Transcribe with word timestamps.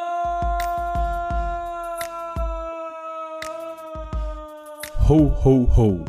Ho, 5.07 5.31
ho, 5.43 5.69
ho. 5.75 6.05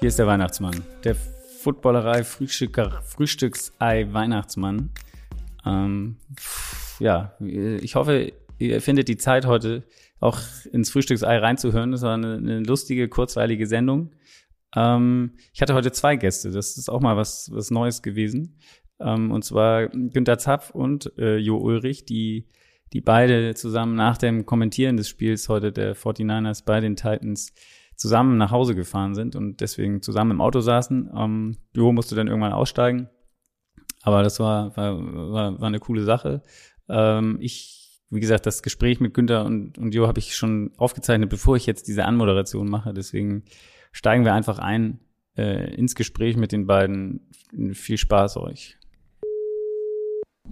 Hier 0.00 0.08
ist 0.08 0.18
der 0.18 0.26
Weihnachtsmann. 0.26 0.84
Der 1.02 1.14
Footballerei 1.14 2.24
Frühstücker, 2.24 3.00
Frühstücksei 3.02 4.12
Weihnachtsmann. 4.12 4.90
Ähm, 5.64 6.18
ja, 6.98 7.32
ich 7.40 7.94
hoffe, 7.94 8.34
ihr 8.58 8.82
findet 8.82 9.08
die 9.08 9.16
Zeit 9.16 9.46
heute 9.46 9.84
auch 10.20 10.38
ins 10.72 10.90
Frühstücksei 10.90 11.38
reinzuhören. 11.38 11.90
Das 11.92 12.02
war 12.02 12.12
eine, 12.14 12.34
eine 12.34 12.60
lustige, 12.60 13.08
kurzweilige 13.08 13.66
Sendung. 13.66 14.10
Ähm, 14.74 15.32
ich 15.52 15.62
hatte 15.62 15.74
heute 15.74 15.92
zwei 15.92 16.16
Gäste. 16.16 16.50
Das 16.50 16.76
ist 16.76 16.88
auch 16.88 17.00
mal 17.00 17.16
was, 17.16 17.50
was 17.52 17.70
Neues 17.70 18.02
gewesen. 18.02 18.58
Ähm, 19.00 19.30
und 19.30 19.44
zwar 19.44 19.88
Günter 19.88 20.38
Zapf 20.38 20.70
und 20.70 21.12
äh, 21.18 21.36
Jo 21.36 21.56
Ulrich, 21.56 22.04
die, 22.04 22.48
die 22.92 23.00
beide 23.00 23.54
zusammen 23.54 23.94
nach 23.94 24.18
dem 24.18 24.46
Kommentieren 24.46 24.96
des 24.96 25.08
Spiels 25.08 25.48
heute 25.48 25.72
der 25.72 25.96
49ers 25.96 26.64
bei 26.64 26.80
den 26.80 26.96
Titans 26.96 27.52
zusammen 27.96 28.38
nach 28.38 28.52
Hause 28.52 28.74
gefahren 28.74 29.14
sind 29.14 29.34
und 29.34 29.60
deswegen 29.60 30.02
zusammen 30.02 30.32
im 30.32 30.40
Auto 30.40 30.60
saßen. 30.60 31.10
Ähm, 31.16 31.56
jo 31.74 31.92
musste 31.92 32.14
dann 32.14 32.28
irgendwann 32.28 32.52
aussteigen. 32.52 33.08
Aber 34.02 34.22
das 34.22 34.38
war, 34.38 34.76
war, 34.76 34.96
war, 34.96 35.60
war 35.60 35.66
eine 35.66 35.80
coole 35.80 36.04
Sache. 36.04 36.42
Ähm, 36.88 37.38
ich, 37.40 38.00
wie 38.10 38.20
gesagt, 38.20 38.46
das 38.46 38.62
Gespräch 38.62 39.00
mit 39.00 39.14
Günther 39.14 39.44
und, 39.44 39.76
und 39.78 39.94
Jo 39.94 40.06
habe 40.06 40.20
ich 40.20 40.36
schon 40.36 40.72
aufgezeichnet, 40.76 41.28
bevor 41.28 41.56
ich 41.56 41.66
jetzt 41.66 41.88
diese 41.88 42.04
Anmoderation 42.04 42.68
mache. 42.68 42.94
Deswegen 42.94 43.44
steigen 43.92 44.24
wir 44.24 44.34
einfach 44.34 44.58
ein 44.58 45.00
äh, 45.36 45.74
ins 45.74 45.94
Gespräch 45.94 46.36
mit 46.36 46.52
den 46.52 46.66
beiden. 46.66 47.28
Viel 47.72 47.98
Spaß 47.98 48.36
euch. 48.38 48.76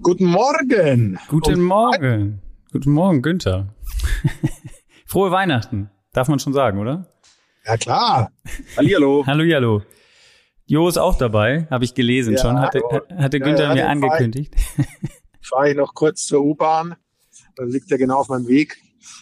Guten 0.03 0.27
Morgen. 0.27 1.19
Guten 1.29 1.63
Morgen. 1.63 2.43
Guten 2.73 2.93
Morgen, 2.93 3.23
Günther. 3.23 3.75
Frohe 5.07 5.31
Weihnachten. 5.31 5.91
Darf 6.13 6.29
man 6.29 6.39
schon 6.39 6.53
sagen, 6.53 6.79
oder? 6.79 7.07
Ja, 7.65 7.77
klar. 7.77 8.31
Hallihallo. 8.77 9.27
Hallihallo. 9.27 9.83
Jo 10.67 10.89
ist 10.89 10.99
auch 10.99 11.17
dabei, 11.17 11.69
habe 11.71 11.85
ich 11.85 11.95
gelesen 11.95 12.35
ja, 12.35 12.43
schon, 12.43 12.61
hatte, 12.61 12.83
hatte 13.17 13.39
Günther 13.39 13.69
ja, 13.69 13.75
mir 13.75 13.89
angekündigt. 13.89 14.55
Fahre 15.41 15.71
ich 15.71 15.77
noch 15.77 15.95
kurz 15.95 16.27
zur 16.27 16.43
U-Bahn, 16.43 16.97
dann 17.55 17.69
liegt 17.69 17.91
er 17.93 17.99
genau 17.99 18.19
auf 18.19 18.29
meinem 18.29 18.49
Weg, 18.49 18.77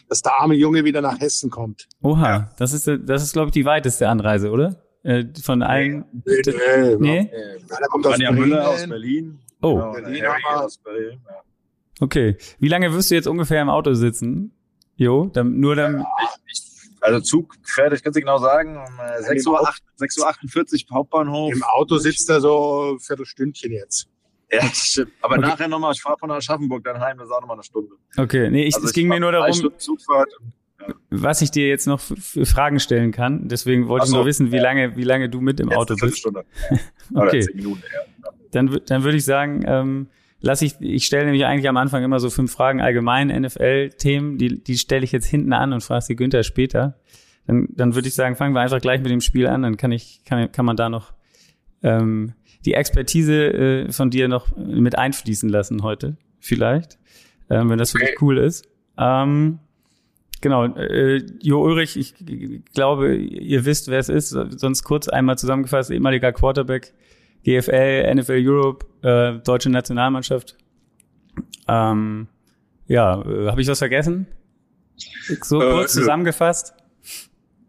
dass 0.09 0.23
der 0.23 0.33
arme 0.41 0.55
Junge 0.55 0.85
wieder 0.85 1.01
nach 1.01 1.21
Hessen 1.21 1.51
kommt. 1.51 1.89
Oha, 2.03 2.29
ja. 2.29 2.51
das 2.59 2.73
ist, 2.73 2.87
das 2.87 3.23
ist 3.23 3.33
glaube 3.33 3.49
ich, 3.49 3.53
die 3.53 3.65
weiteste 3.65 4.09
Anreise, 4.09 4.51
oder? 4.51 4.83
Äh, 5.03 5.25
von 5.43 5.63
allen. 5.63 6.05
Nee, 6.25 6.43
nee, 6.47 6.53
nee. 6.53 6.97
nee? 6.99 7.31
nee. 7.31 7.31
Da 7.69 7.87
kommt 7.89 8.07
aus 8.07 8.19
Berlin. 8.19 8.35
Müller 8.41 8.69
aus 8.69 8.87
Berlin. 8.87 9.39
Oh. 9.61 9.75
Genau, 9.75 9.93
Berlin 9.93 10.25
aus 10.45 10.79
Berlin. 10.79 11.21
Ja. 11.27 11.35
Okay. 12.01 12.37
Wie 12.59 12.69
lange 12.69 12.93
wirst 12.95 13.11
du 13.11 13.15
jetzt 13.15 13.27
ungefähr 13.27 13.61
im 13.61 13.69
Auto 13.69 13.93
sitzen? 13.95 14.53
Jo, 14.97 15.27
dann, 15.27 15.59
nur 15.59 15.77
dann. 15.77 16.07
Ich, 16.51 16.61
ich 16.61 16.75
also 17.05 17.21
Zug 17.21 17.55
fährt, 17.63 17.93
ich 17.93 18.03
kann 18.03 18.13
es 18.13 18.17
genau 18.17 18.39
sagen, 18.39 18.77
um 18.77 18.83
6.48 18.83 19.49
Uhr, 19.49 19.75
6 19.97 20.19
Uhr 20.19 20.29
48 20.29 20.87
Hauptbahnhof. 20.91 21.53
Im 21.53 21.63
Auto 21.63 21.99
sitzt 21.99 22.31
er 22.31 22.41
so 22.41 22.95
ein 22.95 22.99
Viertelstündchen 22.99 23.73
jetzt. 23.73 24.09
Ja, 24.51 24.61
das 24.61 24.77
stimmt. 24.77 25.13
Aber 25.21 25.37
okay. 25.37 25.47
nachher 25.47 25.69
nochmal, 25.69 25.93
ich 25.93 26.03
fahre 26.03 26.19
von 26.19 26.31
Aschaffenburg 26.31 26.85
dann 26.85 27.01
heim, 27.01 27.19
das 27.19 27.27
ist 27.27 27.33
auch 27.33 27.41
nochmal 27.41 27.57
eine 27.57 27.65
Stunde. 27.65 27.93
Okay, 28.17 28.51
nee, 28.51 28.65
ich, 28.65 28.75
also 28.75 28.87
es 28.87 28.93
ging 28.93 29.09
mir 29.09 29.21
nur 29.21 29.33
darum, 29.33 29.53
ja. 29.53 30.87
was 31.11 31.43
ich 31.43 31.51
dir 31.51 31.69
jetzt 31.69 31.87
noch 31.87 32.01
für 32.01 32.47
Fragen 32.47 32.81
stellen 32.81 33.13
kann. 33.13 33.49
Deswegen 33.49 33.89
wollte 33.89 34.07
so, 34.07 34.13
ich 34.13 34.17
nur 34.17 34.27
wissen, 34.27 34.53
wie 34.53 34.59
lange, 34.59 34.97
wie 34.97 35.05
lange 35.05 35.29
du 35.29 35.41
mit 35.41 35.61
im 35.61 35.69
jetzt 35.69 35.79
Auto 35.79 35.97
bist. 35.97 36.19
Stunde. 36.19 36.45
okay. 37.15 37.41
Zehn 37.41 37.57
Minuten, 37.57 37.83
ja. 37.93 38.31
Dann, 38.51 38.81
dann 38.87 39.03
würde 39.03 39.17
ich 39.17 39.25
sagen, 39.25 39.65
ähm, 39.67 40.09
lass 40.41 40.63
ich, 40.63 40.81
ich 40.81 41.07
stelle 41.07 41.25
nämlich 41.25 41.45
eigentlich 41.45 41.69
am 41.69 41.77
Anfang 41.77 42.05
immer 42.05 42.21
so 42.21 42.31
fünf 42.31 42.53
Fragen 42.53 42.81
allgemein 42.81 43.29
NFL-Themen, 43.29 44.39
die, 44.39 44.63
die 44.63 44.79
stelle 44.79 45.05
ich 45.05 45.11
jetzt 45.11 45.27
hinten 45.27 45.53
an 45.53 45.73
und 45.73 45.83
frage 45.83 46.03
sie 46.03 46.17
Günther 46.17 46.45
später. 46.45 47.01
Dann, 47.47 47.69
dann 47.71 47.95
würde 47.95 48.09
ich 48.09 48.15
sagen, 48.15 48.37
fangen 48.37 48.55
wir 48.55 48.61
einfach 48.61 48.81
gleich 48.81 49.01
mit 49.01 49.11
dem 49.11 49.21
Spiel 49.21 49.47
an, 49.47 49.63
dann 49.63 49.77
kann 49.77 49.91
ich, 49.93 50.23
kann, 50.25 50.51
kann 50.53 50.65
man 50.65 50.77
da 50.77 50.89
noch 50.89 51.13
ähm, 51.85 52.33
die 52.65 52.75
Expertise 52.75 53.53
äh, 53.53 53.93
von 53.93 54.11
dir 54.11 54.27
noch 54.27 54.57
mit 54.57 54.99
einfließen 54.99 55.49
lassen 55.49 55.83
heute, 55.83 56.17
vielleicht, 56.41 56.99
ähm, 57.51 57.71
wenn 57.71 57.79
das 57.79 57.93
für 57.93 57.99
okay. 57.99 58.07
dich 58.07 58.23
cool 58.23 58.39
ist. 58.39 58.67
Ähm, 58.99 59.61
genau, 60.41 60.65
äh, 60.65 61.23
Jo 61.41 61.63
Ulrich, 61.63 61.97
ich 61.97 62.15
glaube, 62.73 63.15
ihr 63.15 63.65
wisst, 63.65 63.89
wer 63.89 63.99
es 63.99 64.09
ist, 64.09 64.31
sonst 64.31 64.83
kurz 64.83 65.09
einmal 65.09 65.39
zusammengefasst, 65.39 65.91
ehemaliger 65.91 66.33
Quarterback 66.33 66.95
GFL, 67.45 68.15
NFL 68.15 68.43
Europe, 68.43 68.87
äh, 69.03 69.39
deutsche 69.45 69.69
Nationalmannschaft. 69.69 70.57
Ähm, 71.69 72.29
ja, 72.87 73.21
äh, 73.21 73.51
habe 73.51 73.61
ich 73.61 73.69
was 73.69 73.79
vergessen? 73.79 74.27
So 75.43 75.61
äh, 75.61 75.71
kurz 75.73 75.93
zusammengefasst. 75.93 76.75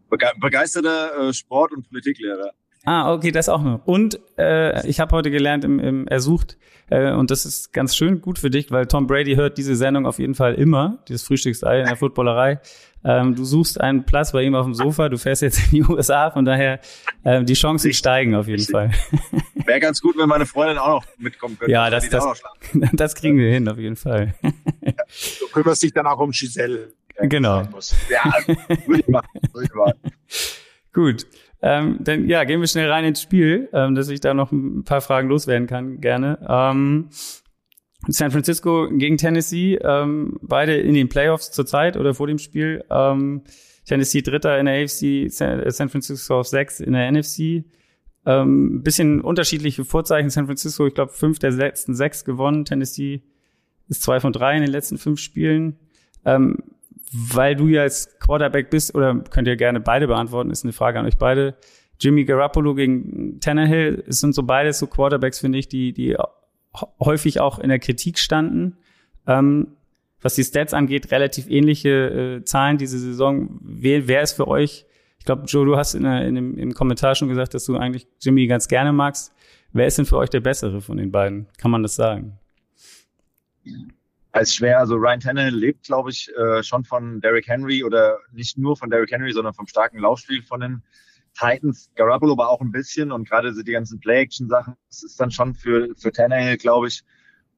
Begeisterter 0.08 1.28
äh, 1.28 1.32
Sport- 1.34 1.72
und 1.72 1.88
Politiklehrer. 1.88 2.52
Ah, 2.86 3.12
okay, 3.12 3.32
das 3.32 3.48
auch 3.48 3.62
noch. 3.62 3.84
Und 3.84 4.20
äh, 4.38 4.86
ich 4.88 5.00
habe 5.00 5.14
heute 5.14 5.32
gelernt 5.32 5.64
im, 5.64 5.80
im 5.80 6.06
Ersucht, 6.06 6.56
äh, 6.88 7.10
und 7.10 7.32
das 7.32 7.44
ist 7.44 7.72
ganz 7.72 7.96
schön 7.96 8.20
gut 8.20 8.38
für 8.38 8.48
dich, 8.48 8.70
weil 8.70 8.86
Tom 8.86 9.08
Brady 9.08 9.34
hört 9.34 9.58
diese 9.58 9.74
Sendung 9.74 10.06
auf 10.06 10.20
jeden 10.20 10.36
Fall 10.36 10.54
immer, 10.54 10.98
dieses 11.08 11.24
Frühstücksei 11.24 11.80
in 11.80 11.86
der 11.86 11.96
Footballerei. 11.96 12.60
Ähm, 13.04 13.34
du 13.34 13.44
suchst 13.44 13.80
einen 13.80 14.06
Platz 14.06 14.30
bei 14.30 14.42
ihm 14.44 14.54
auf 14.54 14.66
dem 14.66 14.74
Sofa, 14.74 15.08
du 15.08 15.18
fährst 15.18 15.42
jetzt 15.42 15.64
in 15.64 15.70
die 15.70 15.82
USA, 15.82 16.30
von 16.30 16.44
daher 16.44 16.78
äh, 17.24 17.42
die 17.42 17.54
Chancen 17.54 17.92
steigen 17.92 18.36
auf 18.36 18.46
jeden 18.46 18.64
Fall. 18.64 18.92
Wäre 19.54 19.80
ganz 19.80 20.00
gut, 20.00 20.16
wenn 20.16 20.28
meine 20.28 20.46
Freundin 20.46 20.78
auch 20.78 21.02
noch 21.02 21.04
mitkommen 21.18 21.58
könnte. 21.58 21.72
Ja, 21.72 21.90
das, 21.90 22.08
das, 22.08 22.24
das 22.92 23.16
kriegen 23.16 23.36
wir 23.36 23.50
hin, 23.50 23.68
auf 23.68 23.78
jeden 23.78 23.96
Fall. 23.96 24.34
Du 25.40 25.48
kümmerst 25.52 25.82
dich 25.82 25.92
dann 25.92 26.06
auch 26.06 26.20
um 26.20 26.30
Giselle. 26.30 26.92
Genau. 27.18 27.62
Ja, 28.08 28.32
würde 28.86 29.00
ich 29.00 29.08
machen. 29.08 29.28
Würde 29.52 29.66
ich 29.66 29.74
machen. 29.74 29.94
Gut. 30.92 31.26
Ähm, 31.62 31.98
dann 32.00 32.28
ja, 32.28 32.44
gehen 32.44 32.60
wir 32.60 32.66
schnell 32.68 32.90
rein 32.90 33.04
ins 33.04 33.22
Spiel, 33.22 33.68
ähm, 33.72 33.94
dass 33.94 34.08
ich 34.08 34.20
da 34.20 34.34
noch 34.34 34.52
ein 34.52 34.84
paar 34.84 35.00
Fragen 35.00 35.28
loswerden 35.28 35.66
kann, 35.66 36.00
gerne. 36.00 36.38
Ähm, 36.48 37.08
San 38.08 38.30
Francisco 38.30 38.88
gegen 38.90 39.16
Tennessee, 39.16 39.76
ähm, 39.82 40.38
beide 40.42 40.76
in 40.76 40.94
den 40.94 41.08
Playoffs 41.08 41.50
zurzeit 41.50 41.96
oder 41.96 42.14
vor 42.14 42.26
dem 42.26 42.38
Spiel. 42.38 42.84
Ähm, 42.90 43.42
Tennessee 43.86 44.22
Dritter 44.22 44.58
in 44.58 44.66
der 44.66 44.82
AFC, 44.82 45.30
San 45.30 45.88
Francisco 45.88 46.40
auf 46.40 46.48
sechs 46.48 46.80
in 46.80 46.92
der 46.92 47.10
NFC. 47.10 47.64
Ähm, 48.26 48.82
bisschen 48.82 49.20
unterschiedliche 49.20 49.84
Vorzeichen. 49.84 50.30
San 50.30 50.46
Francisco, 50.46 50.86
ich 50.86 50.94
glaube, 50.94 51.12
fünf 51.12 51.38
der 51.38 51.52
letzten 51.52 51.94
sechs 51.94 52.24
gewonnen. 52.24 52.64
Tennessee 52.64 53.22
ist 53.88 54.02
zwei 54.02 54.18
von 54.18 54.32
drei 54.32 54.56
in 54.56 54.62
den 54.62 54.72
letzten 54.72 54.98
fünf 54.98 55.20
Spielen. 55.20 55.78
Ähm, 56.24 56.58
weil 57.12 57.56
du 57.56 57.68
ja 57.68 57.82
als 57.82 58.18
Quarterback 58.18 58.70
bist, 58.70 58.94
oder 58.94 59.14
könnt 59.30 59.48
ihr 59.48 59.56
gerne 59.56 59.80
beide 59.80 60.06
beantworten, 60.06 60.50
ist 60.50 60.64
eine 60.64 60.72
Frage 60.72 60.98
an 60.98 61.06
euch 61.06 61.16
beide. 61.16 61.56
Jimmy 62.00 62.24
Garoppolo 62.24 62.74
gegen 62.74 63.40
Tannehill, 63.40 64.04
es 64.06 64.20
sind 64.20 64.34
so 64.34 64.42
beides 64.42 64.78
so 64.78 64.86
Quarterbacks, 64.86 65.38
finde 65.38 65.58
ich, 65.58 65.68
die, 65.68 65.92
die 65.92 66.16
häufig 67.00 67.40
auch 67.40 67.58
in 67.58 67.68
der 67.68 67.78
Kritik 67.78 68.18
standen. 68.18 68.76
Ähm, 69.26 69.68
was 70.20 70.34
die 70.34 70.44
Stats 70.44 70.74
angeht, 70.74 71.10
relativ 71.12 71.48
ähnliche 71.48 72.38
äh, 72.40 72.44
Zahlen 72.44 72.78
diese 72.78 72.98
Saison. 72.98 73.58
Wer, 73.62 74.08
wer 74.08 74.22
ist 74.22 74.32
für 74.32 74.48
euch? 74.48 74.86
Ich 75.18 75.24
glaube, 75.24 75.44
Joe, 75.46 75.64
du 75.64 75.76
hast 75.76 75.94
in, 75.94 76.04
in 76.04 76.34
dem, 76.34 76.58
im 76.58 76.74
Kommentar 76.74 77.14
schon 77.14 77.28
gesagt, 77.28 77.54
dass 77.54 77.64
du 77.64 77.76
eigentlich 77.76 78.06
Jimmy 78.20 78.46
ganz 78.46 78.68
gerne 78.68 78.92
magst. 78.92 79.32
Wer 79.72 79.86
ist 79.86 79.98
denn 79.98 80.06
für 80.06 80.16
euch 80.16 80.30
der 80.30 80.40
bessere 80.40 80.80
von 80.80 80.96
den 80.96 81.10
beiden? 81.12 81.46
Kann 81.58 81.70
man 81.70 81.82
das 81.82 81.96
sagen? 81.96 82.38
Als 84.36 84.54
schwer. 84.54 84.78
Also 84.78 84.96
Ryan 84.96 85.20
Tannehill 85.20 85.54
lebt, 85.54 85.84
glaube 85.84 86.10
ich, 86.10 86.30
äh, 86.36 86.62
schon 86.62 86.84
von 86.84 87.20
Derrick 87.20 87.48
Henry 87.48 87.82
oder 87.82 88.18
nicht 88.32 88.58
nur 88.58 88.76
von 88.76 88.90
Derrick 88.90 89.10
Henry, 89.10 89.32
sondern 89.32 89.54
vom 89.54 89.66
starken 89.66 89.98
Laufspiel 89.98 90.42
von 90.42 90.60
den 90.60 90.82
Titans. 91.38 91.90
Garoppolo 91.94 92.32
aber 92.32 92.50
auch 92.50 92.60
ein 92.60 92.70
bisschen 92.70 93.12
und 93.12 93.28
gerade 93.28 93.52
so 93.54 93.62
die 93.62 93.72
ganzen 93.72 93.98
Play-Action-Sachen, 93.98 94.74
das 94.88 95.02
ist 95.02 95.18
dann 95.18 95.30
schon 95.30 95.54
für, 95.54 95.88
für 95.96 96.12
Tannehill, 96.12 96.58
glaube 96.58 96.88
ich, 96.88 97.02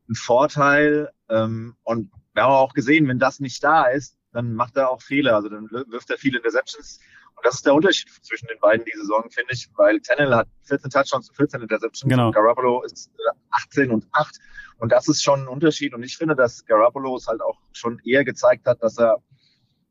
ein 0.08 0.14
Vorteil. 0.14 1.10
Ähm, 1.28 1.74
und 1.82 2.12
wir 2.34 2.44
haben 2.44 2.52
auch 2.52 2.74
gesehen, 2.74 3.08
wenn 3.08 3.18
das 3.18 3.40
nicht 3.40 3.62
da 3.62 3.84
ist, 3.86 4.16
dann 4.32 4.54
macht 4.54 4.76
er 4.76 4.90
auch 4.90 5.02
Fehler. 5.02 5.34
Also 5.34 5.48
dann 5.48 5.68
wirft 5.70 6.10
er 6.10 6.18
viele 6.18 6.38
Interceptions. 6.38 7.00
Und 7.38 7.46
das 7.46 7.54
ist 7.54 7.66
der 7.66 7.74
Unterschied 7.74 8.08
zwischen 8.22 8.48
den 8.48 8.58
beiden 8.58 8.84
diese 8.84 9.02
Saison, 9.02 9.30
finde 9.30 9.54
ich, 9.54 9.68
weil 9.76 10.00
Tannehill 10.00 10.34
hat 10.34 10.48
14 10.64 10.90
Touchdowns 10.90 11.28
und 11.28 11.36
14 11.36 11.62
Interceptions 11.62 12.10
genau. 12.10 12.26
und 12.26 12.34
Garoppolo 12.34 12.82
ist 12.82 13.12
18 13.50 13.92
und 13.92 14.08
8. 14.10 14.38
Und 14.78 14.90
das 14.90 15.06
ist 15.06 15.22
schon 15.22 15.42
ein 15.42 15.48
Unterschied. 15.48 15.94
Und 15.94 16.02
ich 16.02 16.16
finde, 16.16 16.34
dass 16.34 16.64
Garoppolo 16.64 17.16
es 17.16 17.28
halt 17.28 17.40
auch 17.40 17.60
schon 17.72 18.00
eher 18.04 18.24
gezeigt 18.24 18.66
hat, 18.66 18.82
dass 18.82 18.98
er 18.98 19.18
ein 19.18 19.22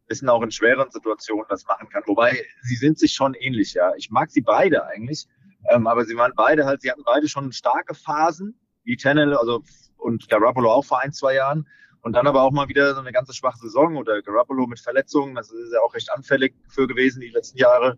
bisschen 0.07 0.27
auch 0.27 0.41
in 0.41 0.51
schweren 0.51 0.91
Situationen 0.91 1.45
das 1.47 1.65
machen 1.67 1.87
kann. 1.87 2.03
Wobei, 2.05 2.43
sie 2.63 2.75
sind 2.75 2.99
sich 2.99 3.13
schon 3.13 3.33
ähnlich, 3.33 3.73
ja. 3.75 3.93
Ich 3.95 4.09
mag 4.09 4.29
sie 4.29 4.41
beide 4.41 4.85
eigentlich. 4.85 5.25
Ähm, 5.69 5.87
aber 5.87 6.03
sie 6.03 6.17
waren 6.17 6.33
beide 6.35 6.65
halt, 6.65 6.81
sie 6.81 6.91
hatten 6.91 7.03
beide 7.05 7.29
schon 7.29 7.53
starke 7.53 7.95
Phasen, 7.95 8.59
wie 8.83 8.97
Tennell, 8.97 9.35
also, 9.35 9.63
und 9.95 10.27
Garoppolo 10.27 10.69
auch 10.69 10.85
vor 10.85 11.01
ein, 11.01 11.13
zwei 11.13 11.35
Jahren. 11.35 11.65
Und 12.07 12.13
dann 12.13 12.25
aber 12.25 12.43
auch 12.43 12.53
mal 12.53 12.69
wieder 12.69 12.93
so 12.93 13.01
eine 13.01 13.11
ganze 13.11 13.33
schwache 13.33 13.57
Saison 13.57 13.97
oder 13.97 14.21
Garoppolo 14.21 14.65
mit 14.65 14.79
Verletzungen. 14.79 15.35
Das 15.35 15.51
ist 15.51 15.73
ja 15.73 15.81
auch 15.81 15.93
recht 15.93 16.09
anfällig 16.09 16.55
für 16.69 16.87
gewesen 16.87 17.19
die 17.19 17.27
letzten 17.27 17.57
Jahre. 17.57 17.97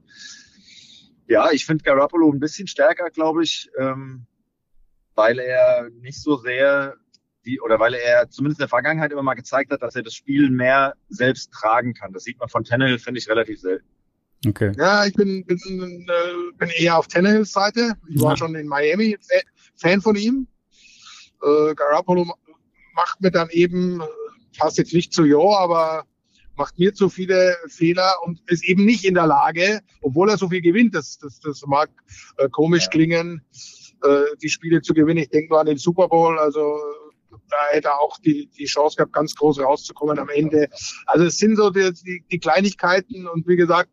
Ja, 1.27 1.51
ich 1.51 1.63
finde 1.63 1.83
Garoppolo 1.83 2.31
ein 2.31 2.39
bisschen 2.39 2.65
stärker, 2.65 3.11
glaube 3.11 3.43
ich, 3.43 3.69
ähm, 3.77 4.25
weil 5.13 5.37
er 5.37 5.91
nicht 6.01 6.19
so 6.23 6.37
sehr 6.37 6.95
die, 7.45 7.61
oder 7.61 7.79
weil 7.79 7.93
er 7.93 8.31
zumindest 8.31 8.59
in 8.59 8.63
der 8.63 8.69
Vergangenheit 8.69 9.11
immer 9.11 9.21
mal 9.21 9.35
gezeigt 9.35 9.71
hat, 9.71 9.83
dass 9.83 9.95
er 9.95 10.01
das 10.01 10.15
Spiel 10.15 10.49
mehr 10.49 10.95
selbst 11.09 11.51
tragen 11.51 11.93
kann. 11.93 12.11
Das 12.11 12.23
sieht 12.23 12.39
man 12.39 12.49
von 12.49 12.63
Tannehill, 12.63 12.97
finde 12.97 13.19
ich, 13.19 13.29
relativ 13.29 13.61
selten. 13.61 13.85
Okay. 14.47 14.71
Ja, 14.75 15.05
ich 15.05 15.13
bin, 15.13 15.45
bin, 15.45 16.07
äh, 16.09 16.57
bin 16.57 16.69
eher 16.79 16.97
auf 16.97 17.07
Tannehills 17.07 17.51
Seite. 17.51 17.93
Ich 18.07 18.19
war 18.19 18.31
ja. 18.31 18.37
schon 18.37 18.55
in 18.55 18.67
Miami 18.67 19.19
Fan 19.75 20.01
von 20.01 20.15
ihm. 20.15 20.47
Äh, 21.43 21.75
Garoppolo 21.75 22.33
macht 22.99 23.21
mir 23.21 23.31
dann 23.31 23.49
eben, 23.51 24.01
passt 24.57 24.77
jetzt 24.77 24.93
nicht 24.93 25.13
zu 25.13 25.23
Jo, 25.23 25.55
aber 25.55 26.03
macht 26.57 26.77
mir 26.77 26.93
zu 26.93 27.07
viele 27.07 27.55
Fehler 27.67 28.13
und 28.23 28.41
ist 28.47 28.65
eben 28.65 28.85
nicht 28.85 29.05
in 29.05 29.13
der 29.13 29.27
Lage, 29.27 29.79
obwohl 30.01 30.29
er 30.29 30.37
so 30.37 30.49
viel 30.49 30.61
gewinnt, 30.61 30.93
das, 30.93 31.17
das, 31.17 31.39
das 31.39 31.61
mag 31.65 31.89
äh, 32.37 32.49
komisch 32.49 32.83
ja. 32.83 32.89
klingen, 32.89 33.41
äh, 34.03 34.23
die 34.41 34.49
Spiele 34.49 34.81
zu 34.81 34.93
gewinnen. 34.93 35.23
Ich 35.23 35.29
denke 35.29 35.49
nur 35.49 35.61
an 35.61 35.67
den 35.67 35.77
Super 35.77 36.09
Bowl, 36.09 36.37
also 36.37 36.77
da 37.49 37.57
hätte 37.69 37.87
er 37.87 37.99
auch 37.99 38.17
die, 38.19 38.49
die 38.57 38.65
Chance 38.65 38.97
gehabt, 38.97 39.13
ganz 39.13 39.33
groß 39.35 39.59
rauszukommen 39.59 40.19
am 40.19 40.29
Ende. 40.29 40.67
Also 41.05 41.25
es 41.25 41.37
sind 41.37 41.55
so 41.55 41.69
die, 41.69 41.91
die, 42.05 42.23
die 42.29 42.39
Kleinigkeiten 42.39 43.27
und 43.27 43.47
wie 43.47 43.55
gesagt, 43.55 43.91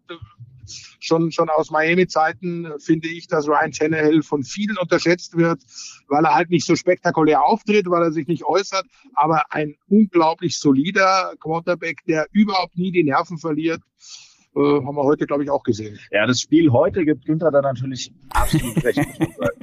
schon, 1.01 1.31
schon 1.33 1.49
aus 1.49 1.71
Miami-Zeiten 1.71 2.73
finde 2.79 3.09
ich, 3.09 3.27
dass 3.27 3.49
Ryan 3.49 3.73
Tannehill 3.73 4.23
von 4.23 4.43
vielen 4.43 4.77
unterschätzt 4.79 5.37
wird, 5.37 5.61
weil 6.09 6.25
er 6.25 6.35
halt 6.35 6.51
nicht 6.51 6.67
so 6.67 6.77
spektakulär 6.77 7.45
auftritt, 7.45 7.89
weil 7.89 8.03
er 8.03 8.13
sich 8.13 8.27
nicht 8.27 8.45
äußert, 8.45 8.85
aber 9.15 9.43
ein 9.51 9.77
unglaublich 9.89 10.59
solider 10.59 11.33
Quarterback, 11.41 11.99
der 12.07 12.27
überhaupt 12.33 12.77
nie 12.77 12.93
die 12.93 13.05
Nerven 13.05 13.39
verliert. 13.39 13.81
Äh, 14.57 14.61
haben 14.61 14.97
wir 14.97 15.05
heute, 15.05 15.27
glaube 15.27 15.45
ich, 15.45 15.51
auch 15.51 15.63
gesehen. 15.63 15.99
Ja, 16.11 16.27
das 16.27 16.41
Spiel 16.41 16.71
heute 16.71 17.05
gibt 17.05 17.27
Günther 17.27 17.51
da 17.51 17.61
natürlich 17.61 18.11
absolut 18.31 18.83
recht. 18.83 19.01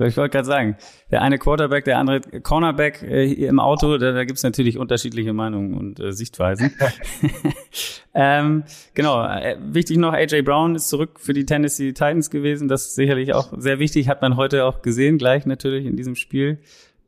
Ich 0.00 0.16
wollte 0.16 0.30
gerade 0.30 0.46
sagen, 0.46 0.76
der 1.12 1.22
eine 1.22 1.38
Quarterback, 1.38 1.84
der 1.84 1.98
andere 1.98 2.20
Cornerback 2.20 3.02
äh, 3.02 3.28
hier 3.28 3.48
im 3.48 3.60
Auto, 3.60 3.96
da, 3.96 4.10
da 4.10 4.24
gibt 4.24 4.38
es 4.38 4.42
natürlich 4.42 4.76
unterschiedliche 4.76 5.32
Meinungen 5.32 5.74
und 5.74 6.00
äh, 6.00 6.12
Sichtweisen. 6.12 6.72
ähm, 8.14 8.64
genau, 8.94 9.24
äh, 9.24 9.56
wichtig 9.60 9.98
noch, 9.98 10.12
AJ 10.12 10.42
Brown 10.42 10.74
ist 10.74 10.88
zurück 10.88 11.20
für 11.20 11.32
die 11.32 11.46
Tennessee 11.46 11.92
Titans 11.92 12.30
gewesen. 12.30 12.66
Das 12.66 12.86
ist 12.86 12.94
sicherlich 12.96 13.34
auch 13.34 13.52
sehr 13.56 13.78
wichtig, 13.78 14.08
hat 14.08 14.20
man 14.20 14.36
heute 14.36 14.64
auch 14.64 14.82
gesehen, 14.82 15.16
gleich 15.16 15.46
natürlich 15.46 15.86
in 15.86 15.96
diesem 15.96 16.16
Spiel. 16.16 16.58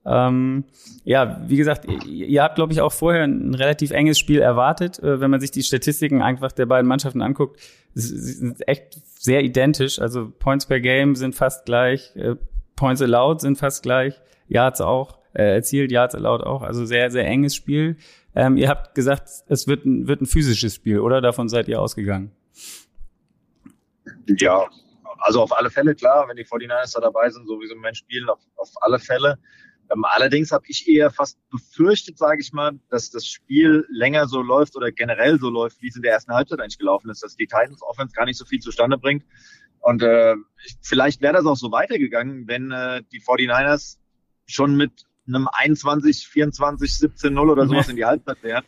Ähm, 0.07 0.65
ja, 1.03 1.43
wie 1.49 1.57
gesagt, 1.57 1.87
ihr, 1.87 2.27
ihr 2.29 2.43
habt, 2.43 2.55
glaube 2.55 2.73
ich, 2.73 2.81
auch 2.81 2.93
vorher 2.93 3.25
ein 3.25 3.55
relativ 3.55 3.91
enges 3.91 4.19
Spiel 4.19 4.39
erwartet. 4.41 5.01
Äh, 5.01 5.21
wenn 5.21 5.31
man 5.31 5.41
sich 5.41 5.51
die 5.51 5.65
Statistiken 5.65 6.23
einfach 6.23 6.53
der 6.53 6.67
beiden 6.67 6.87
Mannschaften 6.87 7.23
anguckt, 7.23 7.61
sie 7.95 8.17
sind 8.17 8.69
echt 8.69 9.01
sehr 9.19 9.43
identisch. 9.43 9.99
Also 9.99 10.31
Points 10.39 10.67
per 10.67 10.79
Game 10.79 11.17
sind 11.17 11.35
fast 11.35 11.67
gleich, 11.67 12.15
äh, 12.15 12.37
Points 12.77 13.03
allowed 13.03 13.41
sind 13.41 13.57
fast 13.57 13.83
gleich, 13.83 14.21
Yards 14.49 14.81
auch, 14.81 15.19
äh, 15.35 15.55
erzielt 15.55 15.91
Yards 15.91 16.15
allowed 16.15 16.43
auch. 16.43 16.63
Also 16.63 16.85
sehr, 16.85 17.11
sehr 17.11 17.27
enges 17.27 17.55
Spiel. 17.55 17.97
Ähm, 18.35 18.57
ihr 18.57 18.69
habt 18.69 18.95
gesagt, 18.95 19.29
es 19.49 19.67
wird 19.67 19.85
ein, 19.87 20.07
wird 20.07 20.21
ein 20.21 20.27
physisches 20.27 20.75
Spiel, 20.75 21.01
oder? 21.01 21.21
Davon 21.21 21.49
seid 21.49 21.69
ihr 21.69 21.81
ausgegangen. 21.81 22.33
Ja, 24.27 24.67
also 25.19 25.43
auf 25.43 25.57
alle 25.57 25.71
Fälle, 25.71 25.95
klar, 25.95 26.29
wenn 26.29 26.37
die 26.37 26.45
49ers 26.45 26.95
da 26.95 27.01
dabei 27.01 27.31
sind, 27.31 27.47
sowieso 27.47 27.73
im 27.73 27.79
Moment 27.79 27.97
spielen, 27.97 28.29
auf, 28.29 28.41
auf 28.57 28.71
alle 28.81 28.99
Fälle. 28.99 29.39
Ähm, 29.93 30.05
allerdings 30.05 30.53
habe 30.53 30.65
ich 30.69 30.89
eher 30.89 31.11
fast 31.11 31.39
befürchtet, 31.49 32.19
sage 32.19 32.41
ich 32.41 32.53
mal, 32.53 32.79
dass 32.91 33.11
das 33.11 33.27
Spiel 33.27 33.87
länger 33.89 34.27
so 34.27 34.43
läuft 34.43 34.77
oder 34.77 34.91
generell 34.91 35.39
so 35.39 35.49
läuft, 35.49 35.81
wie 35.81 35.89
es 35.89 35.97
in 35.97 36.03
der 36.03 36.13
ersten 36.13 36.33
Halbzeit 36.33 36.61
eigentlich 36.61 36.79
gelaufen 36.79 37.11
ist, 37.11 37.23
dass 37.23 37.37
die 37.37 37.47
Titans 37.47 37.83
Offense 37.83 38.13
gar 38.15 38.25
nicht 38.25 38.39
so 38.39 38.45
viel 38.45 38.61
zustande 38.61 38.99
bringt. 38.99 39.25
Und 39.87 40.03
äh, 40.03 40.35
vielleicht 40.83 41.21
wäre 41.21 41.35
das 41.35 41.47
auch 41.47 41.55
so 41.55 41.71
weitergegangen, 41.71 42.49
wenn 42.49 42.73
äh, 42.73 43.05
die 43.13 43.21
49ers 43.21 43.99
schon 44.45 44.75
mit 44.75 45.05
einem 45.29 45.49
21, 45.53 46.27
24, 46.27 46.91
17-0 46.91 47.39
oder 47.39 47.69
sowas 47.69 47.89
in 47.89 47.95
die 47.95 48.05
Halbzeit 48.05 48.43
wären. 48.43 48.65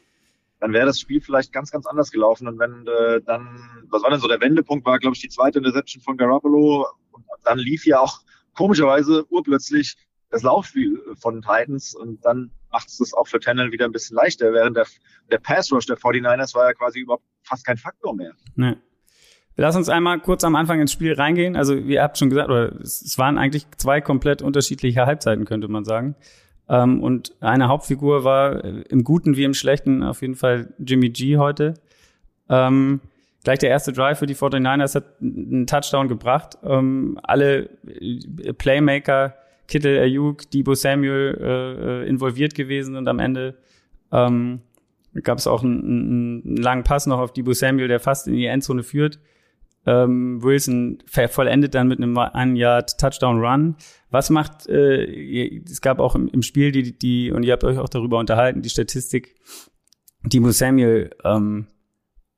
Dann 0.61 0.73
wäre 0.73 0.87
das 0.87 1.01
Spiel 1.01 1.21
vielleicht 1.21 1.53
ganz, 1.53 1.73
ganz 1.73 1.87
anders 1.87 2.13
gelaufen. 2.13 2.47
Und 2.47 2.61
wenn 2.61 2.87
äh, 2.87 3.21
dann, 3.21 3.59
was 3.91 4.05
war 4.05 4.11
denn 4.11 4.21
so 4.21 4.29
der 4.29 4.41
Wendepunkt, 4.41 4.87
war, 4.87 5.01
glaube 5.01 5.17
ich, 5.17 5.21
die 5.21 5.29
zweite 5.29 5.59
Interception 5.59 6.01
von 6.01 6.17
Garoppolo. 6.17 6.87
Und 7.11 7.25
dann 7.43 7.59
lief 7.59 7.85
ja 7.85 7.99
auch 7.99 8.21
komischerweise 8.55 9.27
urplötzlich 9.29 9.97
das 10.31 10.45
Laufspiel 10.45 11.03
von 11.21 11.43
Titans 11.43 11.97
und 11.97 12.25
dann 12.25 12.53
macht 12.71 12.87
es 12.91 12.99
das 12.99 13.13
auch 13.13 13.27
für 13.27 13.41
Tennell 13.41 13.73
wieder 13.73 13.87
ein 13.87 13.93
bisschen 13.93 14.15
leichter, 14.15 14.53
während 14.53 14.77
der, 14.77 14.87
der 15.33 15.39
Pass 15.39 15.73
Rush 15.73 15.87
der 15.87 15.97
49ers 15.97 16.55
war 16.55 16.67
ja 16.67 16.75
quasi 16.75 17.01
überhaupt 17.01 17.25
fast 17.43 17.67
kein 17.67 17.79
Faktor 17.79 18.15
mehr. 18.15 18.35
Nee. 18.55 18.77
Lass 19.61 19.75
uns 19.75 19.89
einmal 19.89 20.21
kurz 20.21 20.45
am 20.45 20.55
Anfang 20.55 20.81
ins 20.81 20.93
Spiel 20.93 21.15
reingehen. 21.15 21.57
Also, 21.57 21.75
ihr 21.75 22.01
habt 22.01 22.17
schon 22.17 22.31
gesagt, 22.31 22.49
oder 22.49 22.81
es 22.81 23.19
waren 23.19 23.39
eigentlich 23.39 23.67
zwei 23.77 24.01
komplett 24.01 24.41
unterschiedliche 24.41 25.05
Halbzeiten, 25.05 25.47
könnte 25.47 25.67
man 25.67 25.85
sagen. 25.85 26.15
Ähm, 26.69 27.03
und 27.03 27.35
eine 27.41 27.67
Hauptfigur 27.67 28.23
war 28.23 28.65
äh, 28.65 28.85
im 28.89 29.03
Guten 29.03 29.37
wie 29.37 29.43
im 29.43 29.55
Schlechten 29.55 30.05
auf 30.05 30.23
jeden 30.23 30.37
Fall 30.37 30.73
Jimmy 30.79 31.11
G 31.11 31.39
heute. 31.39 31.75
Ähm, 32.49 33.01
gleich 33.43 33.59
der 33.59 33.71
erste 33.71 33.93
Drive 33.93 34.21
für 34.21 34.27
die 34.27 34.37
49ers 34.37 34.95
hat 34.95 35.21
einen 35.21 35.67
Touchdown 35.67 36.07
gebracht. 36.07 36.57
Ähm, 36.63 37.19
alle 37.25 37.69
äh, 37.85 38.53
Playmaker, 38.53 39.35
Kittel, 39.67 39.99
Ayuk, 39.99 40.49
Debo 40.53 40.77
Samuel 40.77 41.37
äh, 41.41 42.09
involviert 42.09 42.55
gewesen 42.55 42.95
und 42.95 43.09
am 43.09 43.19
Ende 43.19 43.57
gab 44.11 45.37
es 45.37 45.47
auch 45.47 45.63
einen, 45.63 46.43
einen 46.47 46.57
langen 46.57 46.83
Pass 46.83 47.07
noch 47.07 47.19
auf 47.19 47.35
Debo 47.35 47.53
Samuel, 47.53 47.89
der 47.89 48.01
fast 48.01 48.27
in 48.27 48.33
die 48.33 48.47
Endzone 48.47 48.83
führt. 48.83 49.19
Ähm, 49.87 50.43
Wilson 50.43 50.99
vollendet 51.07 51.75
dann 51.75 51.89
mit 51.89 51.99
einem 51.99 52.17
One-Yard 52.17 52.99
Touchdown-Run. 52.99 53.77
Was 54.11 54.31
macht, 54.31 54.69
äh, 54.69 55.63
es 55.65 55.81
gab 55.81 55.99
auch 55.99 56.15
im, 56.15 56.29
im, 56.29 56.43
Spiel 56.43 56.73
die, 56.73 56.99
die, 56.99 57.31
und 57.31 57.43
ihr 57.43 57.53
habt 57.53 57.65
euch 57.65 57.79
auch 57.79 57.89
darüber 57.89 58.19
unterhalten, 58.19 58.63
die 58.63 58.71
Statistik, 58.71 59.37
Dimo 60.25 60.51
Samuel, 60.51 61.11
ähm, 61.25 61.69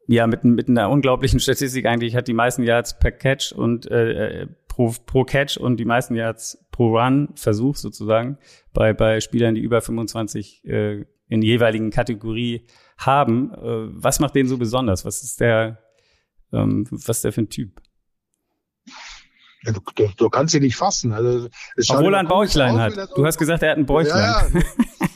ja, 0.07 0.27
mit, 0.27 0.43
mit 0.45 0.69
einer 0.69 0.91
unglaublichen 0.91 1.39
Statistik 1.39 1.87
eigentlich 1.87 2.17
hat 2.17 2.27
die 2.27 2.35
meisten 2.35 2.65
Yards 2.65 2.99
per 2.99 3.13
Catch 3.13 3.53
und 3.53 3.87
äh, 3.91 4.49
pro, 4.67 4.93
pro 5.07 5.25
Catch 5.25 5.57
und 5.57 5.79
die 5.79 5.85
meisten 5.85 6.17
Yards 6.17 6.67
pro 6.73 6.99
Run 6.99 7.29
Versuch 7.37 7.77
sozusagen 7.77 8.39
bei, 8.73 8.93
bei 8.93 9.21
Spielern, 9.21 9.55
die 9.55 9.61
über 9.61 9.81
25 9.81 10.65
äh, 10.65 11.05
in 11.29 11.43
jeweiligen 11.43 11.91
Kategorie 11.91 12.67
haben. 12.99 13.53
Äh, 13.55 14.03
was 14.03 14.19
macht 14.19 14.35
den 14.35 14.49
so 14.49 14.59
besonders? 14.59 15.05
Was 15.05 15.23
ist 15.23 15.41
der, 15.41 15.79
ähm, 16.53 16.87
was 16.91 17.19
ist 17.19 17.25
der 17.25 17.33
für 17.33 17.43
ein 17.43 17.49
Typ? 17.49 17.81
Ja, 19.63 19.73
du, 19.73 19.81
du, 19.95 20.09
du, 20.17 20.31
kannst 20.31 20.55
ihn 20.55 20.63
nicht 20.63 20.77
fassen. 20.77 21.13
Also, 21.13 21.49
Obwohl 21.91 22.15
er 22.15 22.21
ein 22.21 22.29
Bäuchlein 22.29 22.79
hat. 22.79 22.97
Du 23.15 23.27
hast 23.27 23.37
gesagt, 23.37 23.63
er 23.63 23.73
hat 23.73 23.79
ein 23.79 23.85
Bäuchlein. 23.85 24.65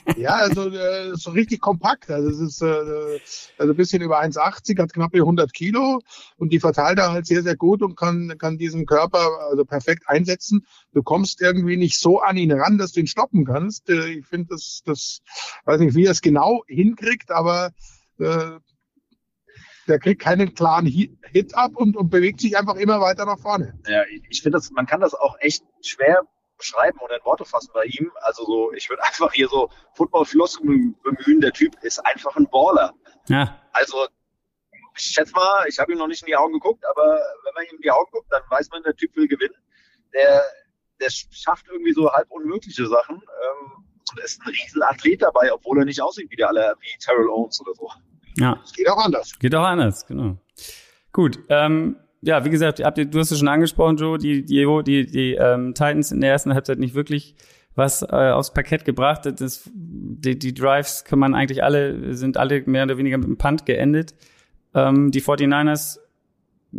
Ja, 0.07 0.17
ja 0.17 0.31
also 0.35 0.69
äh, 0.69 1.15
so 1.15 1.31
richtig 1.31 1.61
kompakt. 1.61 2.11
Also 2.11 2.29
es 2.29 2.41
ist 2.41 2.61
äh, 2.61 3.21
also 3.57 3.73
ein 3.73 3.77
bisschen 3.77 4.03
über 4.03 4.21
1,80, 4.21 4.79
hat 4.79 4.93
knapp 4.93 5.15
100 5.15 5.51
Kilo 5.55 6.01
und 6.37 6.53
die 6.53 6.61
verteilt 6.61 6.99
er 6.99 7.13
halt 7.13 7.27
sehr, 7.27 7.43
sehr 7.43 7.57
gut 7.57 7.81
und 7.81 7.97
kann, 7.97 8.35
kann 8.37 8.59
diesen 8.59 8.85
Körper 8.85 9.27
also 9.51 9.65
perfekt 9.65 10.03
einsetzen. 10.09 10.67
Du 10.93 11.03
kommst 11.03 11.41
irgendwie 11.41 11.79
nicht 11.79 11.99
so 11.99 12.21
an 12.21 12.37
ihn 12.37 12.53
ran, 12.53 12.77
dass 12.77 12.93
du 12.93 13.01
ihn 13.01 13.07
stoppen 13.07 13.47
kannst. 13.47 13.89
Äh, 13.89 14.09
ich 14.11 14.27
finde, 14.27 14.49
das, 14.51 14.83
das 14.85 15.21
weiß 15.65 15.81
nicht, 15.81 15.95
wie 15.95 16.05
er 16.05 16.13
es 16.13 16.21
genau 16.21 16.65
hinkriegt, 16.67 17.31
aber 17.31 17.71
äh, 18.19 18.59
der 19.89 19.99
kriegt 19.99 20.23
keinen 20.23 20.55
klaren 20.55 20.87
Hit 20.87 21.55
ab 21.55 21.73
und, 21.75 21.97
und 21.97 22.11
bewegt 22.11 22.41
sich 22.41 22.57
einfach 22.57 22.77
immer 22.77 23.01
weiter 23.01 23.27
nach 23.27 23.39
vorne. 23.39 23.79
Ja, 23.87 24.03
ich 24.29 24.43
finde 24.43 24.59
das, 24.59 24.71
man 24.71 24.87
kann 24.87 25.01
das 25.01 25.15
auch 25.15 25.37
echt 25.41 25.65
schwer 25.83 26.23
beschreiben 26.57 26.99
oder 27.01 27.17
in 27.17 27.25
Worte 27.25 27.45
fassen 27.45 27.71
bei 27.75 27.85
ihm. 27.85 28.11
Also 28.23 28.45
so, 28.45 28.73
ich 28.73 28.89
würde 28.89 29.03
einfach 29.05 29.33
hier 29.33 29.49
so 29.49 29.71
Football-Philosophen 29.95 30.97
bemühen. 31.03 31.41
Der 31.41 31.53
Typ 31.53 31.75
ist 31.83 32.05
einfach 32.05 32.37
ein 32.37 32.49
Baller. 32.51 32.95
Ja. 33.29 33.61
Also 33.73 34.07
ich 34.97 35.07
schätze 35.07 35.33
mal, 35.33 35.67
ich 35.69 35.79
habe 35.79 35.93
ihm 35.93 35.99
noch 35.99 36.07
nicht 36.07 36.23
in 36.23 36.27
die 36.27 36.37
Augen 36.37 36.53
geguckt, 36.53 36.85
aber 36.89 37.19
wenn 37.45 37.55
man 37.55 37.65
ihm 37.65 37.77
in 37.77 37.83
die 37.83 37.91
Augen 37.91 38.11
guckt, 38.13 38.31
dann 38.31 38.43
weiß 38.49 38.71
man, 38.71 38.83
der 38.83 38.95
Typ 38.95 39.15
will 39.17 39.27
gewinnen. 39.27 39.57
Der, 40.13 40.43
der 41.01 41.11
schafft 41.11 41.67
irgendwie 41.69 41.93
so 41.93 42.13
halb 42.13 42.31
unmögliche 42.31 42.87
Sachen 42.87 43.17
ähm, 43.17 43.85
und 44.11 44.21
ist 44.21 44.41
ein 44.43 44.49
riesen 44.49 44.83
Athlet 44.83 45.23
dabei, 45.23 45.53
obwohl 45.53 45.81
er 45.81 45.85
nicht 45.85 46.01
aussieht 46.01 46.31
wie 46.31 46.37
der 46.37 46.49
alle, 46.49 46.77
wie 46.81 46.99
Terrell 46.99 47.29
Owens 47.29 47.61
oder 47.61 47.75
so. 47.75 47.91
Ja. 48.37 48.61
Es 48.65 48.73
geht 48.73 48.89
auch 48.89 49.05
anders. 49.05 49.39
Geht 49.39 49.55
auch 49.55 49.65
anders, 49.65 50.07
genau. 50.07 50.37
Gut. 51.13 51.39
Ähm, 51.49 51.97
ja, 52.23 52.45
wie 52.45 52.51
gesagt, 52.51 52.83
habt 52.83 52.99
ihr, 52.99 53.05
du 53.05 53.19
hast 53.19 53.31
es 53.31 53.39
schon 53.39 53.49
angesprochen, 53.49 53.97
Joe, 53.97 54.19
die, 54.19 54.45
die, 54.45 54.67
die, 54.85 55.07
die 55.07 55.35
ähm, 55.35 55.75
Titans 55.75 56.11
in 56.11 56.21
der 56.21 56.31
ersten 56.31 56.55
Halbzeit 56.55 56.79
nicht 56.79 56.95
wirklich 56.95 57.35
was 57.75 58.03
äh, 58.03 58.31
aufs 58.31 58.53
Parkett 58.53 58.85
gebracht. 58.85 59.27
Das, 59.27 59.69
die, 59.75 60.39
die 60.39 60.55
Drives 60.55 61.05
kann 61.05 61.19
man 61.19 61.35
eigentlich 61.35 61.63
alle, 61.63 62.15
sind 62.15 62.37
alle 62.37 62.63
mehr 62.67 62.85
oder 62.85 62.99
weniger 62.99 63.19
mit 63.19 63.27
dem 63.27 63.37
Punt 63.37 63.67
geendet. 63.67 64.15
Ähm, 64.75 65.11
die 65.11 65.23
49ers 65.23 65.99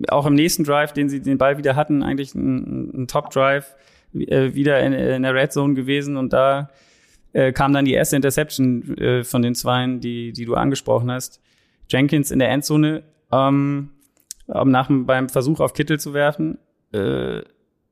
auch 0.09 0.25
im 0.25 0.33
nächsten 0.33 0.63
Drive, 0.63 0.93
den 0.93 1.09
sie 1.09 1.21
den 1.21 1.37
Ball 1.37 1.57
wieder 1.57 1.75
hatten, 1.75 2.03
eigentlich 2.03 2.35
ein, 2.35 3.03
ein 3.03 3.07
Top-Drive, 3.07 3.75
äh, 4.13 4.53
wieder 4.53 4.79
in, 4.81 4.93
in 4.93 5.23
der 5.23 5.33
Red 5.33 5.53
Zone 5.53 5.73
gewesen 5.73 6.17
und 6.17 6.33
da 6.33 6.69
äh, 7.35 7.51
kam 7.51 7.73
dann 7.73 7.83
die 7.83 7.93
erste 7.93 8.15
Interception 8.15 8.97
äh, 8.97 9.23
von 9.23 9.41
den 9.41 9.55
Zweien, 9.55 9.99
die, 9.99 10.31
die 10.31 10.45
du 10.45 10.55
angesprochen 10.55 11.11
hast. 11.11 11.41
Jenkins 11.89 12.31
in 12.31 12.39
der 12.39 12.49
Endzone. 12.49 13.03
Ähm, 13.31 13.91
nach 14.47 14.87
beim 14.89 15.27
Versuch 15.27 15.59
auf 15.59 15.73
Kittel 15.73 15.99
zu 15.99 16.13
werfen. 16.13 16.57
Äh, 16.93 17.41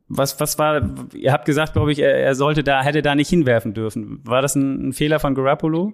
was, 0.07 0.39
was 0.39 0.57
war, 0.59 0.81
ihr 1.13 1.33
habt 1.33 1.45
gesagt, 1.45 1.73
glaube 1.73 1.91
ich, 1.91 1.99
er, 1.99 2.15
er 2.15 2.35
sollte 2.35 2.63
da, 2.63 2.83
hätte 2.83 3.01
da 3.01 3.15
nicht 3.15 3.29
hinwerfen 3.29 3.73
dürfen. 3.73 4.21
War 4.23 4.41
das 4.41 4.55
ein, 4.55 4.89
ein 4.89 4.93
Fehler 4.93 5.19
von 5.19 5.35
Garoppolo? 5.35 5.93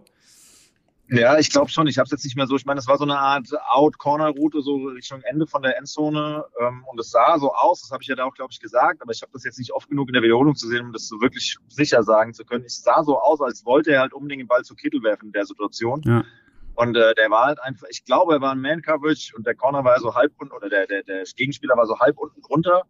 Ja, 1.11 1.39
ich 1.39 1.49
glaube 1.49 1.69
schon. 1.71 1.87
Ich 1.87 1.97
habe 1.97 2.05
es 2.05 2.11
jetzt 2.11 2.23
nicht 2.23 2.35
mehr 2.35 2.45
so. 2.45 2.55
Ich 2.55 2.65
meine, 2.65 2.79
es 2.79 2.87
war 2.87 2.97
so 2.97 3.03
eine 3.03 3.17
Art 3.17 3.47
Out-Corner-Route, 3.71 4.61
so 4.61 4.75
Richtung 4.75 5.21
Ende 5.21 5.47
von 5.47 5.63
der 5.63 5.77
Endzone. 5.77 6.45
Ähm, 6.59 6.83
und 6.85 6.99
es 6.99 7.09
sah 7.09 7.39
so 7.39 7.53
aus, 7.53 7.81
das 7.81 7.91
habe 7.91 8.03
ich 8.03 8.07
ja 8.07 8.15
da 8.15 8.25
auch, 8.25 8.35
glaube 8.35 8.51
ich, 8.51 8.59
gesagt, 8.59 9.01
aber 9.01 9.11
ich 9.11 9.21
habe 9.21 9.31
das 9.33 9.43
jetzt 9.43 9.57
nicht 9.57 9.71
oft 9.73 9.89
genug 9.89 10.09
in 10.09 10.13
der 10.13 10.21
Wiederholung 10.21 10.55
zu 10.55 10.67
sehen, 10.67 10.85
um 10.85 10.93
das 10.93 11.07
so 11.07 11.19
wirklich 11.19 11.57
sicher 11.67 12.03
sagen 12.03 12.33
zu 12.33 12.45
können. 12.45 12.63
Es 12.65 12.83
sah 12.83 13.03
so 13.03 13.19
aus, 13.19 13.41
als 13.41 13.65
wollte 13.65 13.91
er 13.91 14.01
halt 14.01 14.13
unbedingt 14.13 14.41
den 14.41 14.47
Ball 14.47 14.63
zu 14.63 14.75
Kittel 14.75 15.01
werfen 15.01 15.27
in 15.27 15.31
der 15.31 15.45
Situation. 15.45 16.01
Ja. 16.05 16.23
Und 16.75 16.95
äh, 16.95 17.15
der 17.15 17.29
war 17.29 17.47
halt 17.47 17.61
einfach, 17.61 17.87
ich 17.89 18.05
glaube, 18.05 18.35
er 18.35 18.41
war 18.41 18.51
ein 18.51 18.61
Man-Coverage 18.61 19.35
und 19.35 19.45
der 19.47 19.55
Corner 19.55 19.83
war 19.83 19.99
so 19.99 20.13
halb 20.13 20.31
unten, 20.37 20.53
oder 20.53 20.69
der, 20.69 20.85
der, 20.87 21.03
der 21.03 21.23
Gegenspieler 21.23 21.75
war 21.75 21.87
so 21.87 21.99
halb 21.99 22.17
unten 22.17 22.41
drunter. 22.41 22.83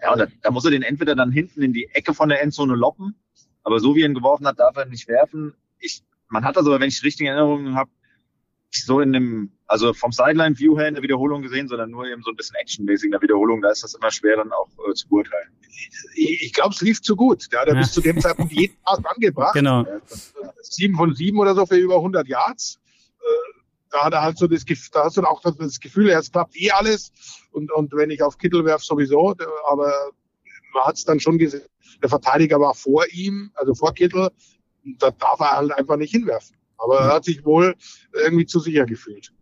Ja, 0.00 0.12
und 0.12 0.18
da, 0.20 0.26
da 0.42 0.50
muss 0.50 0.64
er 0.64 0.70
den 0.70 0.82
entweder 0.82 1.14
dann 1.14 1.32
hinten 1.32 1.62
in 1.62 1.72
die 1.72 1.88
Ecke 1.92 2.14
von 2.14 2.28
der 2.28 2.42
Endzone 2.42 2.74
loppen, 2.74 3.16
aber 3.62 3.80
so 3.80 3.94
wie 3.94 4.02
er 4.02 4.08
ihn 4.08 4.14
geworfen 4.14 4.46
hat, 4.46 4.58
darf 4.58 4.76
er 4.76 4.86
nicht 4.86 5.08
werfen. 5.08 5.54
Ich, 5.80 6.02
man 6.28 6.44
hat 6.44 6.56
das 6.56 6.66
aber, 6.66 6.80
wenn 6.80 6.88
ich 6.88 7.02
richtig 7.02 7.26
Erinnerungen 7.26 7.74
habe, 7.74 7.90
so 8.70 9.00
in 9.00 9.12
dem, 9.12 9.52
also 9.66 9.94
vom 9.94 10.12
Sideline-View 10.12 10.76
her 10.76 10.88
in 10.88 10.94
der 10.94 11.02
Wiederholung 11.02 11.40
gesehen, 11.40 11.68
sondern 11.68 11.90
nur 11.90 12.06
eben 12.06 12.22
so 12.22 12.30
ein 12.30 12.36
bisschen 12.36 12.56
actionmäßig 12.56 13.06
in 13.06 13.12
der 13.12 13.22
Wiederholung. 13.22 13.62
Da 13.62 13.70
ist 13.70 13.84
das 13.84 13.94
immer 13.94 14.10
schwer 14.10 14.36
dann 14.36 14.52
auch 14.52 14.68
äh, 14.88 14.92
zu 14.94 15.08
beurteilen. 15.08 15.48
Ich, 16.14 16.42
ich 16.42 16.52
glaube, 16.52 16.74
es 16.74 16.80
lief 16.82 17.00
zu 17.00 17.16
gut. 17.16 17.50
Der 17.52 17.60
hat 17.60 17.68
ja. 17.68 17.74
bis 17.74 17.92
zu 17.92 18.00
dem 18.00 18.20
Zeitpunkt 18.20 18.52
jeden 18.52 18.76
Pass 18.84 19.02
angebracht. 19.04 19.54
Genau. 19.54 19.86
Sieben 20.60 20.96
von 20.96 21.14
sieben 21.14 21.38
oder 21.38 21.54
so 21.54 21.64
für 21.64 21.76
über 21.76 21.96
100 21.96 22.28
Yards 22.28 22.80
da 23.90 24.04
hat 24.04 24.12
er 24.12 24.22
halt 24.22 24.38
so 24.38 24.46
das 24.46 24.64
Gefühl, 24.64 24.90
da 24.92 25.04
hast 25.04 25.16
du 25.16 25.22
auch 25.22 25.40
das 25.40 25.80
Gefühl, 25.80 26.10
es 26.10 26.30
klappt 26.30 26.56
eh 26.56 26.70
alles. 26.70 27.12
Und, 27.50 27.72
und 27.72 27.92
wenn 27.92 28.10
ich 28.10 28.22
auf 28.22 28.38
Kittel 28.38 28.64
werf, 28.64 28.82
sowieso. 28.82 29.34
Aber 29.68 29.92
man 30.74 30.84
hat 30.84 30.96
es 30.96 31.04
dann 31.04 31.20
schon 31.20 31.38
gesehen, 31.38 31.62
der 32.02 32.08
Verteidiger 32.08 32.60
war 32.60 32.74
vor 32.74 33.04
ihm, 33.12 33.50
also 33.54 33.74
vor 33.74 33.94
Kittel. 33.94 34.30
Da 34.98 35.10
darf 35.10 35.40
er 35.40 35.56
halt 35.56 35.72
einfach 35.72 35.96
nicht 35.96 36.12
hinwerfen. 36.12 36.56
Aber 36.78 37.00
er 37.00 37.14
hat 37.14 37.24
sich 37.24 37.44
wohl 37.44 37.74
irgendwie 38.12 38.46
zu 38.46 38.60
sicher 38.60 38.84
gefühlt. 38.84 39.32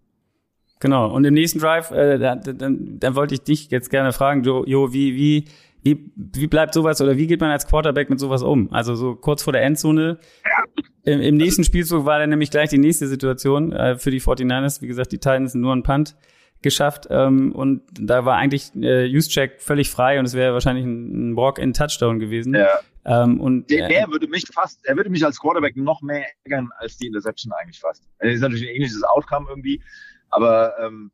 Genau. 0.81 1.11
Und 1.11 1.25
im 1.25 1.35
nächsten 1.35 1.59
Drive, 1.59 1.91
äh, 1.91 2.19
dann, 2.19 2.99
dann, 2.99 3.17
wollte 3.17 3.35
ich 3.35 3.43
dich 3.43 3.71
jetzt 3.71 3.91
gerne 3.91 4.13
fragen, 4.13 4.45
Jo, 4.45 4.65
jo 4.67 4.93
wie, 4.93 5.17
wie, 5.17 5.45
wie, 5.83 6.11
wie 6.17 6.47
bleibt 6.47 6.75
sowas 6.75 7.01
oder 7.01 7.17
wie 7.17 7.27
geht 7.27 7.41
man 7.41 7.51
als 7.51 7.67
Quarterback 7.67 8.11
mit 8.11 8.21
sowas 8.21 8.43
um? 8.43 8.73
Also 8.73 8.95
so 8.95 9.15
kurz 9.15 9.43
vor 9.43 9.53
der 9.53 9.63
Endzone. 9.63 10.19
Ja. 10.45 10.83
Im, 11.13 11.21
Im, 11.21 11.37
nächsten 11.37 11.65
Spielzug 11.65 12.05
war 12.05 12.19
dann 12.19 12.31
nämlich 12.31 12.51
gleich 12.51 12.71
die 12.71 12.79
nächste 12.79 13.07
Situation 13.07 13.73
äh, 13.73 13.97
für 13.99 14.11
die 14.11 14.21
49ers. 14.21 14.83
Wie 14.83 14.87
gesagt, 14.87 15.13
die 15.13 15.19
Titans 15.19 15.55
nur 15.55 15.75
ein 15.75 15.83
Punt 15.83 16.17
geschafft 16.63 17.09
ähm, 17.11 17.53
und 17.53 17.83
da 17.93 18.25
war 18.25 18.37
eigentlich 18.37 18.75
äh, 18.75 19.05
Juszczyk 19.05 19.61
völlig 19.61 19.91
frei 19.91 20.19
und 20.19 20.25
es 20.25 20.35
wäre 20.35 20.55
wahrscheinlich 20.55 20.85
ein, 20.85 21.33
ein 21.33 21.37
Walk 21.37 21.59
in 21.59 21.75
Touchdown 21.75 22.19
gewesen. 22.19 22.55
Ja. 22.55 22.81
Ähm, 23.05 23.39
und 23.39 23.71
der, 23.71 23.89
der, 23.89 24.09
würde 24.09 24.29
mich 24.29 24.45
fast, 24.53 24.85
er 24.87 24.97
würde 24.97 25.11
mich 25.11 25.25
als 25.25 25.39
Quarterback 25.39 25.77
noch 25.77 26.01
mehr 26.01 26.27
ärgern 26.45 26.71
als 26.79 26.97
die 26.97 27.07
Interception 27.07 27.53
eigentlich 27.53 27.81
fast. 27.81 28.09
Das 28.19 28.33
ist 28.33 28.41
natürlich 28.41 28.67
ein 28.67 28.77
ähnliches 28.77 29.03
Outcome 29.03 29.47
irgendwie, 29.51 29.83
aber 30.31 30.73
ähm, 30.81 31.11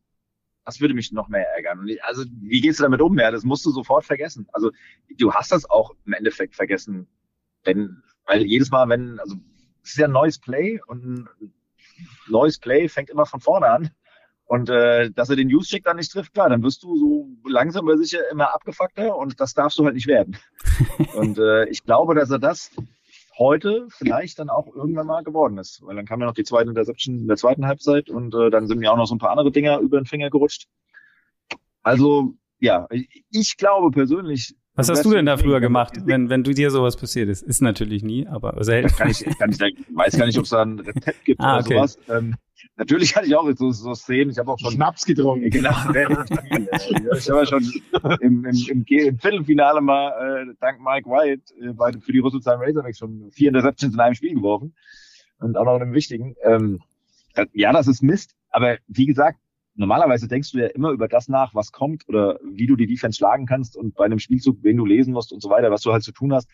das 0.64 0.80
würde 0.80 0.94
mich 0.94 1.11
noch 1.11 1.28
mehr 1.28 1.47
ärgern. 1.56 1.85
Also 2.02 2.25
wie 2.42 2.61
gehst 2.61 2.78
du 2.78 2.85
damit 2.85 3.00
um? 3.00 3.18
Ja, 3.18 3.32
das 3.32 3.42
musst 3.42 3.66
du 3.66 3.70
sofort 3.70 4.04
vergessen. 4.04 4.47
Also 4.52 4.70
du 5.18 5.32
hast 5.32 5.50
das 5.50 5.68
auch 5.68 5.94
im 6.06 6.12
Endeffekt 6.12 6.54
vergessen, 6.54 7.09
wenn, 7.64 8.02
weil 8.26 8.42
jedes 8.42 8.70
Mal, 8.70 8.88
wenn, 8.88 9.18
also 9.18 9.35
es 9.82 9.90
ist 9.90 9.99
ja 9.99 10.06
ein 10.06 10.12
neues 10.12 10.38
Play 10.38 10.80
und 10.87 11.04
ein 11.04 11.28
neues 12.28 12.59
Play 12.59 12.88
fängt 12.88 13.11
immer 13.11 13.26
von 13.26 13.40
vorne 13.40 13.66
an. 13.66 13.90
Und 14.50 14.69
äh, 14.69 15.12
dass 15.12 15.30
er 15.30 15.37
den 15.37 15.47
Use-Check 15.47 15.85
dann 15.85 15.97
nicht 15.97 16.11
trifft, 16.11 16.35
klar, 16.35 16.49
dann 16.49 16.64
wirst 16.64 16.83
du 16.83 16.97
so 16.97 17.28
langsam 17.49 17.87
aber 17.87 17.97
sicher 17.97 18.28
immer 18.33 18.52
abgefuckter 18.52 19.16
und 19.16 19.38
das 19.38 19.54
darfst 19.54 19.78
du 19.78 19.85
halt 19.85 19.95
nicht 19.95 20.09
werden. 20.09 20.38
und 21.14 21.38
äh, 21.38 21.69
ich 21.69 21.85
glaube, 21.85 22.16
dass 22.16 22.33
er 22.33 22.40
das 22.40 22.73
heute 23.38 23.87
vielleicht 23.90 24.40
dann 24.40 24.50
auch 24.50 24.66
irgendwann 24.75 25.07
mal 25.07 25.23
geworden 25.23 25.57
ist. 25.57 25.83
Weil 25.85 25.95
dann 25.95 26.04
kam 26.04 26.19
ja 26.19 26.26
noch 26.26 26.35
die 26.35 26.42
zweite 26.42 26.69
Interception 26.69 27.21
in 27.21 27.28
der 27.28 27.37
zweiten 27.37 27.64
Halbzeit 27.64 28.11
und 28.11 28.35
äh, 28.35 28.50
dann 28.50 28.66
sind 28.66 28.80
mir 28.80 28.90
auch 28.90 28.97
noch 28.97 29.07
so 29.07 29.14
ein 29.14 29.21
paar 29.21 29.30
andere 29.30 29.52
Dinger 29.52 29.78
über 29.78 30.00
den 30.00 30.07
Finger 30.07 30.30
gerutscht. 30.30 30.66
Also, 31.85 32.35
ja, 32.59 32.88
ich, 32.90 33.25
ich 33.30 33.57
glaube 33.57 33.92
persönlich, 33.92 34.57
was 34.80 34.88
hast 34.88 35.04
du 35.04 35.12
denn 35.12 35.26
da 35.26 35.37
früher 35.37 35.60
gemacht, 35.60 35.94
wenn, 36.04 36.28
wenn 36.28 36.42
du 36.42 36.52
dir 36.52 36.70
sowas 36.70 36.96
passiert 36.96 37.28
ist? 37.28 37.42
Ist 37.42 37.62
natürlich 37.62 38.02
nie, 38.02 38.26
aber 38.26 38.62
selten. 38.64 38.88
Kann 38.96 39.10
ich, 39.10 39.25
kann 39.38 39.50
ich, 39.50 39.58
weiß 39.58 40.16
gar 40.16 40.26
nicht, 40.26 40.38
ob 40.38 40.44
es 40.44 40.50
da 40.50 40.62
ein 40.62 40.78
Rezept 40.80 41.25
gibt 41.25 41.40
ah, 41.40 41.56
oder 41.56 41.64
okay. 41.64 41.75
sowas. 41.75 41.99
Ähm, 42.08 42.34
natürlich 42.76 43.14
hatte 43.14 43.26
ich 43.26 43.37
auch 43.37 43.50
so, 43.56 43.70
so 43.70 43.94
Szenen. 43.94 44.30
Ich 44.30 44.38
habe 44.38 44.50
auch 44.50 44.58
schon 44.58 44.72
Schnaps 44.72 45.04
getrunken. 45.04 45.50
Genau. 45.50 45.70
ich 45.70 47.30
habe 47.30 47.38
ja 47.40 47.46
schon 47.46 47.72
im, 48.20 48.44
im, 48.44 48.44
im, 48.44 48.84
im 48.87 49.18
Viertelfinale 49.18 49.80
mal 49.80 50.49
äh, 50.49 50.54
dank 50.60 50.80
Mike 50.80 51.08
White 51.08 51.54
äh, 51.60 51.72
bei, 51.72 51.92
für 51.92 52.12
die 52.12 52.20
Rüsselsheim 52.20 52.60
Razorbacks 52.60 52.99
schon 52.99 53.30
vier 53.32 53.49
Interceptions 53.49 53.94
in 53.94 54.00
einem 54.00 54.14
Spiel 54.14 54.34
geworfen 54.34 54.75
und 55.40 55.56
auch 55.56 55.64
noch 55.64 55.76
in 55.76 55.82
einem 55.82 55.94
wichtigen. 55.94 56.34
Ähm, 56.42 56.80
ja, 57.52 57.72
das 57.72 57.87
ist 57.87 58.02
Mist. 58.02 58.34
Aber 58.50 58.78
wie 58.88 59.06
gesagt, 59.06 59.38
normalerweise 59.80 60.28
denkst 60.28 60.52
du 60.52 60.58
ja 60.58 60.66
immer 60.66 60.90
über 60.90 61.08
das 61.08 61.28
nach, 61.28 61.54
was 61.54 61.72
kommt 61.72 62.06
oder 62.06 62.38
wie 62.44 62.66
du 62.66 62.76
die 62.76 62.87
Defense 62.87 63.16
schlagen 63.16 63.46
kannst 63.46 63.76
und 63.76 63.94
bei 63.94 64.04
einem 64.04 64.18
Spielzug, 64.18 64.58
wen 64.62 64.76
du 64.76 64.84
lesen 64.84 65.12
musst 65.12 65.32
und 65.32 65.42
so 65.42 65.49
weiter, 65.49 65.70
was 65.70 65.80
du 65.80 65.92
halt 65.92 66.02
zu 66.02 66.12
tun 66.12 66.32
hast. 66.32 66.49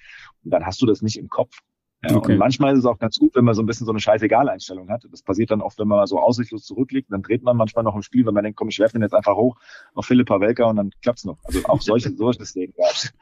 Und 0.44 0.52
dann 0.52 0.64
hast 0.64 0.80
du 0.80 0.86
das 0.86 1.02
nicht 1.02 1.18
im 1.18 1.28
Kopf. 1.28 1.58
Ja, 2.04 2.14
okay. 2.14 2.32
Und 2.32 2.38
manchmal 2.38 2.72
ist 2.72 2.80
es 2.80 2.86
auch 2.86 2.98
ganz 2.98 3.18
gut, 3.18 3.34
wenn 3.34 3.44
man 3.44 3.54
so 3.54 3.62
ein 3.62 3.66
bisschen 3.66 3.84
so 3.84 3.92
eine 3.92 3.98
Scheißegal-Einstellung 3.98 4.88
hat. 4.90 5.04
Das 5.10 5.22
passiert 5.22 5.50
dann 5.50 5.60
oft, 5.60 5.78
wenn 5.78 5.88
man 5.88 6.06
so 6.06 6.20
aussichtslos 6.20 6.64
zurückliegt, 6.64 7.10
dann 7.10 7.22
dreht 7.22 7.42
man 7.42 7.56
manchmal 7.56 7.82
noch 7.82 7.96
im 7.96 8.02
Spiel, 8.02 8.24
wenn 8.26 8.34
man 8.34 8.44
denkt, 8.44 8.58
komm, 8.58 8.68
ich 8.68 8.78
werfe 8.78 8.92
den 8.92 9.02
jetzt 9.02 9.14
einfach 9.14 9.34
hoch 9.34 9.56
auf 9.94 10.06
Philippa 10.06 10.40
Welker 10.40 10.68
und 10.68 10.76
dann 10.76 10.90
klappt's 11.02 11.24
noch. 11.24 11.38
Also 11.44 11.64
auch 11.64 11.80
solche, 11.80 12.10
solche 12.16 12.44
Szenen 12.44 12.74
gab's. 12.76 13.12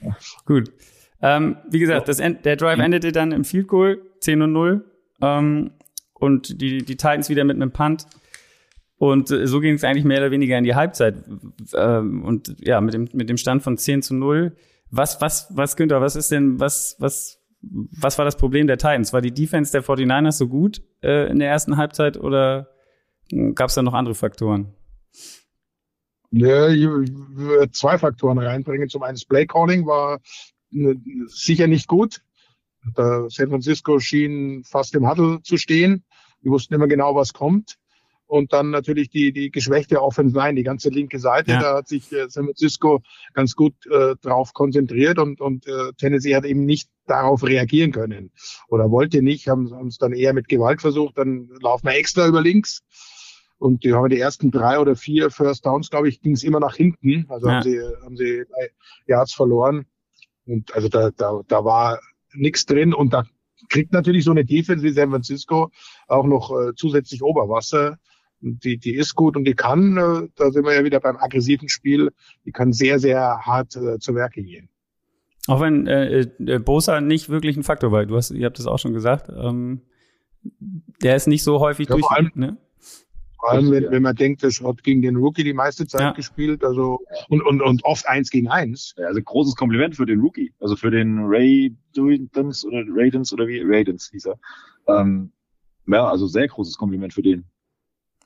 Ja. 0.00 0.16
Gut. 0.46 0.72
Ähm, 1.20 1.58
wie 1.68 1.80
gesagt, 1.80 2.08
das 2.08 2.18
End, 2.18 2.46
der 2.46 2.56
Drive 2.56 2.78
endete 2.78 3.12
dann 3.12 3.32
im 3.32 3.44
Field 3.44 3.68
Goal 3.68 4.00
10 4.20 4.40
und 4.40 4.52
0. 4.52 4.84
Ähm, 5.20 5.72
und 6.14 6.60
die, 6.60 6.78
die 6.78 6.96
Titans 6.96 7.28
wieder 7.28 7.44
mit 7.44 7.56
einem 7.56 7.72
Punt. 7.72 8.06
Und 9.00 9.30
äh, 9.30 9.46
so 9.46 9.60
ging 9.60 9.76
es 9.76 9.82
eigentlich 9.82 10.04
mehr 10.04 10.18
oder 10.18 10.30
weniger 10.30 10.58
in 10.58 10.64
die 10.64 10.74
Halbzeit. 10.74 11.24
Ähm, 11.74 12.22
und 12.22 12.54
ja, 12.60 12.82
mit 12.82 12.92
dem, 12.92 13.08
mit 13.14 13.30
dem 13.30 13.38
Stand 13.38 13.62
von 13.62 13.78
10 13.78 14.02
zu 14.02 14.14
0. 14.14 14.54
Was, 14.90 15.22
was, 15.22 15.46
was, 15.56 15.76
Günther, 15.76 16.02
was 16.02 16.16
ist 16.16 16.30
denn, 16.30 16.60
was, 16.60 16.96
was, 16.98 17.38
was 17.62 18.18
war 18.18 18.26
das 18.26 18.36
Problem 18.36 18.66
der 18.66 18.76
Titans? 18.76 19.14
War 19.14 19.22
die 19.22 19.32
Defense 19.32 19.72
der 19.72 19.82
49ers 19.82 20.32
so 20.32 20.48
gut 20.48 20.82
äh, 21.02 21.30
in 21.30 21.38
der 21.38 21.48
ersten 21.48 21.78
Halbzeit 21.78 22.18
oder 22.18 22.68
gab 23.54 23.70
es 23.70 23.74
da 23.74 23.80
noch 23.80 23.94
andere 23.94 24.14
Faktoren? 24.14 24.74
Ja, 26.30 26.68
ich 26.68 26.86
würde 26.86 27.70
zwei 27.70 27.96
Faktoren 27.96 28.38
reinbringen. 28.38 28.90
Zum 28.90 29.02
einen 29.02 29.14
das 29.14 29.24
Playcalling 29.24 29.86
war 29.86 30.20
sicher 31.26 31.68
nicht 31.68 31.88
gut. 31.88 32.20
San 32.94 33.48
Francisco 33.48 33.98
schien 33.98 34.62
fast 34.64 34.94
im 34.94 35.08
Huddle 35.08 35.40
zu 35.42 35.56
stehen. 35.56 36.04
Die 36.44 36.50
wussten 36.50 36.74
immer 36.74 36.86
genau, 36.86 37.14
was 37.14 37.32
kommt. 37.32 37.78
Und 38.30 38.52
dann 38.52 38.70
natürlich 38.70 39.10
die, 39.10 39.32
die 39.32 39.50
geschwächte 39.50 40.00
Offense 40.00 40.36
Line, 40.36 40.54
die 40.54 40.62
ganze 40.62 40.88
linke 40.88 41.18
Seite. 41.18 41.50
Ja. 41.50 41.60
Da 41.60 41.76
hat 41.78 41.88
sich 41.88 42.12
äh, 42.12 42.28
San 42.28 42.44
Francisco 42.44 43.02
ganz 43.34 43.56
gut 43.56 43.74
äh, 43.86 44.14
drauf 44.22 44.52
konzentriert 44.52 45.18
und, 45.18 45.40
und 45.40 45.66
äh, 45.66 45.92
Tennessee 45.98 46.36
hat 46.36 46.44
eben 46.44 46.64
nicht 46.64 46.88
darauf 47.08 47.42
reagieren 47.42 47.90
können 47.90 48.30
oder 48.68 48.88
wollte 48.92 49.20
nicht, 49.20 49.48
haben 49.48 49.66
es 49.88 49.98
dann 49.98 50.12
eher 50.12 50.32
mit 50.32 50.46
Gewalt 50.46 50.80
versucht. 50.80 51.18
Dann 51.18 51.48
laufen 51.60 51.88
wir 51.88 51.96
extra 51.96 52.28
über 52.28 52.40
links. 52.40 52.82
Und 53.58 53.82
die 53.82 53.94
haben 53.94 54.08
die 54.08 54.20
ersten 54.20 54.52
drei 54.52 54.78
oder 54.78 54.94
vier 54.94 55.32
First 55.32 55.66
Downs, 55.66 55.90
glaube 55.90 56.08
ich, 56.08 56.20
ging 56.20 56.34
es 56.34 56.44
immer 56.44 56.60
nach 56.60 56.76
hinten. 56.76 57.26
Also 57.30 57.48
ja. 57.48 57.54
haben 57.54 57.62
sie 57.64 57.80
haben 58.04 58.16
sie 58.16 58.44
Yards 59.08 59.34
verloren. 59.34 59.86
Und 60.46 60.72
also 60.72 60.88
da, 60.88 61.10
da, 61.10 61.40
da 61.48 61.64
war 61.64 61.98
nichts 62.32 62.64
drin. 62.64 62.94
Und 62.94 63.12
da 63.12 63.24
kriegt 63.68 63.92
natürlich 63.92 64.22
so 64.22 64.30
eine 64.30 64.44
Defense 64.44 64.84
wie 64.84 64.92
San 64.92 65.10
Francisco 65.10 65.72
auch 66.06 66.26
noch 66.26 66.52
äh, 66.52 66.74
zusätzlich 66.76 67.24
Oberwasser 67.24 67.98
die, 68.40 68.78
die 68.78 68.94
ist 68.94 69.14
gut 69.14 69.36
und 69.36 69.44
die 69.44 69.54
kann, 69.54 69.96
äh, 69.96 70.28
da 70.36 70.50
sind 70.50 70.64
wir 70.64 70.74
ja 70.74 70.84
wieder 70.84 71.00
beim 71.00 71.16
aggressiven 71.16 71.68
Spiel, 71.68 72.10
die 72.44 72.52
kann 72.52 72.72
sehr, 72.72 72.98
sehr 72.98 73.40
hart 73.40 73.76
äh, 73.76 73.98
zu 73.98 74.14
Werke 74.14 74.42
gehen. 74.42 74.68
Auch 75.46 75.60
wenn 75.60 75.86
äh, 75.86 76.20
äh, 76.20 76.58
Bosa 76.58 77.00
nicht 77.00 77.28
wirklich 77.28 77.56
ein 77.56 77.62
Faktor 77.62 77.92
war, 77.92 78.04
du 78.06 78.16
hast, 78.16 78.30
ihr 78.30 78.46
habt 78.46 78.58
das 78.58 78.66
auch 78.66 78.78
schon 78.78 78.92
gesagt, 78.92 79.30
ähm, 79.30 79.82
der 81.02 81.16
ist 81.16 81.26
nicht 81.26 81.42
so 81.42 81.60
häufig 81.60 81.88
ja, 81.88 81.94
durch. 81.94 82.06
Vor 82.06 82.16
allem, 82.16 82.30
ne? 82.34 82.56
vor 83.38 83.50
allem 83.50 83.70
wenn, 83.70 83.90
wenn 83.90 84.02
man 84.02 84.14
denkt, 84.14 84.42
das 84.42 84.60
hat 84.60 84.82
gegen 84.82 85.02
den 85.02 85.16
Rookie 85.16 85.44
die 85.44 85.54
meiste 85.54 85.86
Zeit 85.86 86.00
ja. 86.00 86.12
gespielt, 86.12 86.62
also 86.62 87.00
und, 87.28 87.42
und, 87.42 87.62
und 87.62 87.84
oft 87.84 88.06
eins 88.06 88.30
gegen 88.30 88.48
eins. 88.48 88.94
Ja, 88.98 89.06
also 89.06 89.20
großes 89.22 89.56
Kompliment 89.56 89.96
für 89.96 90.06
den 90.06 90.20
Rookie, 90.20 90.52
also 90.60 90.76
für 90.76 90.90
den 90.90 91.18
Ray 91.24 91.74
Dance 91.94 92.66
oder 92.66 92.84
Raidens 92.86 93.32
oder 93.32 93.46
wie 93.46 93.62
Raidens 93.64 94.10
hieß 94.10 94.26
er. 94.26 94.38
Ähm, 94.86 95.32
ja, 95.86 96.06
also 96.06 96.26
sehr 96.26 96.48
großes 96.48 96.76
Kompliment 96.76 97.14
für 97.14 97.22
den. 97.22 97.44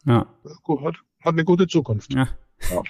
Ja. 0.07 0.27
Hat, 0.47 0.95
hat 1.21 1.33
eine 1.33 1.45
gute 1.45 1.67
Zukunft. 1.67 2.13
Ja. 2.13 2.29
ja. 2.71 2.83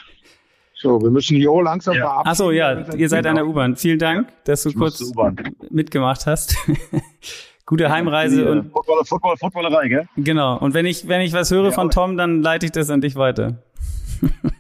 So, 0.75 1.01
wir 1.01 1.11
müssen 1.11 1.37
Jo 1.37 1.61
langsam 1.61 1.95
ja. 1.95 2.03
verabschieden. 2.03 2.31
Achso, 2.31 2.51
ja, 2.51 2.95
ihr 2.95 3.09
seid 3.09 3.27
an 3.27 3.37
der 3.37 3.47
U-Bahn. 3.47 3.77
Vielen 3.77 3.99
Dank, 3.99 4.29
ja. 4.29 4.35
dass 4.45 4.65
du 4.65 4.71
ich 4.71 4.77
kurz 4.77 5.13
mitgemacht 5.71 6.27
hast. 6.27 6.57
Gute 7.67 7.89
Heimreise 7.91 8.45
ja, 8.45 8.51
und 8.51 8.71
Footballer, 8.71 9.05
Football, 9.07 9.37
Footballerei, 9.39 9.89
gell? 9.89 10.09
Genau. 10.17 10.59
Und 10.59 10.75
wenn 10.75 10.85
ich 10.85 11.09
wenn 11.09 11.23
ich 11.23 11.33
was 11.33 11.51
höre 11.51 11.73
von 11.73 11.91
Tom, 11.91 12.19
dann 12.19 12.43
leite 12.43 12.67
ich 12.67 12.73
das 12.73 12.91
an 12.91 13.01
dich 13.01 13.17
weiter. 13.17 13.63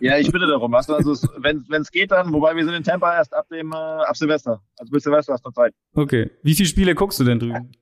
ja, 0.00 0.16
ich 0.16 0.32
bitte 0.32 0.46
darum. 0.46 0.74
Also, 0.74 0.94
wenn 0.94 1.64
es 1.70 1.90
geht, 1.90 2.10
dann, 2.10 2.32
wobei 2.32 2.56
wir 2.56 2.64
sind 2.64 2.72
in 2.72 2.82
Tampa 2.82 3.14
erst 3.14 3.34
ab 3.34 3.46
dem 3.50 3.72
äh, 3.72 3.76
ab 3.76 4.16
Silvester. 4.16 4.62
Also 4.78 4.90
bis 4.90 5.02
Silvester 5.02 5.34
hast 5.34 5.44
du 5.44 5.50
Zeit. 5.50 5.74
Okay. 5.94 6.30
Wie 6.42 6.54
viele 6.54 6.68
Spiele 6.68 6.94
guckst 6.94 7.20
du 7.20 7.24
denn 7.24 7.38
drüben? 7.38 7.72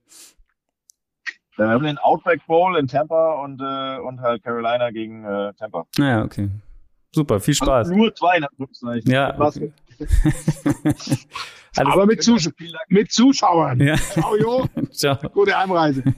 Wir 1.55 1.67
haben 1.67 1.83
den 1.83 1.97
Outback 1.99 2.45
Bowl 2.47 2.77
in 2.77 2.87
Tampa 2.87 3.43
und, 3.43 3.61
äh, 3.61 3.99
und 3.99 4.21
halt 4.21 4.43
Carolina 4.43 4.89
gegen 4.91 5.23
äh, 5.23 5.53
Tampa. 5.53 5.85
Naja, 5.97 6.23
okay. 6.23 6.49
Super, 7.13 7.39
viel 7.39 7.53
also 7.53 7.65
Spaß. 7.65 7.87
Also 7.89 7.95
nur 7.95 8.15
zwei 8.15 8.37
in 8.37 8.43
Anführungszeichen. 8.43 9.11
Ja. 9.11 9.39
Okay. 9.39 9.71
Aber 11.75 12.05
mit, 12.05 12.23
Zus 12.23 12.49
mit 12.89 13.11
Zuschauern. 13.11 13.79
Ja. 13.79 13.95
Ciao, 13.95 14.35
Jo. 14.35 14.65
Ciao. 14.91 15.17
Gute 15.29 15.57
Heimreise. 15.57 16.03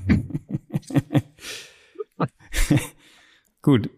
Gut. 3.62 3.90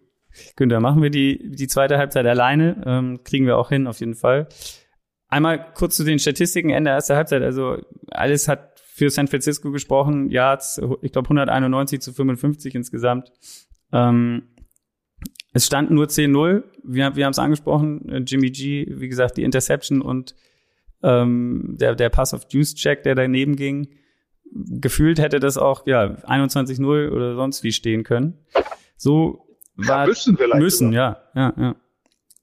Günther, 0.56 0.80
machen 0.80 1.02
wir 1.02 1.10
die, 1.10 1.50
die 1.50 1.66
zweite 1.68 1.98
Halbzeit 1.98 2.26
alleine. 2.26 2.82
Ähm, 2.86 3.24
kriegen 3.24 3.46
wir 3.46 3.58
auch 3.58 3.68
hin, 3.68 3.86
auf 3.86 4.00
jeden 4.00 4.14
Fall. 4.14 4.48
Einmal 5.28 5.72
kurz 5.74 5.96
zu 5.96 6.04
den 6.04 6.18
Statistiken 6.18 6.70
Ende 6.70 6.90
erster 6.90 7.16
Halbzeit. 7.16 7.42
Also 7.42 7.78
alles 8.10 8.48
hat 8.48 8.67
für 8.98 9.10
San 9.10 9.28
Francisco 9.28 9.70
gesprochen. 9.70 10.28
Yards, 10.28 10.80
ich 11.02 11.12
glaube 11.12 11.26
191 11.26 12.00
zu 12.00 12.12
55 12.12 12.74
insgesamt. 12.74 13.32
Ähm, 13.92 14.48
es 15.52 15.66
stand 15.66 15.90
nur 15.90 16.06
10-0. 16.06 16.64
Wir, 16.82 17.16
wir 17.16 17.24
haben 17.24 17.30
es 17.30 17.38
angesprochen. 17.38 18.24
Jimmy 18.26 18.50
G, 18.50 18.86
wie 18.90 19.08
gesagt, 19.08 19.36
die 19.36 19.44
Interception 19.44 20.02
und 20.02 20.34
ähm, 21.02 21.76
der, 21.78 21.94
der 21.94 22.08
Pass 22.10 22.34
of 22.34 22.46
Juice 22.50 22.74
Check, 22.74 23.04
der 23.04 23.14
daneben 23.14 23.56
ging. 23.56 23.88
Gefühlt 24.52 25.20
hätte 25.20 25.40
das 25.40 25.58
auch 25.58 25.86
ja 25.86 26.04
21-0 26.04 27.10
oder 27.10 27.36
sonst 27.36 27.62
wie 27.62 27.72
stehen 27.72 28.02
können. 28.02 28.38
So 28.96 29.46
war 29.76 30.00
ja, 30.00 30.06
müssen 30.06 30.36
vielleicht 30.36 30.60
müssen, 30.60 30.92
ja, 30.92 31.22
ja, 31.34 31.54
ja. 31.56 31.76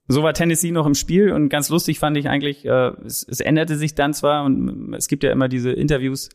So 0.07 0.21
war 0.21 0.33
Tennessee 0.33 0.71
noch 0.71 0.85
im 0.85 0.93
Spiel 0.93 1.31
und 1.31 1.49
ganz 1.49 1.69
lustig 1.69 1.99
fand 1.99 2.15
ich 2.17 2.29
eigentlich, 2.29 2.65
äh, 2.65 2.91
es, 3.05 3.23
es 3.27 3.39
änderte 3.39 3.75
sich 3.75 3.95
dann 3.95 4.13
zwar 4.13 4.43
und 4.43 4.93
es 4.93 5.07
gibt 5.07 5.23
ja 5.23 5.31
immer 5.31 5.47
diese 5.47 5.71
Interviews 5.71 6.29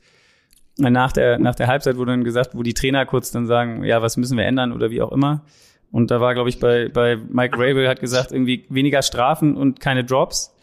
nach 0.77 1.13
der 1.13 1.39
nach 1.39 1.55
der 1.55 1.67
Halbzeit, 1.67 1.97
wo 1.97 2.05
dann 2.05 2.25
gesagt, 2.25 2.55
wo 2.55 2.63
die 2.63 2.75
Trainer 2.75 3.07
kurz 3.07 3.31
dann 3.31 3.47
sagen, 3.47 3.85
ja, 3.85 4.03
was 4.03 4.17
müssen 4.17 4.37
wir 4.37 4.45
ändern 4.45 4.73
oder 4.73 4.91
wie 4.91 5.03
auch 5.03 5.13
immer. 5.13 5.45
Und 5.93 6.11
da 6.11 6.21
war, 6.21 6.35
glaube 6.35 6.49
ich, 6.49 6.59
bei 6.59 6.89
bei 6.89 7.17
Mike 7.17 7.57
Rabel 7.57 7.89
hat 7.89 8.01
gesagt 8.01 8.33
irgendwie 8.33 8.65
weniger 8.71 9.03
Strafen 9.03 9.57
und 9.57 9.81
keine 9.81 10.05
Drops. 10.05 10.55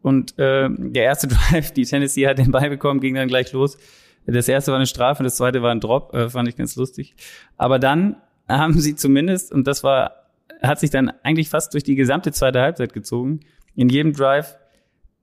Und 0.00 0.38
äh, 0.38 0.68
der 0.70 1.04
erste 1.04 1.28
Drive, 1.50 1.72
die 1.72 1.84
Tennessee 1.84 2.26
hat 2.26 2.38
den 2.38 2.50
Ball 2.50 2.68
bekommen, 2.70 3.00
ging 3.00 3.14
dann 3.14 3.28
gleich 3.28 3.52
los. 3.52 3.78
Das 4.26 4.48
erste 4.48 4.70
war 4.70 4.76
eine 4.76 4.86
Strafe, 4.86 5.22
das 5.22 5.36
zweite 5.36 5.62
war 5.62 5.70
ein 5.70 5.80
Drop, 5.80 6.14
äh, 6.14 6.30
fand 6.30 6.48
ich 6.48 6.56
ganz 6.56 6.76
lustig. 6.76 7.14
Aber 7.56 7.78
dann 7.78 8.16
haben 8.48 8.78
sie 8.78 8.96
zumindest, 8.96 9.52
und 9.52 9.66
das 9.66 9.82
war, 9.84 10.23
hat 10.62 10.80
sich 10.80 10.90
dann 10.90 11.10
eigentlich 11.22 11.48
fast 11.48 11.74
durch 11.74 11.84
die 11.84 11.94
gesamte 11.94 12.32
zweite 12.32 12.60
Halbzeit 12.60 12.92
gezogen, 12.92 13.40
in 13.74 13.88
jedem 13.88 14.12
Drive 14.12 14.56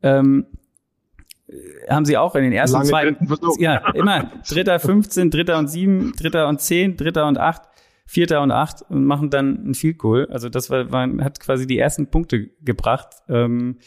ähm, 0.03 0.45
haben 1.89 2.05
sie 2.05 2.17
auch 2.17 2.35
in 2.35 2.43
den 2.43 2.53
ersten 2.53 2.83
zwei, 2.85 3.15
ja, 3.59 3.77
immer 3.93 4.31
Dritter 4.47 4.79
15, 4.79 5.29
Dritter 5.31 5.57
und 5.57 5.67
7, 5.67 6.13
Dritter 6.13 6.47
und 6.47 6.61
10, 6.61 6.97
Dritter 6.97 7.27
und 7.27 7.37
8, 7.37 7.61
Vierter 8.05 8.41
und 8.41 8.51
8 8.51 8.83
und 8.89 9.05
machen 9.05 9.29
dann 9.29 9.69
ein 9.69 9.73
Field 9.73 9.97
Goal. 9.97 10.27
Also 10.29 10.49
das 10.49 10.69
war, 10.69 10.91
war 10.91 11.07
hat 11.23 11.39
quasi 11.39 11.67
die 11.67 11.77
ersten 11.77 12.07
Punkte 12.07 12.49
gebracht. 12.61 13.09
Ähm, 13.27 13.77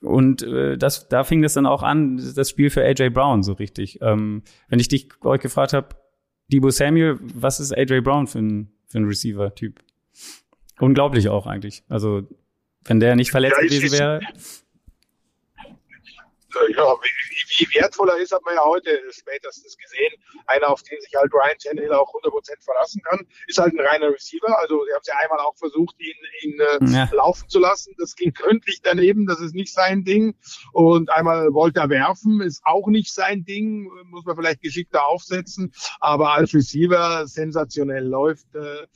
und 0.00 0.42
äh, 0.42 0.76
das, 0.76 1.08
da 1.08 1.24
fing 1.24 1.42
das 1.42 1.54
dann 1.54 1.66
auch 1.66 1.82
an, 1.82 2.20
das 2.34 2.50
Spiel 2.50 2.70
für 2.70 2.84
AJ 2.84 3.10
Brown 3.10 3.42
so 3.42 3.52
richtig. 3.52 4.00
Ähm, 4.00 4.42
wenn 4.68 4.80
ich 4.80 4.88
dich 4.88 5.08
euch 5.22 5.40
gefragt 5.40 5.72
habe, 5.72 5.88
Debo 6.52 6.70
Samuel, 6.70 7.18
was 7.20 7.60
ist 7.60 7.76
AJ 7.76 8.00
Brown 8.00 8.26
für 8.26 8.40
ein, 8.40 8.72
für 8.86 8.98
ein 8.98 9.04
Receiver-Typ? 9.04 9.80
Unglaublich 10.80 11.28
auch 11.28 11.46
eigentlich. 11.46 11.84
Also, 11.88 12.22
wenn 12.84 13.00
der 13.00 13.14
nicht 13.14 13.30
verletzt 13.30 13.56
ja, 13.60 13.68
gewesen 13.68 13.92
wäre. 13.98 14.20
Ja, 16.76 16.84
wie, 16.84 17.66
wie 17.66 17.74
wertvoll 17.80 18.10
er 18.10 18.18
ist, 18.18 18.32
hat 18.32 18.44
man 18.44 18.54
ja 18.54 18.64
heute 18.64 18.90
spätestens 19.10 19.76
gesehen. 19.76 20.12
Einer, 20.46 20.68
auf 20.68 20.82
den 20.82 21.00
sich 21.00 21.12
halt 21.16 21.32
Ryan 21.32 21.56
Tannehill 21.58 21.92
auch 21.92 22.12
100% 22.12 22.62
verlassen 22.62 23.00
kann, 23.02 23.26
ist 23.46 23.58
halt 23.58 23.72
ein 23.72 23.80
reiner 23.80 24.12
Receiver. 24.12 24.58
Also, 24.58 24.84
sie 24.84 24.92
haben 24.92 25.00
es 25.00 25.08
ja 25.08 25.14
einmal 25.22 25.38
auch 25.38 25.56
versucht, 25.56 25.94
ihn, 25.98 26.14
ihn 26.42 26.60
äh, 26.60 26.96
ja. 26.96 27.08
laufen 27.12 27.48
zu 27.48 27.58
lassen. 27.58 27.94
Das 27.98 28.16
ging 28.16 28.32
gründlich 28.32 28.80
daneben, 28.82 29.26
das 29.26 29.40
ist 29.40 29.54
nicht 29.54 29.72
sein 29.72 30.04
Ding. 30.04 30.34
Und 30.72 31.10
einmal 31.10 31.54
wollte 31.54 31.80
er 31.80 31.88
werfen, 31.88 32.40
ist 32.40 32.62
auch 32.64 32.88
nicht 32.88 33.12
sein 33.12 33.44
Ding, 33.44 33.88
muss 34.04 34.24
man 34.24 34.36
vielleicht 34.36 34.62
geschickter 34.62 35.06
aufsetzen. 35.06 35.72
Aber 36.00 36.32
als 36.32 36.52
Receiver 36.54 37.26
sensationell 37.26 38.04
läuft. 38.04 38.54
Äh, 38.54 38.86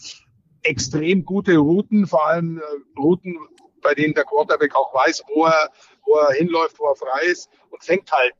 extrem 0.69 1.25
gute 1.25 1.57
Routen, 1.57 2.07
vor 2.07 2.27
allem 2.27 2.59
äh, 2.59 2.99
Routen, 2.99 3.39
bei 3.83 3.95
denen 3.95 4.15
der 4.15 4.25
Quarterback 4.25 4.75
auch 4.75 4.93
weiß, 4.95 5.23
wo 5.35 5.47
er, 5.47 5.71
wo 6.05 6.15
er 6.17 6.33
hinläuft, 6.33 6.79
wo 6.79 6.87
er 6.87 6.97
frei 6.97 7.27
ist 7.27 7.49
und 7.71 7.83
fängt 7.85 8.11
halt 8.11 8.35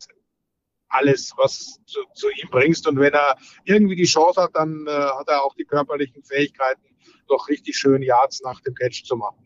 alles, 0.89 1.33
was 1.37 1.81
zu, 1.87 2.01
zu 2.15 2.29
ihm 2.31 2.49
bringst. 2.51 2.87
Und 2.87 2.99
wenn 2.99 3.13
er 3.13 3.37
irgendwie 3.65 3.97
die 3.97 4.05
Chance 4.05 4.43
hat, 4.43 4.51
dann 4.55 4.87
äh, 4.87 4.91
hat 4.91 5.29
er 5.29 5.45
auch 5.45 5.55
die 5.55 5.65
körperlichen 5.65 6.23
Fähigkeiten, 6.23 6.83
noch 7.29 7.49
richtig 7.49 7.77
schön 7.77 8.03
Yards 8.03 8.43
nach 8.43 8.61
dem 8.61 8.75
Catch 8.75 9.05
zu 9.05 9.17
machen. 9.17 9.37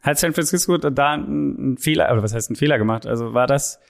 Hat 0.00 0.18
San 0.18 0.32
Francisco 0.32 0.76
da 0.78 1.12
einen 1.12 1.76
Fehler, 1.78 2.10
oder 2.12 2.22
was 2.22 2.34
heißt 2.34 2.50
einen 2.50 2.56
Fehler 2.56 2.78
gemacht? 2.78 3.06
Also 3.06 3.34
war 3.34 3.46
das, 3.46 3.80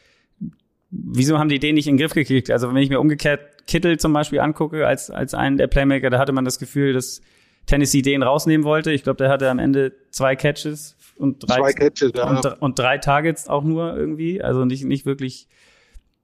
wieso 0.90 1.38
haben 1.38 1.48
die 1.48 1.58
den 1.58 1.74
nicht 1.74 1.86
in 1.86 1.96
den 1.96 2.00
Griff 2.00 2.14
gekriegt? 2.14 2.50
Also 2.50 2.68
wenn 2.68 2.76
ich 2.76 2.88
mir 2.88 3.00
umgekehrt 3.00 3.66
Kittel 3.66 3.98
zum 3.98 4.12
Beispiel 4.12 4.40
angucke, 4.40 4.86
als, 4.86 5.10
als 5.10 5.34
einen 5.34 5.58
der 5.58 5.66
Playmaker, 5.66 6.10
da 6.10 6.18
hatte 6.18 6.32
man 6.32 6.44
das 6.44 6.58
Gefühl, 6.58 6.94
dass 6.94 7.20
Tennessee 7.68 8.02
den 8.02 8.24
rausnehmen 8.24 8.64
wollte. 8.64 8.90
Ich 8.90 9.04
glaube, 9.04 9.18
der 9.18 9.28
hatte 9.28 9.48
am 9.48 9.60
Ende 9.60 9.92
zwei 10.10 10.34
Catches 10.34 10.96
und 11.16 11.48
drei, 11.48 11.58
zwei 11.58 11.72
Catches, 11.72 12.12
ja. 12.16 12.28
und, 12.28 12.62
und 12.62 12.78
drei 12.78 12.98
Targets 12.98 13.48
auch 13.48 13.62
nur 13.62 13.96
irgendwie. 13.96 14.42
Also 14.42 14.64
nicht, 14.64 14.84
nicht 14.84 15.06
wirklich 15.06 15.46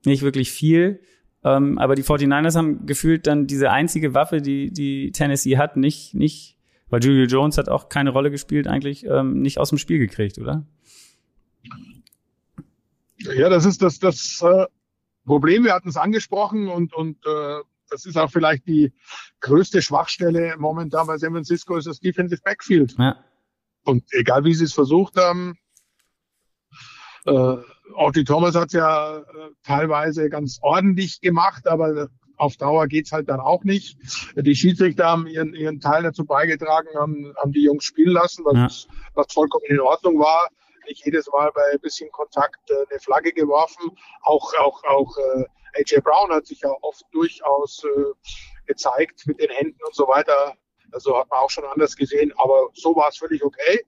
nicht 0.07 0.23
wirklich 0.23 0.51
viel. 0.51 1.01
Ähm, 1.43 1.79
aber 1.79 1.95
die 1.95 2.03
49ers 2.03 2.57
haben 2.57 2.87
gefühlt 2.87 3.27
dann 3.27 3.47
diese 3.47 3.71
einzige 3.71 4.15
Waffe, 4.15 4.41
die, 4.41 4.73
die 4.73 5.13
Tennessee 5.13 5.59
hat, 5.59 5.77
nicht, 5.77 6.15
nicht, 6.15 6.57
weil 6.89 7.05
Julio 7.05 7.27
Jones 7.27 7.59
hat 7.59 7.69
auch 7.69 7.89
keine 7.89 8.11
Rolle 8.11 8.31
gespielt, 8.31 8.67
eigentlich 8.67 9.05
ähm, 9.05 9.43
nicht 9.43 9.59
aus 9.59 9.69
dem 9.69 9.79
Spiel 9.79 9.99
gekriegt, 9.99 10.39
oder? 10.39 10.67
Ja, 13.19 13.49
das 13.49 13.65
ist 13.65 13.83
das, 13.83 13.99
das 13.99 14.43
äh, 14.43 14.67
Problem. 15.27 15.65
Wir 15.65 15.75
hatten 15.75 15.89
es 15.89 15.97
angesprochen 15.97 16.69
und, 16.69 16.95
und 16.95 17.19
äh, 17.27 17.61
das 17.91 18.07
ist 18.07 18.17
auch 18.17 18.31
vielleicht 18.31 18.67
die 18.67 18.93
größte 19.41 19.83
Schwachstelle 19.83 20.57
momentan 20.59 21.07
bei 21.07 21.19
San 21.19 21.33
Francisco, 21.33 21.77
ist 21.77 21.87
das 21.87 22.01
Defensive 22.01 22.43
Backfield. 22.43 22.95
Ja. 22.99 23.25
Und 23.85 24.05
egal 24.13 24.45
wie 24.45 24.55
sie 24.55 24.65
es 24.65 24.73
versucht 24.73 25.17
haben, 25.17 25.59
äh, 27.27 27.57
Orty 27.95 28.25
Thomas 28.25 28.55
hat 28.55 28.73
ja 28.73 29.19
äh, 29.19 29.23
teilweise 29.63 30.29
ganz 30.29 30.59
ordentlich 30.63 31.21
gemacht, 31.21 31.67
aber 31.67 32.09
auf 32.37 32.57
Dauer 32.57 32.89
geht's 32.89 33.13
halt 33.13 33.29
dann 33.29 33.41
auch 33.41 33.65
nicht. 33.65 33.97
Die 34.37 34.55
Schiedsrichter 34.55 35.07
haben 35.07 35.27
ihren, 35.27 35.55
ihren 35.55 35.81
Teil 35.81 36.03
dazu 36.03 36.25
beigetragen, 36.25 36.89
haben, 36.97 37.33
haben 37.41 37.53
die 37.53 37.65
Jungs 37.65 37.85
spielen 37.85 38.13
lassen, 38.13 38.45
was, 38.45 38.85
ja. 38.85 38.95
was 39.15 39.33
vollkommen 39.33 39.65
in 39.69 39.81
Ordnung 39.81 40.19
war. 40.19 40.49
Nicht 40.87 41.05
jedes 41.05 41.29
Mal 41.33 41.51
bei 41.55 41.63
ein 41.73 41.81
bisschen 41.81 42.11
Kontakt 42.11 42.71
äh, 42.71 42.75
eine 42.91 43.01
Flagge 43.01 43.33
geworfen. 43.33 43.91
Auch, 44.23 44.53
auch, 44.61 44.83
auch 44.85 45.17
äh, 45.17 45.45
AJ 45.75 46.01
Brown 46.03 46.31
hat 46.31 46.47
sich 46.47 46.61
ja 46.61 46.71
oft 46.83 47.05
durchaus 47.13 47.85
äh, 47.85 48.13
gezeigt 48.67 49.27
mit 49.27 49.41
den 49.41 49.51
Händen 49.51 49.79
und 49.85 49.95
so 49.95 50.07
weiter. 50.09 50.55
Also 50.93 51.19
hat 51.19 51.29
man 51.31 51.41
auch 51.41 51.51
schon 51.51 51.65
anders 51.65 51.97
gesehen, 51.97 52.33
aber 52.37 52.69
so 52.75 52.95
war 52.95 53.09
es 53.09 53.19
völlig 53.19 53.43
okay. 53.45 53.85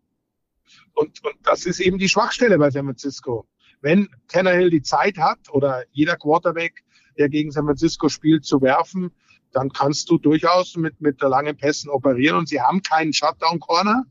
Und, 0.95 1.25
und 1.25 1.35
das 1.43 1.67
ist 1.67 1.81
eben 1.81 1.99
die 1.99 2.09
Schwachstelle 2.09 2.59
bei 2.59 2.71
San 2.71 2.85
Francisco 2.85 3.47
wenn 3.81 4.09
Tannehill 4.29 4.71
die 4.71 4.83
Zeit 4.83 5.19
hat 5.19 5.39
oder 5.51 5.85
jeder 5.93 6.17
Quarterback, 6.17 6.85
der 7.19 7.29
gegen 7.29 7.51
San 7.51 7.67
Francisco 7.67 8.09
spielt, 8.09 8.45
zu 8.45 8.61
werfen, 8.61 9.13
dann 9.53 9.71
kannst 9.71 10.11
du 10.11 10.19
durchaus 10.19 10.77
mit, 10.77 11.01
mit 11.01 11.21
langen 11.23 11.57
Pässen 11.57 11.91
operieren. 11.91 12.37
Und 12.37 12.49
sie 12.49 12.61
haben 12.61 12.83
keinen 12.83 13.13
Shutdown-Corner, 13.13 14.05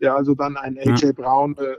der 0.00 0.14
also 0.14 0.34
dann 0.34 0.56
einen 0.56 0.78
AJ 0.78 1.06
ja. 1.06 1.12
Brown 1.12 1.56
äh, 1.56 1.76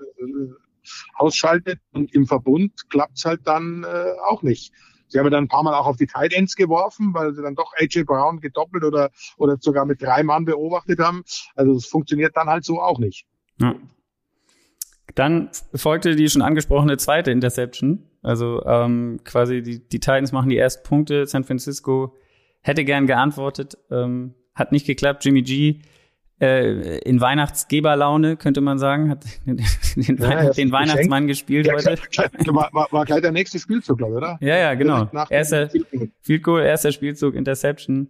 ausschaltet. 1.16 1.80
Und 1.92 2.14
im 2.14 2.26
Verbund 2.26 2.90
klappt's 2.90 3.24
halt 3.24 3.42
dann 3.46 3.84
äh, 3.84 4.14
auch 4.28 4.42
nicht. 4.42 4.74
Sie 5.08 5.20
haben 5.20 5.30
dann 5.30 5.46
ein 5.46 5.48
paar 5.48 5.64
Mal 5.64 5.76
auch 5.76 5.86
auf 5.86 5.98
die 5.98 6.08
Tight 6.08 6.34
Ends 6.34 6.56
geworfen, 6.56 7.14
weil 7.14 7.34
sie 7.34 7.42
dann 7.42 7.56
doch 7.56 7.72
AJ 7.80 8.04
Brown 8.04 8.40
gedoppelt 8.40 8.84
oder, 8.84 9.12
oder 9.38 9.58
sogar 9.60 9.86
mit 9.86 10.02
drei 10.02 10.24
Mann 10.24 10.46
beobachtet 10.46 11.00
haben. 11.00 11.24
Also 11.56 11.74
es 11.74 11.86
funktioniert 11.86 12.36
dann 12.36 12.48
halt 12.48 12.66
so 12.66 12.82
auch 12.82 13.00
nicht. 13.00 13.26
Ja. 13.60 13.76
Dann 15.16 15.50
folgte 15.76 16.16
die 16.16 16.30
schon 16.30 16.42
angesprochene 16.42 16.98
zweite 16.98 17.32
Interception. 17.32 18.10
Also 18.22 18.64
ähm, 18.66 19.20
quasi 19.24 19.62
die, 19.62 19.88
die 19.88 20.00
Titans 20.00 20.32
machen 20.32 20.50
die 20.50 20.58
ersten 20.58 20.88
Punkte. 20.88 21.28
San 21.28 21.44
Francisco 21.44 22.16
hätte 22.62 22.86
gern 22.86 23.06
geantwortet, 23.06 23.78
ähm, 23.92 24.34
hat 24.56 24.72
nicht 24.72 24.88
geklappt. 24.88 25.26
Jimmy 25.26 25.44
G 25.44 25.82
äh, 26.44 26.98
in 27.00 27.22
Weihnachtsgeberlaune, 27.22 28.36
könnte 28.36 28.60
man 28.60 28.78
sagen, 28.78 29.10
hat 29.10 29.24
den, 29.46 29.64
den, 29.96 30.18
ja, 30.18 30.50
den 30.50 30.72
Weihnachtsmann 30.72 31.28
gespielt 31.28 31.68
ja, 31.68 31.74
heute. 31.74 31.98
War, 32.54 32.70
war, 32.74 32.88
war 32.92 33.06
gleich 33.06 33.22
der 33.22 33.32
nächste 33.32 33.60
Spielzug, 33.60 33.98
glaube 33.98 34.14
ich, 34.14 34.18
oder? 34.18 34.38
Ja, 34.42 34.58
ja, 34.58 34.74
genau. 34.74 35.10
Erster 35.30 35.70
Field 36.22 36.44
Goal, 36.44 36.64
erster 36.64 36.92
Spielzug, 36.92 37.36
Interception. 37.36 38.10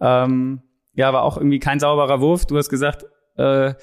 Ähm, 0.00 0.62
ja, 0.94 1.12
war 1.12 1.22
auch 1.22 1.36
irgendwie 1.36 1.60
kein 1.60 1.78
sauberer 1.78 2.20
Wurf. 2.20 2.46
Du 2.46 2.56
hast 2.56 2.68
gesagt, 2.68 3.06
äh, 3.36 3.74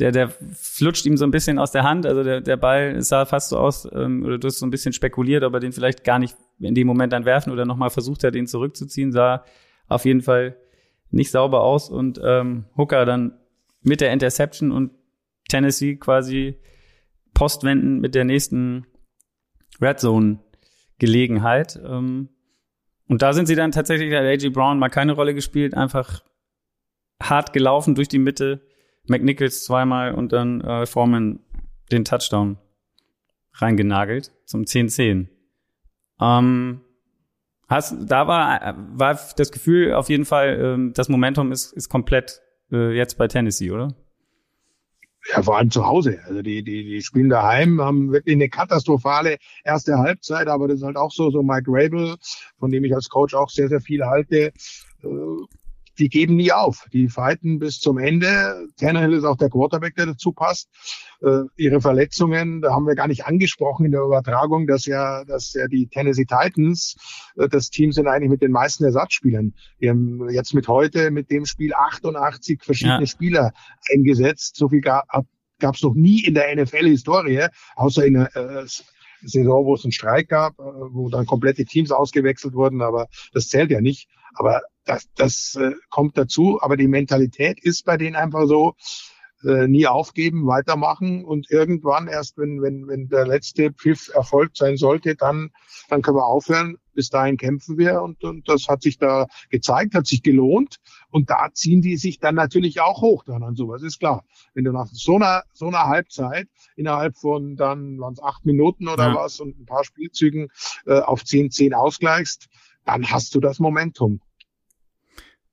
der, 0.00 0.12
der 0.12 0.30
flutscht 0.52 1.06
ihm 1.06 1.16
so 1.16 1.24
ein 1.24 1.30
bisschen 1.30 1.58
aus 1.58 1.70
der 1.70 1.84
Hand. 1.84 2.06
Also 2.06 2.24
der, 2.24 2.40
der 2.40 2.56
Ball 2.56 3.00
sah 3.02 3.24
fast 3.24 3.50
so 3.50 3.58
aus, 3.58 3.88
ähm, 3.92 4.24
oder 4.24 4.38
du 4.38 4.48
hast 4.48 4.58
so 4.58 4.66
ein 4.66 4.70
bisschen 4.70 4.92
spekuliert, 4.92 5.44
ob 5.44 5.54
er 5.54 5.60
den 5.60 5.72
vielleicht 5.72 6.02
gar 6.02 6.18
nicht 6.18 6.36
in 6.58 6.74
dem 6.74 6.86
Moment 6.86 7.12
dann 7.12 7.24
werfen 7.24 7.52
oder 7.52 7.64
nochmal 7.64 7.90
versucht 7.90 8.24
hat, 8.24 8.34
den 8.34 8.46
zurückzuziehen. 8.46 9.12
Sah 9.12 9.44
auf 9.86 10.04
jeden 10.04 10.22
Fall 10.22 10.56
nicht 11.10 11.30
sauber 11.30 11.62
aus 11.62 11.90
und 11.90 12.20
ähm, 12.22 12.66
Hooker 12.76 13.04
dann 13.04 13.38
mit 13.82 14.00
der 14.00 14.12
Interception 14.12 14.72
und 14.72 14.92
Tennessee 15.48 15.96
quasi 15.96 16.58
postwenden 17.34 18.00
mit 18.00 18.14
der 18.14 18.24
nächsten 18.24 18.86
Red 19.80 20.00
Zone 20.00 20.40
Gelegenheit. 20.98 21.80
Ähm, 21.84 22.28
und 23.08 23.22
da 23.22 23.32
sind 23.32 23.46
sie 23.46 23.54
dann 23.54 23.72
tatsächlich, 23.72 24.12
hat 24.12 24.24
AJ 24.24 24.50
Brown 24.50 24.78
mal 24.78 24.90
keine 24.90 25.12
Rolle 25.12 25.34
gespielt, 25.34 25.74
einfach 25.74 26.22
hart 27.22 27.52
gelaufen 27.52 27.94
durch 27.94 28.08
die 28.08 28.18
Mitte, 28.18 28.66
McNichols 29.06 29.64
zweimal 29.64 30.14
und 30.14 30.32
dann 30.32 30.60
äh, 30.60 30.86
Foreman 30.86 31.40
den 31.90 32.04
Touchdown 32.04 32.58
reingenagelt 33.54 34.32
zum 34.44 34.62
10-10. 34.62 35.28
Ähm, 36.20 36.80
hast, 37.68 37.94
da 38.06 38.26
war, 38.26 38.74
war 38.94 39.18
das 39.36 39.52
Gefühl 39.52 39.94
auf 39.94 40.08
jeden 40.08 40.24
Fall, 40.24 40.58
ähm, 40.60 40.92
das 40.94 41.08
Momentum 41.08 41.52
ist, 41.52 41.72
ist 41.72 41.88
komplett 41.88 42.40
äh, 42.72 42.96
jetzt 42.96 43.18
bei 43.18 43.28
Tennessee, 43.28 43.70
oder? 43.70 43.94
Ja, 45.32 45.42
vor 45.42 45.58
allem 45.58 45.70
zu 45.70 45.84
Hause. 45.84 46.20
Also 46.24 46.42
die, 46.42 46.62
die, 46.62 46.84
die 46.84 47.02
spielen 47.02 47.28
daheim, 47.28 47.80
haben 47.80 48.12
wirklich 48.12 48.34
eine 48.34 48.48
katastrophale 48.48 49.36
erste 49.64 49.98
Halbzeit, 49.98 50.48
aber 50.48 50.68
das 50.68 50.78
ist 50.78 50.84
halt 50.84 50.96
auch 50.96 51.12
so, 51.12 51.30
so 51.30 51.42
Mike 51.42 51.66
Rabel, 51.68 52.16
von 52.58 52.70
dem 52.70 52.84
ich 52.84 52.94
als 52.94 53.08
Coach 53.08 53.34
auch 53.34 53.50
sehr, 53.50 53.68
sehr 53.68 53.80
viel 53.80 54.04
halte. 54.04 54.52
Die 55.98 56.08
geben 56.08 56.36
nie 56.36 56.52
auf. 56.52 56.86
Die 56.92 57.08
fighten 57.08 57.58
bis 57.58 57.80
zum 57.80 57.98
Ende. 57.98 58.68
Tannehill 58.78 59.14
ist 59.14 59.24
auch 59.24 59.36
der 59.36 59.50
Quarterback, 59.50 59.96
der 59.96 60.06
dazu 60.06 60.32
passt. 60.32 60.68
Äh, 61.22 61.42
ihre 61.56 61.80
Verletzungen, 61.80 62.60
da 62.60 62.72
haben 62.72 62.86
wir 62.86 62.94
gar 62.94 63.08
nicht 63.08 63.26
angesprochen 63.26 63.86
in 63.86 63.92
der 63.92 64.02
Übertragung, 64.02 64.66
dass 64.66 64.86
ja, 64.86 65.24
dass 65.24 65.52
ja 65.54 65.66
die 65.66 65.88
Tennessee 65.88 66.24
Titans 66.24 66.96
äh, 67.36 67.48
das 67.48 67.70
Team 67.70 67.92
sind 67.92 68.06
eigentlich 68.06 68.30
mit 68.30 68.42
den 68.42 68.52
meisten 68.52 68.84
Ersatzspielern. 68.84 69.54
Wir 69.78 69.90
haben 69.90 70.30
jetzt 70.30 70.54
mit 70.54 70.68
heute, 70.68 71.10
mit 71.10 71.30
dem 71.30 71.44
Spiel 71.44 71.74
88 71.74 72.62
verschiedene 72.62 73.00
ja. 73.00 73.06
Spieler 73.06 73.52
eingesetzt. 73.92 74.56
So 74.56 74.68
viel 74.68 74.80
gab 74.80 75.04
es 75.74 75.82
noch 75.82 75.94
nie 75.94 76.24
in 76.24 76.34
der 76.34 76.54
NFL-Historie, 76.54 77.46
außer 77.74 78.06
in 78.06 78.14
der 78.14 78.36
äh, 78.36 78.66
Saison, 79.22 79.64
wo 79.64 79.74
es 79.74 79.84
einen 79.84 79.92
Streik 79.92 80.28
gab, 80.28 80.58
äh, 80.58 80.62
wo 80.62 81.08
dann 81.08 81.26
komplette 81.26 81.64
Teams 81.64 81.90
ausgewechselt 81.90 82.54
wurden, 82.54 82.82
aber 82.82 83.08
das 83.32 83.48
zählt 83.48 83.70
ja 83.70 83.80
nicht. 83.80 84.08
Aber 84.34 84.62
das, 84.84 85.08
das 85.14 85.56
äh, 85.60 85.72
kommt 85.90 86.16
dazu. 86.16 86.58
Aber 86.60 86.76
die 86.76 86.88
Mentalität 86.88 87.58
ist 87.62 87.84
bei 87.84 87.96
denen 87.96 88.16
einfach 88.16 88.46
so, 88.46 88.74
äh, 89.44 89.68
nie 89.68 89.86
aufgeben, 89.86 90.46
weitermachen 90.46 91.24
und 91.24 91.50
irgendwann 91.50 92.08
erst, 92.08 92.38
wenn, 92.38 92.60
wenn, 92.62 92.88
wenn 92.88 93.08
der 93.08 93.26
letzte 93.26 93.72
Pfiff 93.72 94.10
erfolgt 94.14 94.56
sein 94.56 94.76
sollte, 94.76 95.14
dann, 95.14 95.50
dann 95.88 96.02
können 96.02 96.16
wir 96.16 96.26
aufhören. 96.26 96.76
Bis 96.94 97.10
dahin 97.10 97.36
kämpfen 97.36 97.78
wir 97.78 98.02
und, 98.02 98.24
und 98.24 98.48
das 98.48 98.66
hat 98.66 98.82
sich 98.82 98.98
da 98.98 99.28
gezeigt, 99.50 99.94
hat 99.94 100.08
sich 100.08 100.24
gelohnt 100.24 100.78
und 101.10 101.30
da 101.30 101.48
ziehen 101.52 101.80
die 101.80 101.96
sich 101.96 102.18
dann 102.18 102.34
natürlich 102.34 102.80
auch 102.80 103.02
hoch 103.02 103.22
dann 103.24 103.44
an 103.44 103.54
sowas, 103.54 103.82
ist 103.82 104.00
klar. 104.00 104.24
Wenn 104.54 104.64
du 104.64 104.72
nach 104.72 104.88
so 104.90 105.14
einer, 105.14 105.44
so 105.52 105.68
einer 105.68 105.84
Halbzeit 105.86 106.48
innerhalb 106.74 107.16
von 107.16 107.54
dann 107.54 108.00
waren 108.00 108.14
es 108.14 108.22
acht 108.22 108.44
Minuten 108.44 108.88
oder 108.88 109.08
ja. 109.08 109.14
was 109.14 109.38
und 109.38 109.60
ein 109.60 109.66
paar 109.66 109.84
Spielzügen 109.84 110.48
äh, 110.86 110.98
auf 110.98 111.22
10-10 111.22 111.72
ausgleichst, 111.72 112.48
dann 112.84 113.08
hast 113.08 113.34
du 113.34 113.40
das 113.40 113.60
Momentum. 113.60 114.20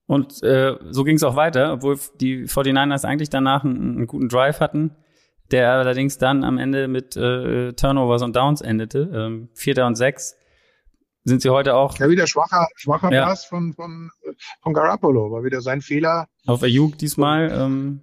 Und 0.07 0.43
äh, 0.43 0.75
so 0.91 1.03
ging 1.03 1.15
es 1.15 1.23
auch 1.23 1.35
weiter, 1.35 1.73
obwohl 1.73 1.97
die 2.19 2.45
49ers 2.47 3.05
eigentlich 3.05 3.29
danach 3.29 3.63
einen, 3.63 3.97
einen, 3.97 4.07
guten 4.07 4.29
Drive 4.29 4.59
hatten, 4.59 4.95
der 5.51 5.71
allerdings 5.71 6.17
dann 6.17 6.43
am 6.43 6.57
Ende 6.57 6.87
mit 6.87 7.17
äh, 7.17 7.73
Turnovers 7.73 8.21
und 8.21 8.35
Downs 8.35 8.61
endete. 8.61 9.09
Ähm, 9.13 9.49
Vierter 9.53 9.87
und 9.87 9.95
sechs 9.95 10.35
sind 11.23 11.41
sie 11.41 11.49
heute 11.49 11.75
auch. 11.75 11.97
Ja, 11.97 12.07
wieder 12.07 12.27
schwacher, 12.27 12.67
schwacher 12.75 13.11
ja. 13.11 13.25
Pass 13.25 13.45
von, 13.45 13.73
von, 13.73 14.11
von 14.61 14.73
Garoppolo, 14.73 15.31
war 15.31 15.43
wieder 15.43 15.61
sein 15.61 15.81
Fehler. 15.81 16.27
Auf 16.45 16.61
Ayuk 16.61 16.99
diesmal 16.99 17.51
ähm, 17.51 18.01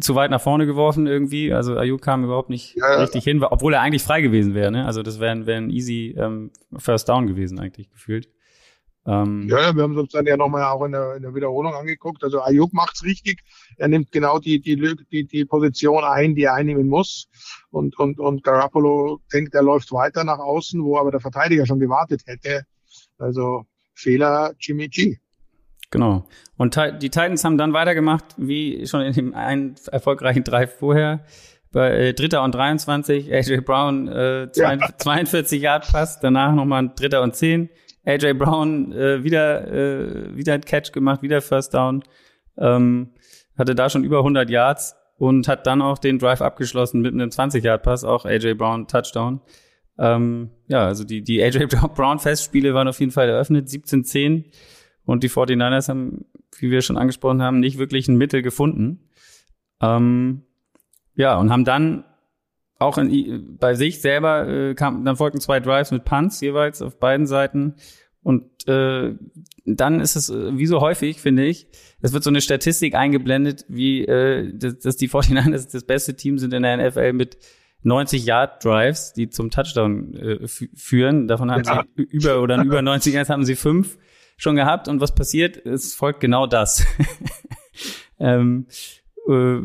zu 0.00 0.14
weit 0.14 0.30
nach 0.30 0.40
vorne 0.40 0.66
geworfen 0.66 1.06
irgendwie. 1.06 1.52
Also 1.52 1.76
Ayuk 1.76 2.02
kam 2.02 2.24
überhaupt 2.24 2.50
nicht 2.50 2.76
ja, 2.76 3.00
richtig 3.00 3.24
hin, 3.24 3.42
obwohl 3.42 3.72
er 3.72 3.80
eigentlich 3.80 4.02
frei 4.02 4.20
gewesen 4.20 4.54
wäre. 4.54 4.70
Ne? 4.70 4.84
Also 4.84 5.02
das 5.02 5.18
wäre 5.18 5.46
wär 5.46 5.56
ein 5.56 5.70
easy 5.70 6.14
ähm, 6.16 6.50
First 6.76 7.08
Down 7.08 7.26
gewesen 7.26 7.58
eigentlich 7.58 7.90
gefühlt. 7.90 8.28
Ähm, 9.10 9.48
ja, 9.48 9.74
wir 9.74 9.82
haben 9.82 9.98
uns 9.98 10.12
dann 10.12 10.24
ja 10.24 10.36
nochmal 10.36 10.62
auch 10.62 10.84
in 10.84 10.92
der, 10.92 11.16
in 11.16 11.22
der 11.22 11.34
Wiederholung 11.34 11.74
angeguckt. 11.74 12.22
Also 12.22 12.42
Ayuk 12.42 12.72
macht's 12.72 13.02
richtig. 13.02 13.40
Er 13.76 13.88
nimmt 13.88 14.12
genau 14.12 14.38
die, 14.38 14.60
die, 14.60 14.76
die, 15.10 15.26
die 15.26 15.44
Position 15.44 16.04
ein, 16.04 16.36
die 16.36 16.44
er 16.44 16.54
einnehmen 16.54 16.86
muss. 16.86 17.26
Und, 17.70 17.98
und, 17.98 18.20
und 18.20 18.44
Garoppolo 18.44 19.20
denkt, 19.32 19.54
er 19.56 19.62
läuft 19.62 19.90
weiter 19.90 20.22
nach 20.22 20.38
außen, 20.38 20.80
wo 20.84 20.96
aber 20.96 21.10
der 21.10 21.18
Verteidiger 21.18 21.66
schon 21.66 21.80
gewartet 21.80 22.22
hätte. 22.26 22.62
Also 23.18 23.64
Fehler 23.94 24.52
Jimmy 24.60 24.86
G. 24.86 25.16
Genau. 25.90 26.28
Und 26.56 26.76
die 26.76 27.10
Titans 27.10 27.42
haben 27.42 27.58
dann 27.58 27.72
weitergemacht, 27.72 28.36
wie 28.36 28.86
schon 28.86 29.00
in 29.00 29.12
dem 29.12 29.34
einen 29.34 29.74
erfolgreichen 29.90 30.44
Drive 30.44 30.78
vorher. 30.78 31.24
Bei 31.72 31.90
äh, 31.90 32.14
Dritter 32.14 32.44
und 32.44 32.54
23, 32.54 33.32
AJ 33.32 33.62
Brown 33.62 34.06
äh, 34.06 34.52
42 34.52 35.60
ja. 35.60 35.72
Yard 35.72 35.90
Pass, 35.90 36.20
danach 36.20 36.54
nochmal 36.54 36.84
ein 36.84 36.94
Dritter 36.94 37.22
und 37.22 37.34
10. 37.34 37.70
AJ 38.04 38.34
Brown 38.34 38.92
äh, 38.92 39.22
wieder, 39.22 39.70
äh, 39.70 40.36
wieder 40.36 40.54
ein 40.54 40.62
Catch 40.62 40.92
gemacht, 40.92 41.22
wieder 41.22 41.40
First 41.42 41.74
Down. 41.74 42.02
Ähm, 42.56 43.10
hatte 43.58 43.74
da 43.74 43.90
schon 43.90 44.04
über 44.04 44.18
100 44.18 44.48
Yards 44.48 44.96
und 45.16 45.48
hat 45.48 45.66
dann 45.66 45.82
auch 45.82 45.98
den 45.98 46.18
Drive 46.18 46.40
abgeschlossen 46.40 47.02
mit 47.02 47.12
einem 47.12 47.28
20-Yard-Pass, 47.28 48.04
auch 48.04 48.24
AJ 48.24 48.54
Brown 48.54 48.86
Touchdown. 48.86 49.40
Ähm, 49.98 50.50
ja, 50.66 50.86
also 50.86 51.04
die, 51.04 51.22
die 51.22 51.42
AJ 51.42 51.66
Brown 51.94 52.18
Festspiele 52.18 52.72
waren 52.72 52.88
auf 52.88 52.98
jeden 53.00 53.12
Fall 53.12 53.28
eröffnet, 53.28 53.68
17-10. 53.68 54.46
Und 55.04 55.22
die 55.22 55.28
49ers 55.30 55.88
haben, 55.88 56.24
wie 56.58 56.70
wir 56.70 56.82
schon 56.82 56.96
angesprochen 56.96 57.42
haben, 57.42 57.60
nicht 57.60 57.78
wirklich 57.78 58.08
ein 58.08 58.16
Mittel 58.16 58.42
gefunden. 58.42 59.10
Ähm, 59.82 60.42
ja, 61.16 61.36
und 61.36 61.50
haben 61.50 61.64
dann 61.64 62.04
auch 62.80 62.98
in, 62.98 63.56
bei 63.58 63.74
sich 63.74 64.00
selber 64.00 64.48
äh, 64.48 64.74
kam, 64.74 65.04
dann 65.04 65.16
folgten 65.16 65.40
zwei 65.40 65.60
Drives 65.60 65.92
mit 65.92 66.04
Punts 66.04 66.40
jeweils 66.40 66.82
auf 66.82 66.98
beiden 66.98 67.26
Seiten. 67.26 67.76
Und 68.22 68.66
äh, 68.66 69.14
dann 69.64 70.00
ist 70.00 70.16
es, 70.16 70.30
äh, 70.30 70.56
wie 70.58 70.66
so 70.66 70.80
häufig, 70.80 71.20
finde 71.20 71.44
ich, 71.44 71.68
es 72.00 72.12
wird 72.12 72.24
so 72.24 72.30
eine 72.30 72.40
Statistik 72.40 72.94
eingeblendet, 72.94 73.66
wie 73.68 74.04
äh, 74.04 74.52
dass, 74.54 74.78
dass 74.78 74.96
die 74.96 75.08
49ers 75.08 75.70
das 75.70 75.84
beste 75.84 76.16
Team 76.16 76.38
sind 76.38 76.54
in 76.54 76.62
der 76.62 76.88
NFL 76.88 77.12
mit 77.12 77.36
90 77.82 78.24
Yard 78.24 78.64
Drives, 78.64 79.12
die 79.12 79.28
zum 79.28 79.50
Touchdown 79.50 80.14
äh, 80.14 80.48
führen. 80.48 81.28
Davon 81.28 81.50
haben 81.50 81.62
ja. 81.64 81.84
sie 81.96 82.02
über 82.02 82.42
oder 82.42 82.62
über 82.62 82.82
90 82.82 83.14
Yards 83.14 83.30
haben 83.30 83.44
sie 83.44 83.56
fünf 83.56 83.98
schon 84.36 84.56
gehabt. 84.56 84.88
Und 84.88 85.00
was 85.00 85.14
passiert? 85.14 85.64
Es 85.66 85.94
folgt 85.94 86.20
genau 86.20 86.46
das. 86.46 86.86
ähm, 88.18 88.66
äh, 89.28 89.58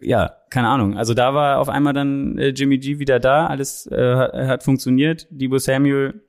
ja, 0.00 0.36
keine 0.50 0.68
Ahnung. 0.68 0.96
Also 0.96 1.14
da 1.14 1.34
war 1.34 1.58
auf 1.58 1.68
einmal 1.68 1.92
dann 1.92 2.38
äh, 2.38 2.48
Jimmy 2.48 2.78
G 2.78 2.98
wieder 2.98 3.20
da, 3.20 3.46
alles 3.46 3.86
äh, 3.86 4.46
hat, 4.46 4.62
funktioniert. 4.62 5.26
Debo 5.30 5.58
Samuel 5.58 6.22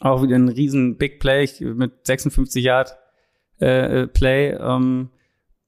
auch 0.00 0.22
wieder 0.22 0.36
ein 0.36 0.48
riesen 0.48 0.96
Big 0.96 1.20
Play 1.20 1.48
mit 1.60 2.06
56 2.06 2.64
Yard 2.64 2.96
äh, 3.60 4.02
äh, 4.02 4.06
Play, 4.06 4.52
ähm, 4.52 5.10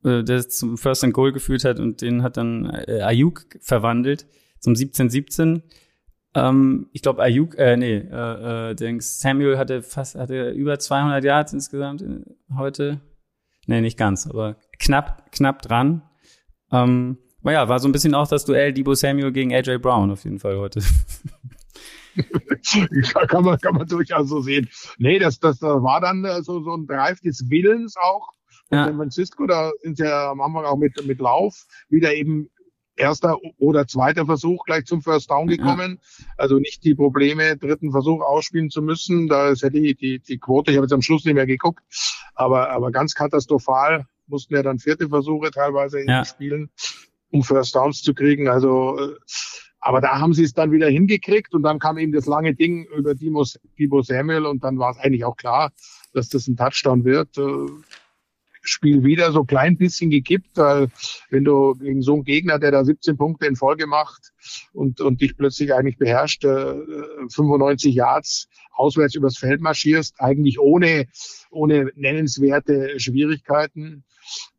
äh, 0.05 0.25
das 0.25 0.49
zum 0.49 0.79
First 0.79 1.05
and 1.05 1.13
Goal 1.13 1.33
geführt 1.33 1.65
hat 1.65 1.79
und 1.79 2.01
den 2.01 2.23
hat 2.23 2.37
dann 2.37 2.71
äh, 2.71 3.03
Ayuk 3.03 3.45
verwandelt 3.61 4.27
zum 4.59 4.73
17-17. 4.73 5.63
Ähm, 6.35 6.89
ich 6.93 7.03
glaube 7.03 7.23
Ayuk, 7.23 7.59
äh, 7.59 7.77
nee, 7.77 7.97
äh, 7.97 8.73
äh, 8.73 9.01
Samuel 9.01 9.59
hatte 9.59 9.83
fast 9.83 10.15
hatte 10.15 10.51
über 10.51 10.79
200 10.79 11.23
Yards 11.23 11.53
insgesamt 11.53 12.01
äh, 12.03 12.21
heute. 12.57 13.01
Nee, 13.67 13.81
nicht 13.81 13.99
ganz, 13.99 14.27
aber 14.27 14.57
knapp, 14.79 15.31
knapp 15.31 15.63
dran. 15.63 16.03
Ähm, 16.73 17.19
ja, 17.45 17.69
war 17.69 17.79
so 17.81 17.89
ein 17.89 17.93
bisschen 17.93 18.15
auch 18.15 18.29
das 18.29 18.45
Duell 18.45 18.73
Debo 18.73 18.95
Samuel 18.95 19.33
gegen 19.33 19.53
AJ 19.53 19.79
Brown 19.79 20.11
auf 20.11 20.25
jeden 20.25 20.39
Fall 20.39 20.59
heute. 20.59 20.81
kann 23.29 23.45
man, 23.45 23.59
kann 23.59 23.75
man 23.75 23.87
durchaus 23.87 24.29
so 24.29 24.41
sehen. 24.41 24.69
Nee, 24.99 25.19
das, 25.19 25.41
das 25.41 25.61
war 25.63 26.01
dann 26.01 26.25
äh, 26.25 26.43
so, 26.43 26.63
so 26.63 26.75
ein 26.75 26.87
Drive 26.87 27.21
des 27.21 27.49
Willens 27.49 27.97
auch 27.97 28.33
ja. 28.71 28.87
San 28.87 28.97
Francisco. 28.97 29.47
Da 29.47 29.71
sind 29.83 29.97
sie 29.97 30.05
ja 30.05 30.31
am 30.31 30.41
Anfang 30.41 30.65
auch 30.65 30.77
mit, 30.77 31.07
mit 31.07 31.21
Lauf 31.21 31.67
wieder 31.89 32.15
eben 32.15 32.49
erster 32.97 33.39
oder 33.59 33.87
zweiter 33.87 34.27
Versuch 34.27 34.65
gleich 34.65 34.85
zum 34.85 35.03
First 35.03 35.31
Down 35.31 35.47
gekommen. 35.47 35.99
Ja. 36.01 36.25
Also 36.37 36.59
nicht 36.59 36.85
die 36.85 36.95
Probleme, 36.95 37.57
dritten 37.57 37.91
Versuch 37.91 38.21
ausspielen 38.23 38.71
zu 38.71 38.83
müssen. 38.83 39.29
Da 39.29 39.51
ist 39.51 39.63
ja 39.63 39.71
die, 39.71 39.95
die, 39.95 40.19
die 40.21 40.39
Quote, 40.39 40.71
ich 40.71 40.77
habe 40.77 40.85
jetzt 40.85 40.93
am 40.93 41.03
Schluss 41.03 41.25
nicht 41.25 41.35
mehr 41.35 41.47
geguckt, 41.47 41.83
aber, 42.35 42.71
aber 42.71 42.91
ganz 42.91 43.15
katastrophal 43.15 44.07
mussten 44.33 44.55
ja 44.55 44.63
dann 44.63 44.81
vierte 44.81 45.09
Versuche 45.09 45.53
teilweise 45.53 46.05
ja. 46.05 46.25
spielen, 46.25 46.71
um 47.31 47.45
First 47.45 47.77
Downs 47.77 48.03
zu 48.03 48.15
kriegen. 48.15 48.49
Also, 48.49 48.99
äh, 48.99 49.15
aber 49.79 50.01
da 50.01 50.19
haben 50.19 50.33
sie 50.33 50.45
es 50.45 50.55
dann 50.55 50.73
wieder 50.73 50.89
hingekriegt 50.89 51.55
und 51.55 51.63
dann 51.63 51.79
kam 51.79 51.99
eben 51.99 52.13
das 52.13 52.27
lange 52.27 52.55
Ding 52.55 52.87
über 52.97 53.15
Dimo, 53.15 53.45
Dimo 53.79 54.03
Samuel 54.03 54.47
und 54.47 54.65
dann 54.65 54.79
war 54.79 54.93
es 54.93 54.99
eigentlich 54.99 55.25
auch 55.25 55.37
klar, 55.37 55.71
dass 56.13 56.29
das 56.29 56.49
ein 56.49 56.57
Touchdown 56.57 57.05
wird. 57.05 57.37
Spiel 58.63 59.03
wieder 59.05 59.33
so 59.33 59.45
klein 59.45 59.77
bisschen 59.77 60.11
gekippt, 60.11 60.57
weil 60.57 60.89
wenn 61.31 61.45
du 61.45 61.75
gegen 61.75 62.03
so 62.03 62.15
einen 62.15 62.25
Gegner, 62.25 62.59
der 62.59 62.71
da 62.71 62.85
17 62.85 63.17
Punkte 63.17 63.47
in 63.47 63.57
Folge 63.57 63.87
macht 63.87 64.33
und, 64.73 65.01
und 65.01 65.21
dich 65.21 65.37
plötzlich 65.37 65.75
eigentlich 65.75 65.99
beherrscht, 65.99 66.45
äh, 66.45 66.75
95 67.29 67.95
Yards 67.95 68.49
auswärts 68.73 69.15
übers 69.15 69.37
Feld 69.37 69.61
marschierst, 69.61 70.15
eigentlich 70.19 70.61
ohne, 70.61 71.07
ohne 71.51 71.91
nennenswerte 71.97 72.99
Schwierigkeiten, 72.99 74.05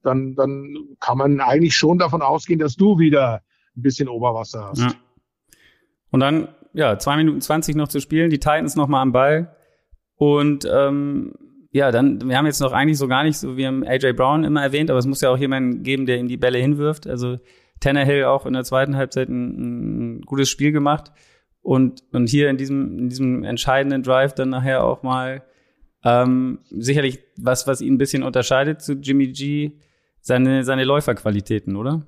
dann, 0.03 0.35
dann 0.35 0.75
kann 0.99 1.17
man 1.17 1.39
eigentlich 1.39 1.75
schon 1.75 1.97
davon 1.97 2.21
ausgehen, 2.21 2.59
dass 2.59 2.75
du 2.75 2.99
wieder 2.99 3.41
ein 3.75 3.81
bisschen 3.81 4.09
Oberwasser 4.09 4.65
hast. 4.65 4.81
Ja. 4.81 4.93
Und 6.11 6.19
dann, 6.19 6.49
ja, 6.73 6.99
zwei 6.99 7.17
Minuten 7.17 7.41
zwanzig 7.41 7.75
noch 7.75 7.87
zu 7.87 7.99
spielen, 7.99 8.29
die 8.29 8.39
Titans 8.39 8.75
noch 8.75 8.87
mal 8.87 9.01
am 9.01 9.11
Ball. 9.11 9.55
Und 10.15 10.67
ähm, 10.71 11.33
ja, 11.73 11.91
dann, 11.91 12.29
wir 12.29 12.37
haben 12.37 12.45
jetzt 12.45 12.61
noch 12.61 12.71
eigentlich 12.71 12.99
so 12.99 13.07
gar 13.07 13.23
nicht 13.23 13.39
so, 13.39 13.57
wir 13.57 13.65
haben 13.65 13.83
AJ 13.83 14.13
Brown 14.13 14.43
immer 14.43 14.61
erwähnt, 14.61 14.91
aber 14.91 14.99
es 14.99 15.07
muss 15.07 15.21
ja 15.21 15.31
auch 15.31 15.37
jemanden 15.37 15.81
geben, 15.81 16.05
der 16.05 16.19
ihm 16.19 16.27
die 16.27 16.37
Bälle 16.37 16.59
hinwirft. 16.59 17.07
Also 17.07 17.39
Tannehill 17.79 18.25
auch 18.25 18.45
in 18.45 18.53
der 18.53 18.63
zweiten 18.63 18.95
Halbzeit 18.95 19.27
ein, 19.27 20.17
ein 20.17 20.21
gutes 20.21 20.49
Spiel 20.49 20.71
gemacht. 20.71 21.11
Und, 21.61 22.03
und 22.11 22.29
hier 22.29 22.51
in 22.51 22.57
diesem, 22.57 22.99
in 22.99 23.09
diesem 23.09 23.43
entscheidenden 23.43 24.03
Drive 24.03 24.35
dann 24.35 24.49
nachher 24.49 24.83
auch 24.83 25.01
mal 25.01 25.43
ähm, 26.03 26.59
sicherlich 26.69 27.19
was, 27.37 27.65
was 27.65 27.81
ihn 27.81 27.95
ein 27.95 27.97
bisschen 27.97 28.21
unterscheidet 28.21 28.83
zu 28.83 28.93
Jimmy 28.93 29.29
G, 29.29 29.79
seine, 30.21 30.63
seine 30.63 30.83
Läuferqualitäten, 30.83 31.75
oder? 31.75 32.03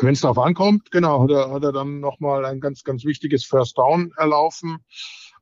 Wenn 0.00 0.14
es 0.14 0.22
darauf 0.22 0.38
ankommt, 0.38 0.90
genau, 0.90 1.24
hat 1.24 1.30
er, 1.30 1.50
hat 1.50 1.62
er 1.62 1.72
dann 1.72 2.00
nochmal 2.00 2.46
ein 2.46 2.60
ganz, 2.60 2.84
ganz 2.84 3.04
wichtiges 3.04 3.44
First 3.44 3.76
Down 3.76 4.12
erlaufen 4.16 4.78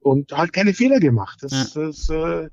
und 0.04 0.32
halt 0.32 0.52
keine 0.52 0.74
Fehler 0.74 1.00
gemacht. 1.00 1.38
Das, 1.40 1.74
ja. 1.74 1.82
das, 1.82 2.08
äh, 2.10 2.48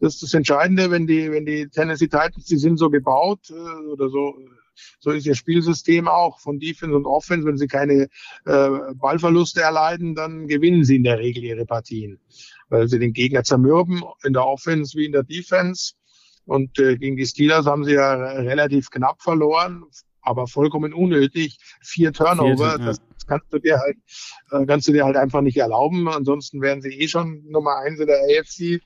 das 0.00 0.14
ist 0.14 0.22
das 0.22 0.34
Entscheidende, 0.34 0.90
wenn 0.90 1.06
die, 1.06 1.30
wenn 1.30 1.44
die 1.44 1.68
Tennessee 1.68 2.08
Titans, 2.08 2.46
die 2.46 2.56
sind 2.56 2.78
so 2.78 2.88
gebaut 2.88 3.50
äh, 3.50 3.86
oder 3.92 4.08
so, 4.08 4.34
so 5.00 5.10
ist 5.10 5.26
ihr 5.26 5.34
Spielsystem 5.34 6.08
auch 6.08 6.40
von 6.40 6.58
Defense 6.58 6.96
und 6.96 7.04
Offense. 7.04 7.46
Wenn 7.46 7.58
sie 7.58 7.66
keine 7.66 8.08
äh, 8.46 8.68
Ballverluste 8.94 9.60
erleiden, 9.60 10.14
dann 10.14 10.48
gewinnen 10.48 10.84
sie 10.84 10.96
in 10.96 11.04
der 11.04 11.18
Regel 11.18 11.44
ihre 11.44 11.66
Partien, 11.66 12.20
weil 12.70 12.88
sie 12.88 12.98
den 12.98 13.12
Gegner 13.12 13.44
zermürben 13.44 14.02
in 14.24 14.32
der 14.32 14.46
Offense 14.46 14.96
wie 14.96 15.04
in 15.04 15.12
der 15.12 15.24
Defense. 15.24 15.92
Und 16.46 16.78
äh, 16.78 16.96
gegen 16.96 17.16
die 17.16 17.26
Steelers 17.26 17.66
haben 17.66 17.84
sie 17.84 17.94
ja 17.94 18.14
relativ 18.14 18.90
knapp 18.90 19.20
verloren, 19.20 19.84
aber 20.24 20.46
vollkommen 20.46 20.92
unnötig. 20.92 21.58
Vier 21.82 22.12
Turnover, 22.12 22.72
Vier, 22.72 22.78
ja. 22.80 22.86
das 22.86 23.00
kannst 23.26 23.52
du 23.52 23.58
dir 23.58 23.78
halt, 23.78 23.96
äh, 24.50 24.66
kannst 24.66 24.88
du 24.88 24.92
dir 24.92 25.04
halt 25.04 25.16
einfach 25.16 25.40
nicht 25.40 25.56
erlauben. 25.56 26.08
Ansonsten 26.08 26.60
wären 26.60 26.82
sie 26.82 26.90
eh 26.90 27.08
schon 27.08 27.44
Nummer 27.48 27.76
eins 27.76 28.00
in 28.00 28.06
der 28.06 28.18
AFC. 28.18 28.82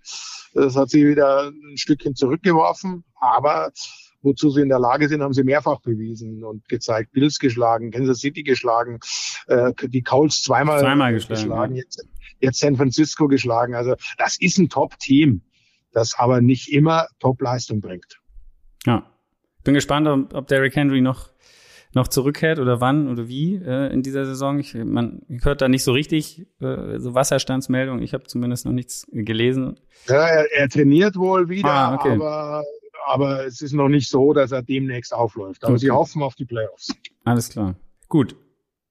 Das 0.55 0.77
hat 0.77 0.90
sie 0.90 1.07
wieder 1.07 1.48
ein 1.48 1.77
Stückchen 1.77 2.14
zurückgeworfen. 2.14 3.05
Aber 3.20 3.70
wozu 4.22 4.51
sie 4.51 4.62
in 4.62 4.68
der 4.68 4.81
Lage 4.81 5.09
sind, 5.09 5.22
haben 5.22 5.33
sie 5.33 5.44
mehrfach 5.44 5.81
bewiesen 5.81 6.44
und 6.44 6.68
gezeigt. 6.68 7.12
Bills 7.12 7.38
geschlagen, 7.38 7.90
Kansas 7.90 8.18
City 8.20 8.42
geschlagen, 8.42 8.98
äh, 9.46 9.72
die 9.83 10.03
Colts 10.03 10.42
zweimal, 10.42 10.81
zweimal 10.81 11.12
geschlagen, 11.12 11.42
geschlagen 11.42 11.74
ja. 11.77 11.83
jetzt, 11.83 12.07
jetzt 12.40 12.59
San 12.59 12.77
Francisco 12.77 13.29
geschlagen. 13.29 13.74
Also 13.74 13.94
das 14.16 14.37
ist 14.40 14.59
ein 14.59 14.68
Top-Team, 14.68 15.42
das 15.92 16.14
aber 16.18 16.40
nicht 16.40 16.72
immer 16.72 17.07
Top-Leistung 17.20 17.81
bringt. 17.81 18.20
Ja, 18.87 19.07
bin 19.68 19.74
gespannt, 19.74 20.09
ob, 20.09 20.33
ob 20.33 20.46
Derrick 20.48 20.74
Henry 20.74 21.02
noch 21.02 21.28
noch 21.94 22.09
zurückkehrt 22.09 22.59
oder 22.59 22.81
wann 22.81 23.09
oder 23.09 23.28
wie 23.28 23.57
äh, 23.57 23.92
in 23.92 24.02
dieser 24.02 24.24
Saison. 24.24 24.59
Ich, 24.59 24.74
man 24.74 25.20
hört 25.42 25.61
da 25.61 25.68
nicht 25.68 25.85
so 25.85 25.92
richtig 25.92 26.46
äh, 26.61 26.98
so 26.98 27.14
Wasserstandsmeldungen. 27.14 28.02
Ich 28.02 28.14
habe 28.14 28.24
zumindest 28.24 28.64
noch 28.64 28.72
nichts 28.72 29.07
gelesen. 29.11 29.78
Ja, 30.07 30.26
er, 30.26 30.52
er 30.52 30.68
trainiert 30.70 31.16
wohl 31.16 31.50
wieder, 31.50 31.68
ah, 31.68 31.94
okay. 31.94 32.12
aber, 32.12 32.64
aber 33.07 33.46
es 33.46 33.61
ist 33.61 33.74
noch 33.74 33.88
nicht 33.88 34.09
so, 34.09 34.33
dass 34.33 34.52
er 34.52 34.62
demnächst 34.62 35.12
aufläuft. 35.12 35.64
Aber 35.64 35.74
okay. 35.74 35.81
sie 35.81 35.90
hoffen 35.90 36.22
auf 36.22 36.35
die 36.35 36.46
Playoffs. 36.46 36.94
Alles 37.24 37.50
klar. 37.50 37.74
Gut. 38.09 38.37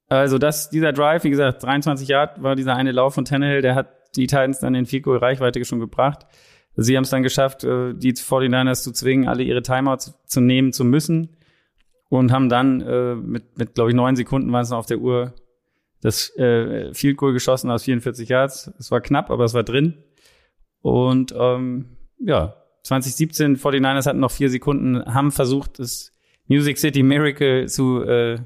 Also 0.09 0.37
das, 0.37 0.69
dieser 0.69 0.93
Drive, 0.93 1.23
wie 1.23 1.31
gesagt, 1.31 1.63
23 1.63 2.07
Yard 2.07 2.43
war 2.43 2.55
dieser 2.55 2.75
eine 2.75 2.91
Lauf 2.91 3.15
von 3.15 3.25
Tannehill, 3.25 3.61
der 3.63 3.73
hat 3.73 3.89
die 4.15 4.27
Titans 4.27 4.59
dann 4.59 4.75
in 4.75 4.85
Field 4.85 5.07
Reichweite 5.07 5.63
schon 5.65 5.79
gebracht. 5.79 6.27
Sie 6.77 6.95
haben 6.95 7.03
es 7.03 7.09
dann 7.09 7.23
geschafft, 7.23 7.63
äh, 7.63 7.93
die 7.93 8.13
49ers 8.13 8.83
zu 8.83 8.91
zwingen, 8.91 9.27
alle 9.27 9.43
ihre 9.43 9.63
Timeouts 9.63 10.13
zu 10.25 10.41
nehmen 10.41 10.71
zu 10.71 10.85
müssen 10.85 11.35
und 12.09 12.31
haben 12.31 12.49
dann 12.49 12.81
äh, 12.81 13.15
mit, 13.15 13.57
mit 13.57 13.75
glaube 13.75 13.89
ich, 13.89 13.95
neun 13.95 14.15
Sekunden 14.15 14.51
waren 14.51 14.61
es 14.61 14.69
noch 14.69 14.77
auf 14.77 14.85
der 14.85 14.99
Uhr 14.99 15.33
das 16.01 16.35
äh, 16.37 16.93
Field 16.93 17.17
Goal 17.17 17.33
geschossen 17.33 17.71
aus 17.71 17.83
44 17.83 18.29
Yards. 18.29 18.71
Es 18.77 18.91
war 18.91 19.01
knapp, 19.01 19.31
aber 19.31 19.45
es 19.45 19.55
war 19.55 19.63
drin. 19.63 20.03
Und 20.81 21.33
ähm, 21.35 21.97
ja, 22.19 22.53
2017, 22.83 23.57
49ers 23.57 24.05
hatten 24.05 24.19
noch 24.19 24.31
vier 24.31 24.49
Sekunden, 24.49 25.03
haben 25.11 25.31
versucht, 25.31 25.79
das 25.79 26.11
Music 26.47 26.77
City 26.77 27.03
Miracle 27.03 27.67
zu 27.67 28.03
äh, 28.03 28.37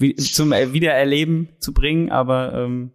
wie, 0.00 0.14
zum 0.16 0.50
Wiedererleben 0.50 1.48
zu 1.60 1.72
bringen, 1.72 2.10
aber 2.10 2.52
ähm, 2.54 2.90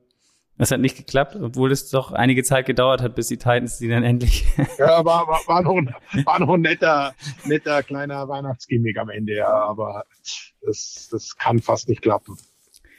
das 0.58 0.72
hat 0.72 0.80
nicht 0.80 0.98
geklappt, 0.98 1.36
obwohl 1.36 1.72
es 1.72 1.89
doch 1.89 2.12
einige 2.12 2.44
Zeit 2.44 2.66
gedauert 2.66 3.02
hat, 3.02 3.16
bis 3.16 3.28
die 3.28 3.38
Titans 3.38 3.80
die 3.80 3.88
dann 3.88 4.04
endlich. 4.04 4.46
ja, 4.78 5.04
war, 5.04 5.28
war, 5.28 5.42
war, 5.48 5.62
noch, 5.63 5.76
ein, 5.76 5.96
war 6.26 6.39
noch 6.39 6.54
ein 6.54 6.62
netter, 6.62 7.16
netter 7.46 7.82
kleiner 7.82 8.28
Weihnachtsgimmick 8.28 8.98
am 8.98 9.10
Ende, 9.10 9.36
ja, 9.36 9.52
aber 9.52 10.06
das, 10.62 11.10
das 11.12 11.36
kann 11.38 11.60
fast 11.60 11.89
nicht 11.89 12.02
klappen. 12.02 12.38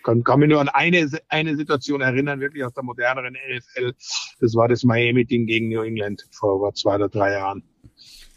Kann, 0.03 0.23
kann 0.23 0.41
mich 0.41 0.51
nur 0.51 0.61
an 0.61 0.69
eine, 0.69 1.09
eine 1.29 1.57
Situation 1.57 2.03
erinnern, 2.03 2.41
wirklich 2.41 2.65
aus 2.65 2.75
der 2.75 2.83
moderneren 2.83 3.35
NFL. 3.35 3.95
Das 4.41 4.55
war 4.55 4.69
das 4.69 4.85
Miami-Ding 4.85 5.47
gegen 5.47 5.69
New 5.69 5.81
England 5.81 6.27
vor, 6.31 6.75
zwei 6.75 6.97
oder 6.97 7.09
drei 7.09 7.33
Jahren. 7.33 7.63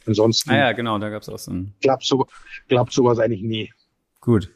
Ansonsten. 0.05 0.51
Ah 0.51 0.57
ja, 0.57 0.71
genau, 0.71 0.97
da 0.97 1.09
gab 1.09 1.23
es 1.23 1.29
auch 1.29 1.37
so 1.37 1.51
ein. 1.51 1.73
Klappt, 1.81 2.05
so, 2.05 2.25
klappt 2.69 2.93
sowas 2.93 3.19
eigentlich 3.19 3.41
nie. 3.41 3.73
Gut. 4.21 4.49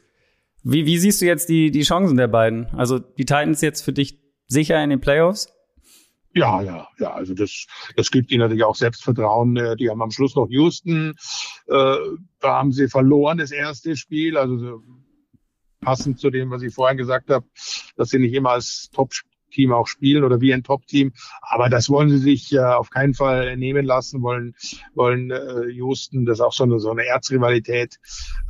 Wie, 0.62 0.86
wie 0.86 0.96
siehst 0.96 1.20
du 1.20 1.26
jetzt 1.26 1.48
die, 1.50 1.70
die 1.70 1.82
Chancen 1.82 2.16
der 2.16 2.28
beiden? 2.28 2.66
Also 2.74 2.98
die 2.98 3.26
Titans 3.26 3.60
jetzt 3.60 3.82
für 3.82 3.92
dich 3.92 4.22
sicher 4.48 4.82
in 4.82 4.90
den 4.90 5.00
Playoffs? 5.00 5.48
Ja, 6.34 6.62
ja, 6.62 6.88
ja. 6.98 7.12
Also 7.12 7.34
das, 7.34 7.66
das 7.96 8.10
gibt 8.10 8.30
ihnen 8.30 8.40
natürlich 8.40 8.64
auch 8.64 8.74
Selbstvertrauen. 8.74 9.56
Äh, 9.56 9.76
die 9.76 9.90
haben 9.90 10.02
am 10.02 10.10
Schluss 10.10 10.34
noch 10.34 10.48
Houston. 10.48 11.14
Äh, 11.66 11.96
da 12.40 12.54
haben 12.54 12.72
sie 12.72 12.88
verloren 12.88 13.38
das 13.38 13.50
erste 13.50 13.96
Spiel. 13.96 14.38
Also 14.38 14.82
passend 15.80 16.20
zu 16.20 16.30
dem, 16.30 16.50
was 16.50 16.62
ich 16.62 16.74
vorhin 16.74 16.96
gesagt 16.96 17.28
habe, 17.28 17.46
dass 17.96 18.08
sie 18.10 18.18
nicht 18.18 18.34
immer 18.34 18.50
als 18.50 18.88
Top-Team 19.52 19.72
auch 19.72 19.86
spielen 19.86 20.24
oder 20.24 20.40
wie 20.40 20.52
ein 20.52 20.62
Top-Team. 20.62 21.12
Aber 21.40 21.68
das 21.68 21.88
wollen 21.88 22.08
sie 22.08 22.18
sich 22.18 22.52
äh, 22.52 22.58
auf 22.58 22.90
keinen 22.90 23.14
Fall 23.14 23.56
nehmen 23.56 23.84
lassen. 23.84 24.22
Wollen, 24.22 24.54
wollen 24.94 25.30
äh, 25.30 25.68
Houston, 25.72 26.24
das 26.24 26.38
ist 26.38 26.44
auch 26.44 26.52
so 26.52 26.64
eine, 26.64 26.78
so 26.80 26.90
eine 26.90 27.06
Erzrivalität. 27.06 27.98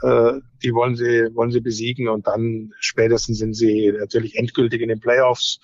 Äh, 0.02 0.34
die 0.62 0.72
wollen 0.72 0.96
sie, 0.96 1.28
wollen 1.34 1.50
sie 1.50 1.60
besiegen 1.60 2.08
und 2.08 2.26
dann 2.26 2.72
spätestens 2.78 3.38
sind 3.38 3.54
sie 3.54 3.92
natürlich 3.92 4.36
endgültig 4.36 4.80
in 4.80 4.88
den 4.88 5.00
Playoffs 5.00 5.58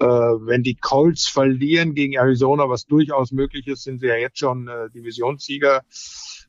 äh, 0.00 0.06
wenn 0.06 0.64
die 0.64 0.74
Colts 0.74 1.28
verlieren 1.28 1.94
gegen 1.94 2.14
Arizona, 2.14 2.68
was 2.68 2.84
durchaus 2.84 3.30
möglich 3.30 3.68
ist, 3.68 3.84
sind 3.84 4.00
sie 4.00 4.08
ja 4.08 4.16
jetzt 4.16 4.40
schon 4.40 4.66
äh, 4.66 4.90
Divisionssieger 4.90 5.82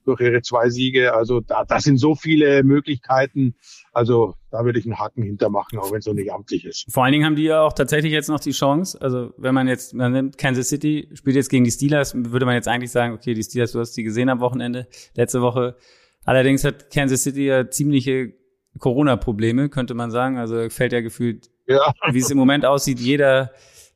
durch 0.05 0.21
ihre 0.21 0.41
zwei 0.41 0.69
Siege. 0.69 1.13
Also 1.13 1.41
da, 1.41 1.65
da 1.65 1.79
sind 1.79 1.97
so 1.97 2.15
viele 2.15 2.63
Möglichkeiten. 2.63 3.55
Also 3.91 4.35
da 4.51 4.63
würde 4.63 4.79
ich 4.79 4.85
einen 4.85 4.99
Haken 4.99 5.23
hintermachen, 5.23 5.79
auch 5.79 5.91
wenn 5.91 5.99
es 5.99 6.05
noch 6.05 6.13
nicht 6.13 6.31
amtlich 6.31 6.65
ist. 6.65 6.85
Vor 6.89 7.03
allen 7.03 7.13
Dingen 7.13 7.25
haben 7.25 7.35
die 7.35 7.43
ja 7.43 7.61
auch 7.61 7.73
tatsächlich 7.73 8.11
jetzt 8.11 8.29
noch 8.29 8.39
die 8.39 8.51
Chance. 8.51 8.99
Also 9.01 9.33
wenn 9.37 9.53
man 9.53 9.67
jetzt, 9.67 9.93
man 9.93 10.11
nimmt 10.11 10.37
Kansas 10.37 10.69
City, 10.69 11.09
spielt 11.13 11.35
jetzt 11.35 11.49
gegen 11.49 11.63
die 11.63 11.71
Steelers, 11.71 12.13
würde 12.15 12.45
man 12.45 12.55
jetzt 12.55 12.67
eigentlich 12.67 12.91
sagen, 12.91 13.13
okay, 13.13 13.33
die 13.33 13.43
Steelers, 13.43 13.71
du 13.71 13.79
hast 13.79 13.93
die 13.93 14.03
gesehen 14.03 14.29
am 14.29 14.39
Wochenende, 14.39 14.87
letzte 15.15 15.41
Woche. 15.41 15.75
Allerdings 16.23 16.63
hat 16.63 16.91
Kansas 16.91 17.23
City 17.23 17.45
ja 17.45 17.69
ziemliche 17.69 18.33
Corona-Probleme, 18.79 19.69
könnte 19.69 19.93
man 19.93 20.11
sagen. 20.11 20.37
Also 20.37 20.69
fällt 20.69 20.93
ja 20.93 21.01
gefühlt 21.01 21.49
ja. 21.67 21.93
wie 22.11 22.19
es 22.19 22.29
im 22.29 22.37
Moment 22.37 22.65
aussieht, 22.65 22.99
jeder 22.99 23.51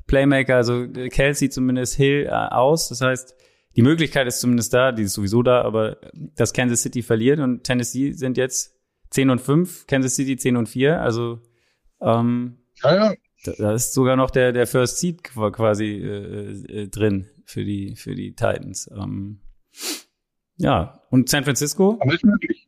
Playmaker, 0.08 0.56
also 0.56 0.88
Kelsey 0.88 1.50
zumindest 1.50 1.96
Hill 1.96 2.26
äh, 2.26 2.30
aus. 2.32 2.90
Das 2.90 3.02
heißt, 3.02 3.36
die 3.76 3.82
Möglichkeit 3.82 4.28
ist 4.28 4.40
zumindest 4.40 4.74
da, 4.74 4.92
die 4.92 5.04
ist 5.04 5.14
sowieso 5.14 5.44
da, 5.44 5.62
aber 5.62 5.98
dass 6.36 6.54
Kansas 6.54 6.82
City 6.82 7.02
verliert 7.02 7.40
und 7.40 7.64
Tennessee 7.64 8.12
sind 8.12 8.38
jetzt 8.38 8.76
10 9.12 9.30
und 9.30 9.42
5, 9.42 9.88
Kansas 9.88 10.16
City 10.16 10.38
10 10.38 10.58
und 10.58 10.70
4, 10.70 11.02
also 11.02 11.40
ähm, 12.02 12.58
ja, 12.84 12.96
ja. 12.96 13.14
Da, 13.46 13.54
da 13.58 13.74
ist 13.74 13.94
sogar 13.94 14.16
noch 14.16 14.32
der, 14.32 14.52
der 14.52 14.68
First 14.68 15.00
Seed 15.00 15.24
quasi 15.24 15.86
äh, 15.86 16.82
äh, 16.82 16.88
drin 16.88 17.30
für 17.46 17.64
die, 17.64 17.96
für 17.96 18.14
die 18.16 18.32
Titans. 18.32 18.90
Ähm, 18.92 19.40
ja, 20.58 21.02
und 21.10 21.30
San 21.30 21.46
Francisco? 21.46 21.98
Alles 22.02 22.24
möglich. 22.24 22.68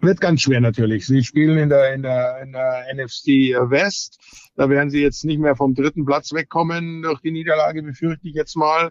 Wird 0.00 0.20
ganz 0.20 0.42
schwer 0.42 0.60
natürlich. 0.60 1.06
Sie 1.06 1.22
spielen 1.22 1.58
in 1.58 1.68
der, 1.68 1.92
in 1.92 2.02
der, 2.02 2.42
in 2.42 2.52
der 2.52 2.86
NFC 2.94 3.54
West. 3.70 4.18
Da 4.56 4.68
werden 4.68 4.90
sie 4.90 5.00
jetzt 5.00 5.24
nicht 5.24 5.38
mehr 5.38 5.54
vom 5.54 5.74
dritten 5.74 6.04
Platz 6.04 6.32
wegkommen 6.32 7.02
durch 7.02 7.20
die 7.20 7.30
Niederlage, 7.30 7.82
befürchte 7.82 8.28
ich 8.28 8.34
jetzt 8.34 8.56
mal. 8.56 8.90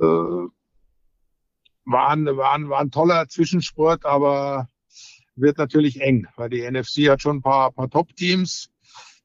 Äh, 0.00 0.48
war, 1.86 2.08
ein, 2.08 2.26
war, 2.26 2.52
ein, 2.52 2.68
war 2.68 2.80
ein 2.80 2.90
toller 2.90 3.28
Zwischensport, 3.28 4.04
aber 4.04 4.68
wird 5.36 5.58
natürlich 5.58 6.00
eng, 6.00 6.26
weil 6.36 6.50
die 6.50 6.68
NFC 6.68 7.08
hat 7.08 7.22
schon 7.22 7.36
ein 7.36 7.42
paar, 7.42 7.72
paar 7.72 7.90
Top-Teams, 7.90 8.70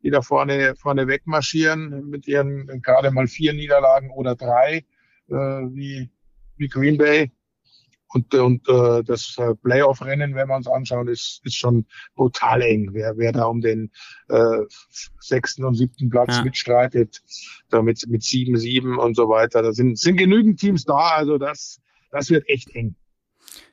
die 0.04 0.10
da 0.10 0.22
vorne, 0.22 0.76
vorne 0.76 1.08
wegmarschieren 1.08 2.10
mit 2.10 2.28
ihren 2.28 2.82
gerade 2.82 3.12
mal 3.12 3.28
vier 3.28 3.54
Niederlagen 3.54 4.12
oder 4.12 4.36
drei, 4.36 4.86
äh, 5.30 5.34
wie, 5.34 6.10
wie 6.58 6.68
Green 6.68 6.98
Bay. 6.98 7.32
Und, 8.14 8.34
und 8.36 8.68
äh, 8.68 9.04
das 9.04 9.36
äh, 9.38 9.56
Playoff-Rennen, 9.56 10.36
wenn 10.36 10.48
wir 10.48 10.56
uns 10.56 10.68
anschauen, 10.68 11.08
ist, 11.08 11.42
ist 11.46 11.56
schon 11.56 11.86
brutal 12.16 12.62
eng. 12.62 12.90
Wer, 12.92 13.18
wer 13.18 13.32
da 13.32 13.46
um 13.46 13.62
den 13.62 13.92
äh, 14.28 14.60
sechsten 15.20 15.64
und 15.64 15.76
siebten 15.76 16.10
Platz 16.10 16.38
ja. 16.38 16.44
mitstreitet, 16.44 17.22
da 17.70 17.82
mit, 17.82 18.06
mit 18.08 18.24
sieben, 18.24 18.58
sieben 18.58 19.00
und 19.00 19.16
so 19.16 19.30
weiter. 19.30 19.62
Da 19.62 19.72
sind, 19.72 19.98
sind 19.98 20.18
genügend 20.18 20.60
Teams 20.60 20.84
da, 20.84 21.12
also 21.16 21.38
das, 21.38 21.80
das 22.12 22.30
wird 22.30 22.50
echt 22.50 22.76
eng. 22.76 22.96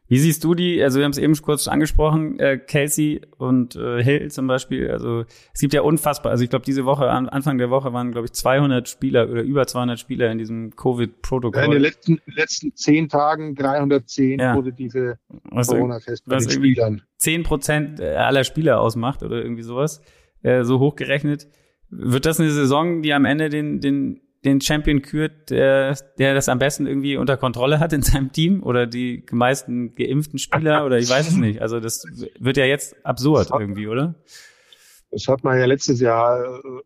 Wie 0.08 0.18
siehst 0.18 0.42
du 0.42 0.54
die, 0.54 0.82
also 0.82 0.98
wir 0.98 1.04
haben 1.04 1.12
es 1.12 1.18
eben 1.18 1.34
kurz 1.36 1.68
angesprochen, 1.68 2.38
äh, 2.40 2.56
Kelsey 2.56 3.20
und 3.36 3.76
äh, 3.76 4.02
Hill 4.02 4.30
zum 4.30 4.46
Beispiel, 4.46 4.90
also 4.90 5.24
es 5.52 5.60
gibt 5.60 5.74
ja 5.74 5.82
unfassbar, 5.82 6.32
also 6.32 6.42
ich 6.42 6.50
glaube 6.50 6.64
diese 6.64 6.86
Woche, 6.86 7.10
Anfang 7.10 7.58
der 7.58 7.68
Woche 7.68 7.92
waren 7.92 8.12
glaube 8.12 8.26
ich 8.26 8.32
200 8.32 8.88
Spieler 8.88 9.28
oder 9.28 9.42
über 9.42 9.66
200 9.66 9.98
Spieler 9.98 10.32
in 10.32 10.38
diesem 10.38 10.74
Covid-Protokoll. 10.74 11.62
in 11.62 11.70
den 11.72 11.82
letzten, 11.82 12.20
letzten 12.24 12.74
zehn 12.74 13.10
Tagen 13.10 13.54
310 13.54 14.40
ja. 14.40 14.54
positive 14.54 15.18
Corona-Tests 15.50 16.26
bei 16.26 16.38
den 16.38 16.50
Spielern. 16.50 17.02
10 17.18 17.42
Prozent 17.42 18.00
aller 18.00 18.44
Spieler 18.44 18.80
ausmacht 18.80 19.22
oder 19.22 19.42
irgendwie 19.42 19.62
sowas, 19.62 20.00
äh, 20.42 20.64
so 20.64 20.78
hochgerechnet. 20.78 21.48
Wird 21.90 22.24
das 22.24 22.40
eine 22.40 22.50
Saison, 22.50 23.02
die 23.02 23.12
am 23.12 23.26
Ende 23.26 23.50
den, 23.50 23.80
den 23.80 24.20
den 24.48 24.60
Champion 24.60 25.02
kürt, 25.02 25.50
der, 25.50 25.96
der 26.18 26.34
das 26.34 26.48
am 26.48 26.58
besten 26.58 26.86
irgendwie 26.86 27.16
unter 27.16 27.36
Kontrolle 27.36 27.80
hat 27.80 27.92
in 27.92 28.02
seinem 28.02 28.32
Team 28.32 28.62
oder 28.62 28.86
die 28.86 29.24
meisten 29.30 29.94
geimpften 29.94 30.38
Spieler 30.38 30.84
oder 30.84 30.98
ich 30.98 31.08
weiß 31.08 31.28
es 31.28 31.36
nicht. 31.36 31.62
Also 31.62 31.80
das 31.80 32.04
wird 32.38 32.56
ja 32.56 32.64
jetzt 32.64 32.96
absurd 33.04 33.50
irgendwie, 33.50 33.86
oder? 33.86 34.14
Das 35.10 35.26
hat 35.28 35.44
man 35.44 35.58
ja 35.58 35.64
letztes 35.64 36.00
Jahr 36.00 36.44
äh, 36.44 36.80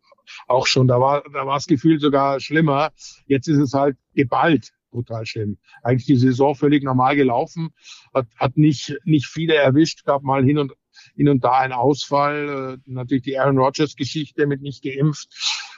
auch 0.46 0.66
schon. 0.66 0.87
Da 0.87 1.01
war, 1.01 1.25
da 1.33 1.46
war 1.46 1.57
das 1.57 1.66
Gefühl 1.66 1.98
sogar 1.98 2.38
schlimmer. 2.40 2.90
Jetzt 3.27 3.48
ist 3.48 3.59
es 3.59 3.72
halt 3.72 3.96
geballt 4.14 4.72
brutal 4.92 5.27
schlimm. 5.27 5.59
Eigentlich 5.83 6.07
die 6.07 6.16
Saison 6.16 6.55
völlig 6.55 6.85
normal 6.85 7.16
gelaufen, 7.16 7.70
hat, 8.14 8.27
hat 8.37 8.57
nicht, 8.57 8.96
nicht 9.05 9.27
viele 9.27 9.55
erwischt, 9.55 10.05
gab 10.05 10.22
mal 10.22 10.44
hin 10.44 10.59
und, 10.59 10.72
hin 11.16 11.29
und 11.29 11.42
da 11.42 11.59
einen 11.59 11.72
Ausfall, 11.72 12.79
äh, 12.87 12.90
natürlich 12.90 13.25
die 13.25 13.38
Aaron 13.38 13.59
Rodgers 13.59 13.96
Geschichte 13.96 14.46
mit 14.46 14.62
nicht 14.62 14.85
geimpft 14.85 15.29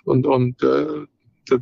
und, 0.05 0.27
und 0.27 0.63
äh, 0.63 1.07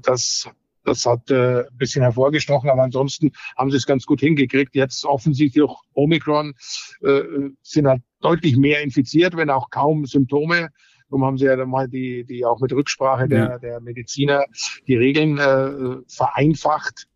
das, 0.02 0.48
das 0.84 1.06
hat 1.06 1.30
äh, 1.30 1.60
ein 1.60 1.76
bisschen 1.76 2.02
hervorgestochen, 2.02 2.70
aber 2.70 2.82
ansonsten 2.82 3.32
haben 3.56 3.70
sie 3.70 3.76
es 3.76 3.86
ganz 3.86 4.06
gut 4.06 4.20
hingekriegt. 4.20 4.74
Jetzt 4.74 5.04
offensichtlich 5.04 5.62
auch 5.64 5.82
Omikron 5.94 6.54
äh, 7.02 7.22
sind 7.62 7.86
halt 7.86 8.02
deutlich 8.20 8.56
mehr 8.56 8.82
infiziert, 8.82 9.36
wenn 9.36 9.50
auch 9.50 9.70
kaum 9.70 10.06
Symptome. 10.06 10.70
Darum 11.08 11.24
haben 11.24 11.38
sie 11.38 11.44
ja 11.44 11.56
dann 11.56 11.68
mal 11.68 11.88
die, 11.88 12.24
die 12.24 12.44
auch 12.44 12.60
mit 12.60 12.72
Rücksprache 12.72 13.28
der, 13.28 13.44
ja. 13.44 13.58
der 13.58 13.80
Mediziner 13.80 14.44
die 14.86 14.96
Regeln 14.96 15.38
äh, 15.38 15.96
vereinfacht. 16.08 17.06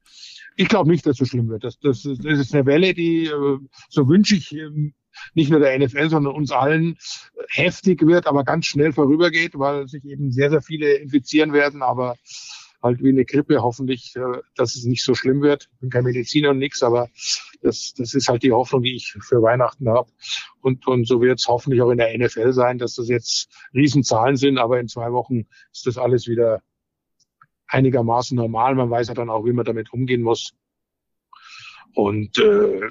Ich 0.57 0.68
glaube 0.68 0.90
nicht, 0.90 1.05
dass 1.07 1.12
es 1.12 1.18
so 1.18 1.24
schlimm 1.24 1.48
wird. 1.48 1.64
Das, 1.64 1.79
das, 1.79 2.02
das 2.02 2.38
ist 2.38 2.55
eine 2.55 2.66
Welle, 2.66 2.94
die, 2.94 3.26
äh, 3.26 3.59
so 3.88 4.09
wünsche 4.09 4.37
ich 4.37 4.52
ähm, 4.52 4.94
nicht 5.35 5.50
nur 5.50 5.61
der 5.61 5.79
NFL, 5.79 6.11
sondern 6.11 6.35
uns 6.35 6.50
allen 6.50 6.96
heftig 7.48 8.07
wird, 8.07 8.26
aber 8.26 8.44
ganz 8.44 8.66
schnell 8.66 8.92
vorübergeht, 8.92 9.59
weil 9.59 9.88
sich 9.88 10.05
eben 10.05 10.33
sehr, 10.33 10.50
sehr 10.50 10.62
viele 10.62 10.94
infizieren 10.94 11.52
werden, 11.52 11.83
aber 11.83 12.16
halt 12.83 13.02
wie 13.02 13.11
eine 13.11 13.24
Grippe 13.24 13.62
hoffentlich, 13.62 14.14
äh, 14.16 14.40
dass 14.55 14.76
es 14.76 14.85
nicht 14.85 15.05
so 15.05 15.14
schlimm 15.14 15.42
wird. 15.42 15.68
Ich 15.72 15.81
bin 15.81 15.90
kein 15.90 16.05
Mediziner 16.05 16.50
und 16.50 16.59
nix, 16.59 16.83
aber 16.83 17.09
das, 17.62 17.94
das 17.96 18.14
ist 18.14 18.29
halt 18.29 18.42
die 18.42 18.52
Hoffnung, 18.52 18.83
die 18.83 18.96
ich 18.96 19.12
für 19.20 19.42
Weihnachten 19.42 19.88
habe. 19.88 20.11
Und, 20.61 20.87
und 20.87 21.07
so 21.07 21.20
wird 21.20 21.38
es 21.38 21.48
hoffentlich 21.48 21.83
auch 21.83 21.90
in 21.90 21.98
der 21.98 22.16
NFL 22.16 22.52
sein, 22.52 22.79
dass 22.79 22.94
das 22.94 23.09
jetzt 23.09 23.48
Riesenzahlen 23.74 24.37
sind, 24.37 24.59
aber 24.59 24.81
in 24.81 24.88
zwei 24.88 25.12
Wochen 25.12 25.46
ist 25.72 25.87
das 25.87 25.98
alles 25.98 26.26
wieder 26.26 26.62
einigermaßen 27.68 28.37
normal. 28.37 28.74
Man 28.74 28.90
weiß 28.90 29.09
ja 29.09 29.14
dann 29.14 29.31
auch, 29.31 29.44
wie 29.44 29.52
man 29.52 29.64
damit 29.64 29.92
umgehen 29.92 30.22
muss. 30.22 30.55
Und 31.94 32.38
äh, 32.38 32.88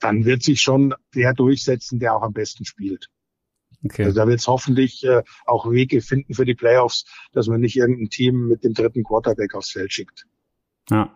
dann 0.00 0.24
wird 0.24 0.42
sich 0.42 0.60
schon 0.60 0.94
der 1.14 1.34
durchsetzen, 1.34 1.98
der 1.98 2.14
auch 2.14 2.22
am 2.22 2.32
besten 2.32 2.64
spielt. 2.64 3.08
Okay. 3.84 4.04
Also 4.04 4.16
da 4.16 4.26
wird 4.26 4.40
es 4.40 4.46
hoffentlich 4.46 5.04
äh, 5.04 5.22
auch 5.44 5.70
Wege 5.70 6.00
finden 6.00 6.34
für 6.34 6.44
die 6.44 6.54
Playoffs, 6.54 7.04
dass 7.32 7.46
man 7.46 7.60
nicht 7.60 7.76
irgendein 7.76 8.10
Team 8.10 8.48
mit 8.48 8.64
dem 8.64 8.74
dritten 8.74 9.04
Quarterback 9.04 9.54
aufs 9.54 9.70
Feld 9.70 9.92
schickt. 9.92 10.26
Ja. 10.90 11.14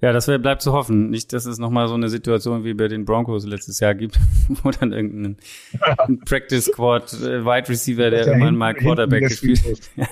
Ja, 0.00 0.12
das 0.12 0.26
bleibt 0.26 0.62
zu 0.62 0.72
hoffen. 0.72 1.10
Nicht, 1.10 1.34
dass 1.34 1.44
es 1.44 1.58
nochmal 1.58 1.86
so 1.88 1.94
eine 1.94 2.08
Situation 2.08 2.64
wie 2.64 2.72
bei 2.72 2.88
den 2.88 3.04
Broncos 3.04 3.46
letztes 3.46 3.80
Jahr 3.80 3.94
gibt, 3.94 4.18
wo 4.48 4.70
dann 4.70 4.92
irgendein 4.92 5.36
Practice 6.24 6.66
Squad 6.66 7.12
äh, 7.12 7.44
Wide 7.44 7.68
Receiver, 7.68 8.10
der 8.10 8.26
irgendwann 8.26 8.56
mal 8.56 8.74
Quarterback 8.74 9.28
gespielt 9.28 9.62
hat. 9.62 10.08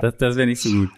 das 0.00 0.16
das 0.16 0.36
wäre 0.36 0.46
nicht 0.46 0.62
so 0.62 0.70
gut. 0.70 0.90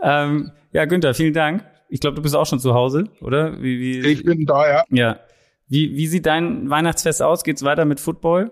Ähm, 0.00 0.52
ja, 0.72 0.84
Günther, 0.84 1.14
vielen 1.14 1.34
Dank. 1.34 1.64
Ich 1.92 2.00
glaube, 2.00 2.16
du 2.16 2.22
bist 2.22 2.34
auch 2.34 2.46
schon 2.46 2.58
zu 2.58 2.72
Hause, 2.72 3.10
oder? 3.20 3.60
Wie, 3.60 3.78
wie, 3.78 4.08
ich 4.08 4.24
bin 4.24 4.46
da, 4.46 4.66
ja. 4.66 4.84
Ja. 4.88 5.20
Wie, 5.68 5.94
wie 5.94 6.06
sieht 6.06 6.24
dein 6.24 6.70
Weihnachtsfest 6.70 7.20
aus? 7.20 7.44
Geht's 7.44 7.64
weiter 7.64 7.84
mit 7.84 8.00
Football? 8.00 8.50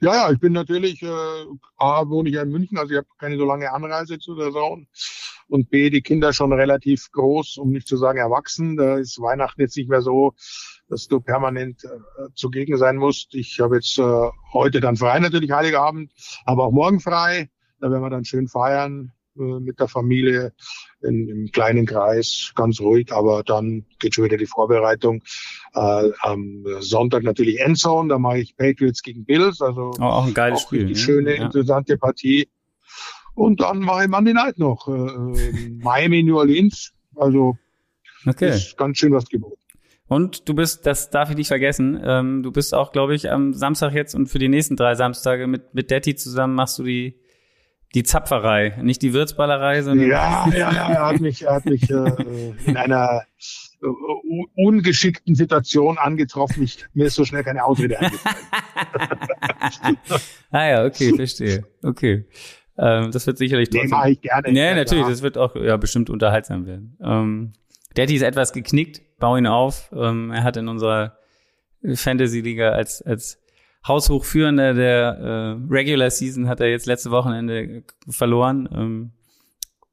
Ja, 0.00 0.14
ja, 0.14 0.32
ich 0.32 0.40
bin 0.40 0.54
natürlich, 0.54 1.02
äh, 1.02 1.44
A, 1.76 2.08
wohne 2.08 2.30
ich 2.30 2.36
ja 2.36 2.44
in 2.44 2.48
München, 2.48 2.78
also 2.78 2.92
ich 2.92 2.96
habe 2.96 3.08
keine 3.18 3.36
so 3.36 3.44
lange 3.44 3.70
Anreise 3.70 4.18
zu 4.18 4.34
der 4.34 4.52
Zone. 4.52 4.86
Und 5.48 5.68
B, 5.68 5.90
die 5.90 6.00
Kinder 6.00 6.32
schon 6.32 6.54
relativ 6.54 7.10
groß, 7.12 7.58
um 7.58 7.72
nicht 7.72 7.86
zu 7.86 7.98
sagen 7.98 8.18
erwachsen. 8.18 8.78
Da 8.78 8.96
ist 8.96 9.20
Weihnachten 9.20 9.60
jetzt 9.60 9.76
nicht 9.76 9.90
mehr 9.90 10.00
so, 10.00 10.32
dass 10.88 11.08
du 11.08 11.20
permanent 11.20 11.84
äh, 11.84 11.88
zugegen 12.34 12.78
sein 12.78 12.96
musst. 12.96 13.34
Ich 13.34 13.60
habe 13.60 13.76
jetzt 13.76 13.98
äh, 13.98 14.30
heute 14.54 14.80
dann 14.80 14.96
frei, 14.96 15.18
natürlich 15.20 15.50
Heiligabend, 15.50 16.10
aber 16.46 16.64
auch 16.64 16.72
morgen 16.72 17.00
frei. 17.00 17.50
Da 17.80 17.90
werden 17.90 18.02
wir 18.02 18.08
dann 18.08 18.24
schön 18.24 18.48
feiern. 18.48 19.12
Äh, 19.38 19.60
mit 19.60 19.80
der 19.80 19.88
Familie 19.88 20.52
in, 21.06 21.28
im 21.28 21.50
kleinen 21.50 21.86
Kreis, 21.86 22.52
ganz 22.54 22.80
ruhig, 22.80 23.12
aber 23.12 23.42
dann 23.42 23.84
geht 23.98 24.14
schon 24.14 24.24
wieder 24.24 24.36
die 24.36 24.46
Vorbereitung. 24.46 25.22
Äh, 25.74 26.10
am 26.20 26.64
Sonntag 26.80 27.22
natürlich 27.22 27.60
Endzone, 27.60 28.08
da 28.08 28.18
mache 28.18 28.38
ich 28.38 28.56
Patriots 28.56 29.02
gegen 29.02 29.24
Bills, 29.24 29.60
also 29.60 29.92
oh, 29.98 30.02
auch 30.02 30.26
ein 30.26 30.34
geiles 30.34 30.60
auch 30.60 30.66
Spiel. 30.66 30.86
Eine 30.86 30.96
schöne, 30.96 31.36
ja. 31.36 31.44
interessante 31.44 31.96
Partie. 31.96 32.48
Und 33.34 33.60
dann 33.60 33.80
mache 33.80 34.04
ich 34.04 34.08
Monday 34.08 34.32
Night 34.32 34.58
noch, 34.58 34.88
äh, 34.88 35.70
Miami, 35.82 36.22
New 36.22 36.38
Orleans, 36.38 36.92
also 37.14 37.56
okay. 38.26 38.50
ist 38.50 38.76
ganz 38.76 38.98
schön 38.98 39.12
was 39.12 39.26
geboten. 39.26 39.60
Und 40.08 40.48
du 40.48 40.54
bist, 40.54 40.86
das 40.86 41.10
darf 41.10 41.30
ich 41.30 41.36
nicht 41.36 41.48
vergessen, 41.48 42.00
ähm, 42.02 42.42
du 42.42 42.52
bist 42.52 42.74
auch, 42.74 42.92
glaube 42.92 43.14
ich, 43.14 43.30
am 43.30 43.52
Samstag 43.52 43.92
jetzt 43.92 44.14
und 44.14 44.28
für 44.28 44.38
die 44.38 44.48
nächsten 44.48 44.76
drei 44.76 44.94
Samstage 44.94 45.46
mit, 45.46 45.74
mit 45.74 45.90
Detti 45.90 46.14
zusammen 46.14 46.54
machst 46.54 46.78
du 46.78 46.84
die 46.84 47.18
die 47.94 48.02
Zapferei, 48.02 48.78
nicht 48.82 49.02
die 49.02 49.12
Wirtsballerei, 49.12 49.82
sondern. 49.82 50.08
Ja, 50.08 50.48
ja, 50.48 50.72
ja, 50.72 50.88
er 50.90 51.06
hat 51.06 51.20
mich, 51.20 51.42
er 51.42 51.54
hat 51.54 51.64
mich 51.64 51.88
äh, 51.90 52.12
in 52.66 52.76
einer 52.76 53.22
äh, 53.82 53.86
ungeschickten 54.56 55.34
Situation 55.34 55.98
angetroffen. 55.98 56.62
Ich, 56.62 56.84
mir 56.94 57.06
ist 57.06 57.14
so 57.14 57.24
schnell 57.24 57.44
keine 57.44 57.64
Ausrede 57.64 57.98
eingefallen. 57.98 58.36
ah 60.50 60.66
ja, 60.66 60.84
okay, 60.84 61.14
verstehe. 61.14 61.64
Okay. 61.82 62.26
Ähm, 62.78 63.10
das 63.10 63.26
wird 63.26 63.38
sicherlich 63.38 63.70
trotzdem. 63.70 63.90
Nee, 63.90 63.96
mache 63.96 64.10
ich 64.10 64.20
gerne. 64.20 64.52
Nee, 64.52 64.74
natürlich, 64.74 65.04
ja. 65.04 65.10
das 65.10 65.22
wird 65.22 65.38
auch 65.38 65.54
ja, 65.56 65.76
bestimmt 65.76 66.10
unterhaltsam 66.10 66.66
werden. 66.66 66.98
Ähm, 67.02 67.52
Daddy 67.94 68.16
ist 68.16 68.22
etwas 68.22 68.52
geknickt, 68.52 69.00
bau 69.18 69.36
ihn 69.36 69.46
auf. 69.46 69.90
Ähm, 69.96 70.30
er 70.30 70.42
hat 70.42 70.56
in 70.58 70.68
unserer 70.68 71.16
Fantasy-Liga 71.82 72.70
als, 72.70 73.00
als 73.00 73.42
Haushochführender 73.86 74.74
der 74.74 75.18
äh, 75.18 75.72
Regular 75.72 76.10
Season 76.10 76.48
hat 76.48 76.60
er 76.60 76.68
jetzt 76.68 76.86
letzte 76.86 77.10
Wochenende 77.10 77.84
verloren. 78.08 78.68
Ähm, 78.72 79.12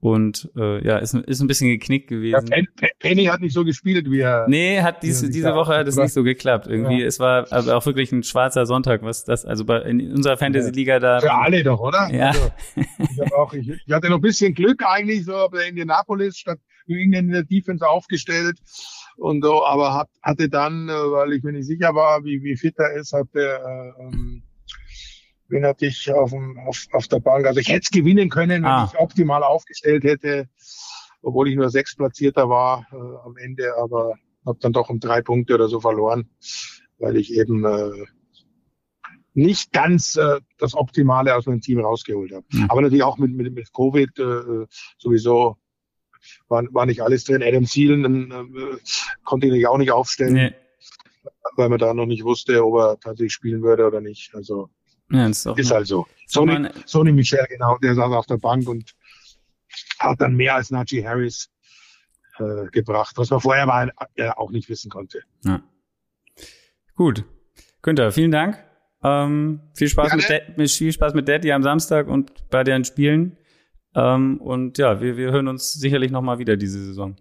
und 0.03 0.51
äh, 0.57 0.85
ja, 0.85 0.97
ist, 0.97 1.13
ist 1.13 1.39
ein 1.39 1.47
bisschen 1.47 1.69
geknickt 1.69 2.09
gewesen. 2.09 2.49
Ja, 2.51 2.89
Penny 2.99 3.23
hat 3.23 3.39
nicht 3.39 3.53
so 3.53 3.63
gespielt, 3.63 4.11
wie 4.11 4.19
er. 4.19 4.45
Nee, 4.49 4.81
hat 4.81 5.01
diese, 5.01 5.29
diese 5.29 5.55
Woche 5.55 5.77
hat 5.77 5.87
es 5.87 5.95
nicht 5.95 6.11
so 6.11 6.23
geklappt. 6.23 6.67
Irgendwie, 6.67 6.99
ja. 6.99 7.07
es 7.07 7.21
war 7.21 7.49
aber 7.53 7.77
auch 7.77 7.85
wirklich 7.85 8.11
ein 8.11 8.21
schwarzer 8.21 8.65
Sonntag, 8.65 9.01
was 9.01 9.23
das, 9.23 9.45
also 9.45 9.63
bei 9.63 9.81
in 9.83 10.11
unserer 10.11 10.35
Fantasy-Liga 10.35 10.99
da. 10.99 11.21
Für 11.21 11.33
alle 11.33 11.63
doch, 11.63 11.79
oder? 11.79 12.09
Ja. 12.11 12.31
Also, 12.31 12.51
ich, 12.97 13.33
auch, 13.33 13.53
ich, 13.53 13.69
ich 13.69 13.93
hatte 13.93 14.09
noch 14.09 14.17
ein 14.17 14.21
bisschen 14.21 14.53
Glück 14.53 14.83
eigentlich, 14.85 15.23
so 15.23 15.47
bei 15.49 15.69
Indianapolis 15.69 16.37
statt 16.37 16.59
irgendeine 16.85 17.27
in 17.27 17.33
der 17.33 17.43
Defense 17.43 17.87
aufgestellt 17.87 18.57
und 19.17 19.43
so, 19.43 19.65
aber 19.65 19.93
hat, 19.93 20.09
hatte 20.21 20.49
dann, 20.49 20.89
äh, 20.89 20.93
weil 20.93 21.33
ich 21.33 21.43
mir 21.43 21.53
nicht 21.53 21.67
sicher 21.67 21.93
war, 21.95 22.23
wie, 22.23 22.41
wie 22.43 22.55
fit 22.55 22.75
er 22.77 22.93
ist, 22.93 23.13
hatte, 23.13 23.39
äh, 23.39 24.01
ähm, 24.01 24.43
wen 25.47 25.65
hatte 25.65 25.85
ich 25.85 26.11
auf, 26.11 26.31
dem, 26.31 26.57
auf, 26.67 26.87
auf 26.93 27.07
der 27.07 27.19
Bank. 27.19 27.45
Also 27.45 27.59
ich 27.59 27.69
hätte 27.69 27.83
es 27.83 27.91
gewinnen 27.91 28.29
können, 28.29 28.63
wenn 28.63 28.65
ah. 28.65 28.89
ich 28.91 28.99
optimal 28.99 29.43
aufgestellt 29.43 30.03
hätte, 30.03 30.49
obwohl 31.21 31.49
ich 31.49 31.55
nur 31.55 31.69
sechs 31.69 31.95
Platzierter 31.95 32.49
war 32.49 32.87
äh, 32.91 33.25
am 33.25 33.37
Ende, 33.37 33.75
aber 33.77 34.15
habe 34.45 34.59
dann 34.59 34.73
doch 34.73 34.89
um 34.89 34.99
drei 34.99 35.21
Punkte 35.21 35.55
oder 35.55 35.67
so 35.67 35.79
verloren, 35.79 36.29
weil 36.97 37.17
ich 37.17 37.33
eben 37.33 37.63
äh, 37.65 38.05
nicht 39.33 39.71
ganz 39.71 40.15
äh, 40.15 40.41
das 40.57 40.75
Optimale 40.75 41.35
aus 41.35 41.45
meinem 41.45 41.61
Team 41.61 41.79
rausgeholt 41.79 42.33
habe. 42.33 42.45
Mhm. 42.51 42.65
Aber 42.69 42.81
natürlich 42.81 43.03
auch 43.03 43.17
mit, 43.17 43.33
mit, 43.33 43.53
mit 43.53 43.73
Covid 43.73 44.19
äh, 44.19 44.65
sowieso 44.97 45.57
war, 46.47 46.63
war 46.71 46.85
nicht 46.85 47.01
alles 47.01 47.23
drin. 47.23 47.43
Adam 47.43 47.65
Thielen 47.65 48.31
äh, 48.31 48.77
konnte 49.23 49.47
ich 49.47 49.67
auch 49.67 49.77
nicht 49.77 49.91
aufstellen, 49.91 50.33
nee. 50.33 50.53
weil 51.55 51.69
man 51.69 51.79
da 51.79 51.93
noch 51.93 52.05
nicht 52.05 52.23
wusste, 52.23 52.65
ob 52.65 52.75
er 52.75 52.99
tatsächlich 52.99 53.33
spielen 53.33 53.61
würde 53.63 53.85
oder 53.85 54.01
nicht. 54.01 54.33
Also 54.35 54.69
ja, 55.09 55.27
ist, 55.27 55.45
ist 55.45 55.71
halt 55.71 55.87
so. 55.87 56.07
Sony, 56.27 56.69
Sony 56.85 57.11
Michel, 57.11 57.45
genau, 57.49 57.77
der 57.77 57.95
saß 57.95 58.11
auf 58.13 58.25
der 58.25 58.37
Bank 58.37 58.67
und 58.67 58.93
hat 59.99 60.21
dann 60.21 60.35
mehr 60.35 60.55
als 60.55 60.71
Najee 60.71 61.05
Harris 61.05 61.49
äh, 62.39 62.67
gebracht, 62.71 63.17
was 63.17 63.29
man 63.29 63.39
vorher 63.39 63.65
mal 63.65 63.91
äh, 64.15 64.29
auch 64.29 64.51
nicht 64.51 64.69
wissen 64.69 64.89
konnte. 64.89 65.21
Ja. 65.43 65.61
Gut. 66.95 67.25
Günther, 67.81 68.11
vielen 68.11 68.31
Dank. 68.31 68.63
Ähm, 69.03 69.59
viel 69.75 69.89
Spaß 69.89 70.15
mit, 70.15 70.57
mit 70.57 70.71
viel 70.71 70.93
Spaß 70.93 71.13
mit 71.13 71.27
Daddy 71.27 71.51
am 71.51 71.63
Samstag 71.63 72.07
und 72.07 72.49
bei 72.49 72.63
deren 72.63 72.85
Spielen. 72.85 73.37
Ähm, 73.95 74.39
und 74.41 74.77
ja, 74.77 75.01
wir, 75.01 75.17
wir 75.17 75.31
hören 75.31 75.47
uns 75.47 75.73
sicherlich 75.73 76.11
nochmal 76.11 76.39
wieder 76.39 76.57
diese 76.57 76.83
Saison. 76.83 77.15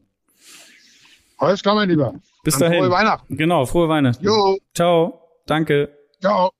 Alles 1.39 1.62
klar, 1.62 1.75
mein 1.75 1.89
Lieber. 1.89 2.14
Bis 2.45 2.59
Dann 2.59 2.70
dahin. 2.70 2.85
Frohe 2.85 2.93
Weihnachten. 2.93 3.37
Genau, 3.37 3.66
frohe 3.66 3.89
Weihnachten. 3.89 4.25
Jo. 4.25 4.59
Ciao. 4.75 5.20
Danke. 5.47 5.91
Ciao. 6.20 6.51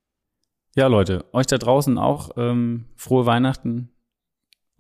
Ja, 0.75 0.87
Leute, 0.87 1.25
euch 1.33 1.47
da 1.47 1.59
draußen 1.59 1.99
auch 1.99 2.31
ähm, 2.37 2.87
frohe 2.97 3.27
Weihnachten. 3.27 3.91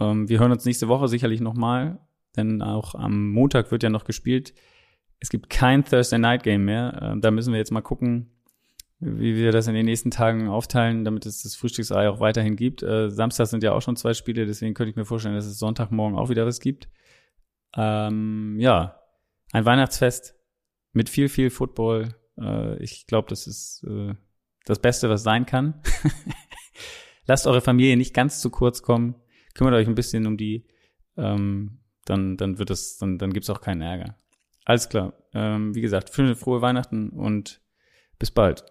Ähm, 0.00 0.28
wir 0.28 0.40
hören 0.40 0.52
uns 0.52 0.64
nächste 0.64 0.88
Woche 0.88 1.06
sicherlich 1.08 1.40
nochmal, 1.40 1.98
denn 2.36 2.62
auch 2.62 2.94
am 2.94 3.30
Montag 3.30 3.70
wird 3.70 3.82
ja 3.82 3.90
noch 3.90 4.04
gespielt. 4.04 4.54
Es 5.20 5.28
gibt 5.28 5.50
kein 5.50 5.84
Thursday 5.84 6.18
Night 6.18 6.42
Game 6.42 6.64
mehr. 6.64 6.98
Ähm, 7.00 7.20
da 7.20 7.30
müssen 7.30 7.52
wir 7.52 7.58
jetzt 7.58 7.70
mal 7.70 7.82
gucken, 7.82 8.30
wie 9.04 9.34
wir 9.34 9.50
das 9.50 9.66
in 9.66 9.74
den 9.74 9.84
nächsten 9.84 10.12
Tagen 10.12 10.48
aufteilen, 10.48 11.04
damit 11.04 11.26
es 11.26 11.42
das 11.42 11.56
Frühstücksei 11.56 12.08
auch 12.08 12.20
weiterhin 12.20 12.54
gibt. 12.54 12.84
Äh, 12.84 13.10
Samstag 13.10 13.48
sind 13.48 13.64
ja 13.64 13.72
auch 13.72 13.82
schon 13.82 13.96
zwei 13.96 14.14
Spiele, 14.14 14.46
deswegen 14.46 14.74
könnte 14.74 14.90
ich 14.90 14.96
mir 14.96 15.04
vorstellen, 15.04 15.34
dass 15.34 15.44
es 15.44 15.58
Sonntagmorgen 15.58 16.16
auch 16.16 16.30
wieder 16.30 16.46
was 16.46 16.60
gibt. 16.60 16.88
Ähm, 17.76 18.56
ja, 18.60 19.00
ein 19.50 19.64
Weihnachtsfest 19.64 20.36
mit 20.92 21.08
viel, 21.08 21.28
viel 21.28 21.50
Football. 21.50 22.14
Äh, 22.38 22.80
ich 22.80 23.08
glaube, 23.08 23.28
das 23.28 23.48
ist 23.48 23.84
äh, 23.88 24.14
das 24.66 24.78
Beste, 24.78 25.10
was 25.10 25.24
sein 25.24 25.46
kann. 25.46 25.82
Lasst 27.26 27.48
eure 27.48 27.60
Familie 27.60 27.96
nicht 27.96 28.14
ganz 28.14 28.40
zu 28.40 28.50
kurz 28.50 28.82
kommen. 28.82 29.16
Kümmert 29.54 29.74
euch 29.74 29.88
ein 29.88 29.96
bisschen 29.96 30.26
um 30.28 30.36
die. 30.36 30.64
Ähm, 31.16 31.80
dann, 32.04 32.36
dann 32.36 32.58
wird 32.58 32.70
es, 32.70 32.98
dann, 32.98 33.18
dann 33.18 33.32
gibt's 33.32 33.50
auch 33.50 33.60
keinen 33.60 33.80
Ärger. 33.80 34.16
Alles 34.64 34.88
klar. 34.88 35.14
Ähm, 35.34 35.74
wie 35.74 35.80
gesagt, 35.80 36.10
frohe 36.10 36.62
Weihnachten 36.62 37.10
und 37.10 37.60
bis 38.20 38.30
bald. 38.30 38.64